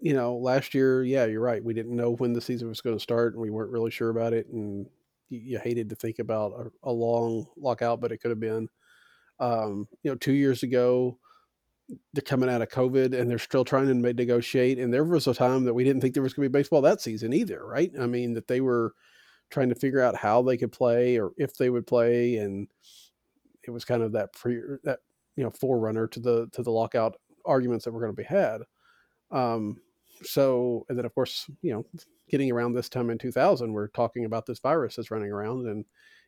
you 0.01 0.13
know, 0.15 0.35
last 0.35 0.73
year, 0.73 1.03
yeah, 1.03 1.25
you're 1.25 1.41
right. 1.41 1.63
We 1.63 1.75
didn't 1.75 1.95
know 1.95 2.15
when 2.15 2.33
the 2.33 2.41
season 2.41 2.67
was 2.67 2.81
going 2.81 2.95
to 2.95 2.99
start, 2.99 3.33
and 3.33 3.41
we 3.43 3.51
weren't 3.51 3.69
really 3.71 3.91
sure 3.91 4.09
about 4.09 4.33
it, 4.33 4.47
and 4.47 4.87
you, 5.29 5.59
hated 5.59 5.89
to 5.89 5.95
think 5.95 6.17
about 6.17 6.53
a, 6.83 6.89
a 6.89 6.91
long 6.91 7.45
lockout, 7.55 8.01
but 8.01 8.11
it 8.11 8.17
could 8.17 8.31
have 8.31 8.39
been. 8.39 8.67
Um, 9.39 9.87
you 10.01 10.09
know, 10.09 10.15
two 10.15 10.33
years 10.33 10.63
ago, 10.63 11.19
they're 12.13 12.23
coming 12.23 12.49
out 12.49 12.63
of 12.63 12.69
COVID, 12.69 13.13
and 13.13 13.29
they're 13.29 13.37
still 13.37 13.63
trying 13.63 13.85
to 13.89 13.93
negotiate. 13.93 14.79
And 14.79 14.91
there 14.91 15.03
was 15.03 15.27
a 15.27 15.35
time 15.35 15.65
that 15.65 15.75
we 15.75 15.83
didn't 15.83 16.01
think 16.01 16.15
there 16.15 16.23
was 16.23 16.33
going 16.33 16.47
to 16.47 16.49
be 16.49 16.59
baseball 16.59 16.81
that 16.81 16.99
season 16.99 17.33
either, 17.33 17.63
right? 17.63 17.91
I 17.99 18.07
mean, 18.07 18.33
that 18.33 18.47
they 18.47 18.59
were 18.59 18.95
trying 19.51 19.69
to 19.69 19.75
figure 19.75 20.01
out 20.01 20.15
how 20.15 20.41
they 20.41 20.57
could 20.57 20.71
play 20.71 21.19
or 21.19 21.33
if 21.37 21.57
they 21.57 21.69
would 21.69 21.85
play, 21.85 22.37
and 22.37 22.67
it 23.63 23.71
was 23.71 23.85
kind 23.85 24.01
of 24.01 24.13
that 24.13 24.33
pre 24.33 24.59
that 24.83 24.99
you 25.35 25.43
know 25.43 25.51
forerunner 25.51 26.07
to 26.07 26.19
the 26.19 26.47
to 26.53 26.63
the 26.63 26.71
lockout 26.71 27.17
arguments 27.47 27.85
that 27.85 27.91
were 27.91 28.01
going 28.01 28.15
to 28.15 28.21
be 28.21 28.23
had. 28.23 28.61
Um, 29.31 29.81
so, 30.23 30.85
and 30.89 30.97
then 30.97 31.05
of 31.05 31.13
course, 31.13 31.49
you 31.61 31.71
know, 31.73 31.85
getting 32.29 32.51
around 32.51 32.73
this 32.73 32.89
time 32.89 33.09
in 33.09 33.17
2000, 33.17 33.71
we're 33.71 33.87
talking 33.87 34.25
about 34.25 34.45
this 34.45 34.59
virus 34.59 34.95
that's 34.95 35.11
running 35.11 35.31
around, 35.31 35.67
and 35.67 35.85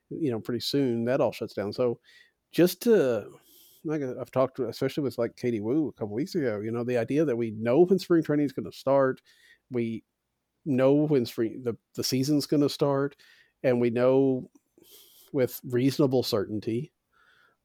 you 0.10 0.32
know, 0.32 0.40
pretty 0.40 0.60
soon 0.60 1.06
that 1.06 1.22
all 1.22 1.32
shuts 1.32 1.54
down. 1.54 1.74
So, 1.74 2.00
just 2.52 2.82
to 2.84 3.28
like 3.84 4.02
uh, 4.02 4.16
I've 4.20 4.32
talked 4.32 4.58
to, 4.58 4.68
especially 4.68 5.04
with 5.04 5.18
like 5.18 5.36
Katie 5.36 5.62
Woo 5.62 5.88
a 5.88 5.94
couple 5.94 6.16
weeks 6.16 6.36
ago, 6.36 6.60
you 6.60 6.72
know, 6.72 6.84
the 6.84 6.98
idea 6.98 7.26
that 7.26 7.36
we 7.36 7.52
know 7.52 7.86
when 7.86 8.00
spring 8.00 8.24
training 8.24 8.46
is 8.46 8.54
going 8.54 8.70
to 8.70 8.78
start, 8.78 9.22
we 9.72 10.04
know 10.66 10.94
when 10.94 11.26
spring 11.26 11.62
the, 11.64 11.76
the 11.96 12.04
season's 12.04 12.46
going 12.46 12.62
to 12.62 12.70
start, 12.70 13.16
and 13.64 13.80
we 13.80 13.90
know 13.90 14.50
with 15.32 15.60
reasonable 15.64 16.24
certainty 16.24 16.92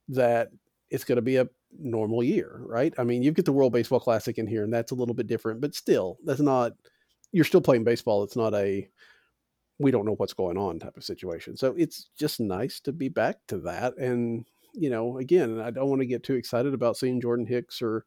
that 0.08 0.50
it's 0.90 1.04
going 1.04 1.16
to 1.16 1.22
be 1.22 1.36
a 1.36 1.48
normal 1.78 2.22
year, 2.22 2.60
right? 2.66 2.92
I 2.98 3.04
mean, 3.04 3.22
you 3.22 3.32
get 3.32 3.44
the 3.44 3.52
World 3.52 3.72
Baseball 3.72 4.00
Classic 4.00 4.38
in 4.38 4.46
here, 4.46 4.64
and 4.64 4.72
that's 4.72 4.92
a 4.92 4.94
little 4.94 5.14
bit 5.14 5.26
different, 5.26 5.60
but 5.60 5.74
still, 5.74 6.18
that's 6.24 6.40
not. 6.40 6.72
You're 7.32 7.44
still 7.44 7.60
playing 7.60 7.84
baseball. 7.84 8.22
It's 8.22 8.36
not 8.36 8.54
a 8.54 8.88
we 9.78 9.90
don't 9.90 10.04
know 10.04 10.14
what's 10.14 10.32
going 10.32 10.56
on 10.56 10.78
type 10.78 10.96
of 10.96 11.04
situation. 11.04 11.56
So 11.56 11.74
it's 11.76 12.10
just 12.18 12.38
nice 12.38 12.80
to 12.80 12.92
be 12.92 13.08
back 13.08 13.36
to 13.48 13.58
that. 13.58 13.96
And 13.98 14.46
you 14.72 14.90
know, 14.90 15.18
again, 15.18 15.60
I 15.60 15.70
don't 15.70 15.88
want 15.88 16.00
to 16.00 16.06
get 16.06 16.22
too 16.22 16.34
excited 16.34 16.74
about 16.74 16.96
seeing 16.96 17.20
Jordan 17.20 17.46
Hicks 17.46 17.82
or 17.82 18.04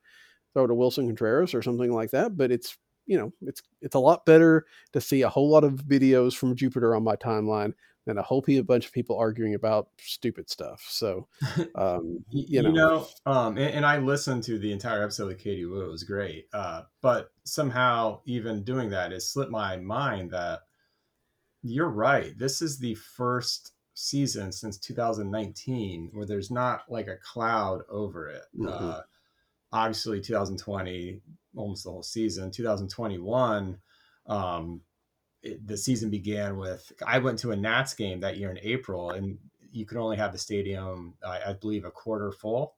throw 0.53 0.68
to 0.68 0.74
Willson 0.74 1.07
Contreras 1.07 1.53
or 1.53 1.61
something 1.61 1.91
like 1.91 2.11
that, 2.11 2.38
but 2.38 2.51
it's 2.51 2.78
you 3.05 3.18
know, 3.18 3.32
it's 3.41 3.61
it's 3.82 3.95
a 3.95 3.99
lot 3.99 4.26
better 4.26 4.65
to 4.93 5.01
see 5.01 5.22
a 5.22 5.30
whole 5.30 5.49
lot 5.49 5.63
of 5.63 5.76
videos 5.76 6.36
from 6.36 6.55
Jupiter 6.55 6.95
on 6.95 7.03
my 7.03 7.15
timeline 7.15 7.74
than 8.08 8.18
a 8.18 8.24
whole 8.24 8.43
bunch 8.66 8.86
of 8.86 8.93
people 8.93 9.18
arguing 9.18 9.53
about 9.53 9.89
stupid 9.97 10.49
stuff. 10.49 10.86
So, 10.89 11.28
um, 11.76 12.24
you 12.32 12.64
know, 12.64 13.05
um, 13.26 13.58
and, 13.58 13.76
and 13.76 13.86
I 13.86 13.97
listened 13.97 14.43
to 14.43 14.58
the 14.58 14.72
entire 14.72 15.03
episode 15.03 15.28
with 15.28 15.39
Katie 15.39 15.66
Woo. 15.66 15.86
It 15.86 15.91
was 15.91 16.03
great. 16.03 16.47
Uh, 16.53 16.84
but 17.01 17.30
somehow, 17.43 18.22
even 18.26 18.64
doing 18.64 18.89
that, 18.91 19.12
it 19.12 19.22
slipped 19.22 19.51
my 19.51 19.76
mind 19.76 20.32
that 20.32 20.62
you're 21.62 21.89
right. 21.89 22.32
This 22.38 22.62
is 22.62 22.80
the 22.80 22.95
first 22.95 23.74
season 23.93 24.53
since 24.53 24.78
2019 24.78 26.12
where 26.14 26.26
there's 26.26 26.49
not 26.49 26.84
like 26.89 27.08
a 27.08 27.18
cloud 27.18 27.82
over 27.89 28.30
it. 28.30 28.43
Mhm. 28.58 28.70
Uh, 28.70 29.01
obviously, 29.74 30.22
2020, 30.22 31.20
almost 31.58 31.84
the 31.84 31.91
whole 31.91 32.03
season. 32.03 32.51
2021, 32.51 33.80
um, 34.28 34.82
it, 35.42 35.66
the 35.66 35.78
season 35.78 36.10
began 36.10 36.58
with. 36.58 36.92
I 37.06 37.20
went 37.20 37.40
to 37.40 37.52
a 37.52 37.56
Nats 37.56 37.94
game 37.94 38.22
that 38.22 38.38
year 38.38 38.52
in 38.52 38.60
April, 38.62 39.12
and 39.12 39.38
you 39.72 39.86
could 39.86 39.98
only 39.98 40.18
have 40.18 40.32
the 40.32 40.38
stadium, 40.38 41.16
I, 41.26 41.52
I 41.52 41.54
believe, 41.54 41.86
a 41.86 41.92
quarter 41.92 42.32
full. 42.32 42.76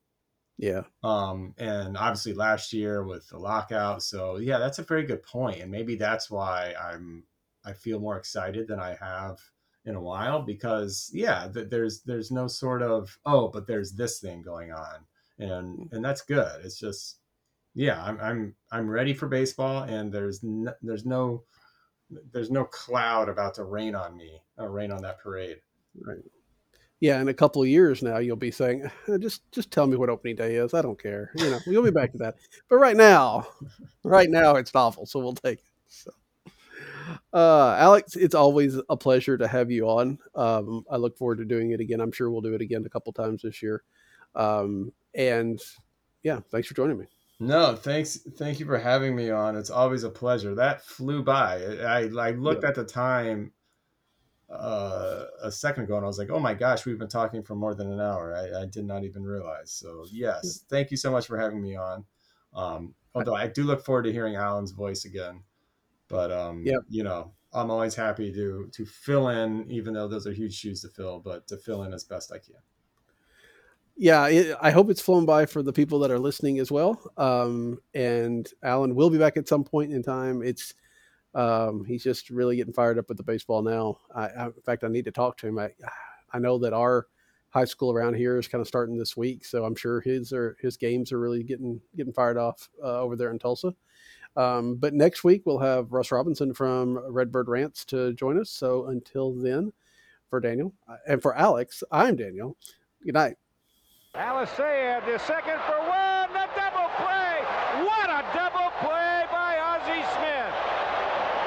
yeah, 0.58 0.84
Um, 1.04 1.54
and 1.58 1.96
obviously 1.98 2.34
last 2.34 2.74
year 2.74 3.04
with 3.04 3.30
the 3.30 3.38
lockout. 3.40 4.04
So 4.04 4.38
yeah, 4.38 4.58
that's 4.58 4.80
a 4.80 4.84
very 4.84 5.04
good. 5.04 5.22
And 5.34 5.72
maybe 5.72 5.96
that's 5.96 6.30
why 6.30 6.74
I'm 6.80 7.24
I 7.64 7.74
feel 7.74 8.00
more 8.00 8.18
excited 8.18 8.68
than 8.68 8.80
I 8.80 8.96
have 9.00 9.40
in 9.86 9.96
a 9.96 10.02
while 10.02 10.42
because 10.42 11.10
yeah, 11.14 11.48
th- 11.54 11.70
there's 11.70 12.02
there's 12.04 12.32
no 12.32 12.48
sort 12.48 12.82
of 12.82 13.18
oh, 13.26 13.48
but 13.48 13.68
there's 13.68 13.94
this 13.94 14.20
thing 14.20 14.42
going 14.42 14.72
on. 14.72 15.06
And 15.38 15.90
and 15.94 16.04
that's 16.04 16.22
good. 16.22 16.66
It's 16.66 16.78
just 16.80 17.20
yeah, 17.76 18.04
I'm 18.04 18.20
I'm 18.20 18.56
I'm 18.72 18.90
ready 18.90 19.14
for 19.14 19.28
baseball 19.28 19.84
and 19.84 20.12
there's 20.12 20.44
no, 20.44 20.74
there's 20.82 21.06
no 21.06 21.44
there's 22.32 22.52
no 22.52 22.66
cloud 22.66 23.30
about 23.30 23.54
to 23.56 23.64
rain 23.64 23.96
on 23.96 24.16
me, 24.16 24.42
or 24.58 24.72
rain 24.72 24.92
on 24.92 25.02
that 25.02 25.20
parade. 25.20 25.58
right. 26.02 26.20
Yeah, 27.02 27.22
in 27.22 27.30
a 27.30 27.34
couple 27.34 27.62
of 27.62 27.70
years 27.70 28.04
now, 28.04 28.18
you'll 28.18 28.36
be 28.36 28.52
saying, 28.52 28.92
"Uh, 29.08 29.18
"Just, 29.18 29.50
just 29.54 29.72
tell 29.72 29.88
me 29.88 29.96
what 29.96 30.10
opening 30.10 30.36
day 30.36 30.56
is. 30.56 30.74
I 30.74 30.82
don't 30.82 31.02
care." 31.02 31.32
You 31.36 31.52
know, 31.52 31.60
we'll 31.66 31.84
be 31.84 31.92
back 31.92 32.12
to 32.12 32.18
that. 32.20 32.36
But 32.70 32.76
right 32.78 32.98
now, 32.98 33.48
right 34.04 34.30
now, 34.30 34.56
it's 34.58 34.74
novel, 34.74 35.06
so 35.06 35.20
we'll 35.20 35.34
take 35.34 35.60
it. 35.60 35.66
So, 35.88 36.12
uh, 37.34 37.76
Alex, 37.80 38.16
it's 38.16 38.36
always 38.36 38.78
a 38.90 38.98
pleasure 38.98 39.38
to 39.38 39.48
have 39.48 39.72
you 39.72 39.88
on. 39.88 40.20
Um, 40.36 40.84
I 40.92 40.98
look 40.98 41.18
forward 41.18 41.38
to 41.38 41.46
doing 41.46 41.72
it 41.72 41.80
again. 41.80 42.02
I'm 42.02 42.12
sure 42.12 42.30
we'll 42.30 42.42
do 42.42 42.54
it 42.54 42.62
again 42.62 42.84
a 42.86 42.90
couple 42.90 43.14
times 43.14 43.44
this 43.44 43.64
year. 43.64 43.84
Um, 44.36 44.92
and 45.16 45.60
yeah, 46.24 46.42
thanks 46.52 46.68
for 46.68 46.74
joining 46.74 46.98
me. 46.98 47.06
No, 47.40 47.76
thanks. 47.76 48.18
Thank 48.38 48.60
you 48.60 48.66
for 48.66 48.78
having 48.78 49.16
me 49.16 49.30
on. 49.30 49.56
It's 49.56 49.70
always 49.70 50.04
a 50.04 50.10
pleasure. 50.10 50.56
That 50.56 50.82
flew 50.84 51.24
by. 51.24 51.64
I 51.86 52.10
I 52.20 52.32
looked 52.32 52.66
at 52.66 52.76
the 52.76 52.84
time 52.84 53.54
uh, 54.50 55.26
a 55.42 55.52
second 55.52 55.86
ago 55.86 55.96
and 55.96 56.04
I 56.04 56.08
was 56.08 56.18
like, 56.18 56.30
oh 56.32 56.40
my 56.40 56.54
gosh, 56.54 56.86
we've 56.86 56.98
been 57.00 57.08
talking 57.08 57.44
for 57.44 57.56
more 57.56 57.76
than 57.76 57.92
an 57.92 58.02
hour. 58.02 58.36
I, 58.36 58.64
I 58.64 58.66
did 58.66 58.86
not 58.86 59.04
even 59.04 59.24
realize. 59.24 59.72
So 59.72 60.06
yes, 60.12 60.66
thank 60.70 60.92
you 60.92 60.98
so 60.98 61.12
much 61.12 61.28
for 61.28 61.38
having 61.38 61.62
me 61.62 61.76
on. 61.78 62.06
Um, 62.54 62.96
although 63.16 63.36
I 63.36 63.48
do 63.48 63.64
look 63.64 63.86
forward 63.86 64.04
to 64.04 64.12
hearing 64.12 64.36
Alan's 64.36 64.72
voice 64.72 65.06
again. 65.06 65.44
But 66.08 66.32
um, 66.32 66.64
Yep. 66.66 66.82
you 66.90 67.04
know, 67.04 67.34
I'm 67.54 67.72
always 67.72 67.96
happy 67.96 68.34
to 68.34 68.70
to 68.74 68.86
fill 68.86 69.30
in, 69.30 69.70
even 69.72 69.94
though 69.94 70.08
those 70.08 70.28
are 70.28 70.34
huge 70.34 70.56
shoes 70.56 70.82
to 70.82 70.90
fill, 70.90 71.20
but 71.20 71.48
to 71.48 71.58
fill 71.58 71.84
in 71.84 71.94
as 71.94 72.04
best 72.04 72.32
I 72.32 72.40
can. 72.40 72.56
Yeah, 74.00 74.28
it, 74.28 74.58
I 74.62 74.72
hope 74.72 74.90
it's 74.90 75.02
flown 75.02 75.26
by 75.26 75.46
for 75.46 75.62
the 75.62 75.74
people 75.74 76.00
that 76.00 76.10
are 76.10 76.18
listening 76.18 76.60
as 76.60 76.72
well. 76.72 77.12
Um, 77.18 77.80
and 77.94 78.48
Alan 78.64 78.96
will 78.96 79.10
be 79.10 79.18
back 79.18 79.36
at 79.36 79.50
some 79.50 79.66
point 79.66 79.92
in 79.92 80.02
time. 80.02 80.42
It's 80.42 80.74
um, 81.36 81.84
he's 81.84 82.02
just 82.02 82.30
really 82.30 82.56
getting 82.56 82.72
fired 82.72 82.98
up 82.98 83.10
with 83.10 83.18
the 83.18 83.24
baseball 83.24 83.62
now. 83.62 83.98
I, 84.16 84.28
I, 84.28 84.46
in 84.46 84.62
fact, 84.66 84.86
I 84.86 84.88
need 84.88 85.04
to 85.04 85.12
talk 85.12 85.38
to 85.40 85.48
him. 85.48 85.60
I, 85.60 85.72
I 86.32 86.40
know 86.40 86.58
that 86.60 86.72
our 86.72 87.08
high 87.50 87.66
school 87.66 87.92
around 87.92 88.14
here 88.14 88.38
is 88.38 88.48
kind 88.48 88.62
of 88.62 88.70
starting 88.70 88.98
this 88.98 89.18
week, 89.18 89.44
so 89.44 89.66
I'm 89.66 89.76
sure 89.76 90.00
his 90.00 90.32
or 90.32 90.56
his 90.62 90.78
games 90.78 91.12
are 91.12 91.20
really 91.20 91.44
getting 91.44 91.82
getting 91.98 92.14
fired 92.14 92.38
off 92.38 92.70
uh, 92.82 93.02
over 93.02 93.18
there 93.18 93.32
in 93.32 93.40
Tulsa. 93.40 93.76
Um, 94.38 94.76
but 94.76 94.94
next 94.94 95.26
week 95.26 95.42
we'll 95.46 95.60
have 95.60 95.92
Russ 95.92 96.14
Robinson 96.14 96.54
from 96.54 96.98
Redbird 97.12 97.50
Rants 97.50 97.84
to 97.86 98.14
join 98.14 98.40
us. 98.40 98.50
So 98.50 98.86
until 98.86 99.34
then, 99.34 99.74
for 100.30 100.40
Daniel 100.40 100.74
uh, 100.88 100.96
and 101.06 101.22
for 101.22 101.36
Alex, 101.36 101.84
I'm 101.92 102.16
Daniel. 102.16 102.56
Good 103.04 103.16
night. 103.16 103.36
Alice 104.16 104.50
Sayed, 104.58 105.04
the 105.06 105.20
second 105.20 105.60
for 105.68 105.78
one, 105.86 106.34
the 106.34 106.50
double 106.58 106.90
play. 106.98 107.38
What 107.86 108.10
a 108.10 108.26
double 108.34 108.72
play 108.82 109.24
by 109.32 109.60
Ozzie 109.60 110.04
Smith. 110.18 110.54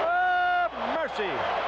Oh, 0.06 0.68
mercy. 0.94 1.61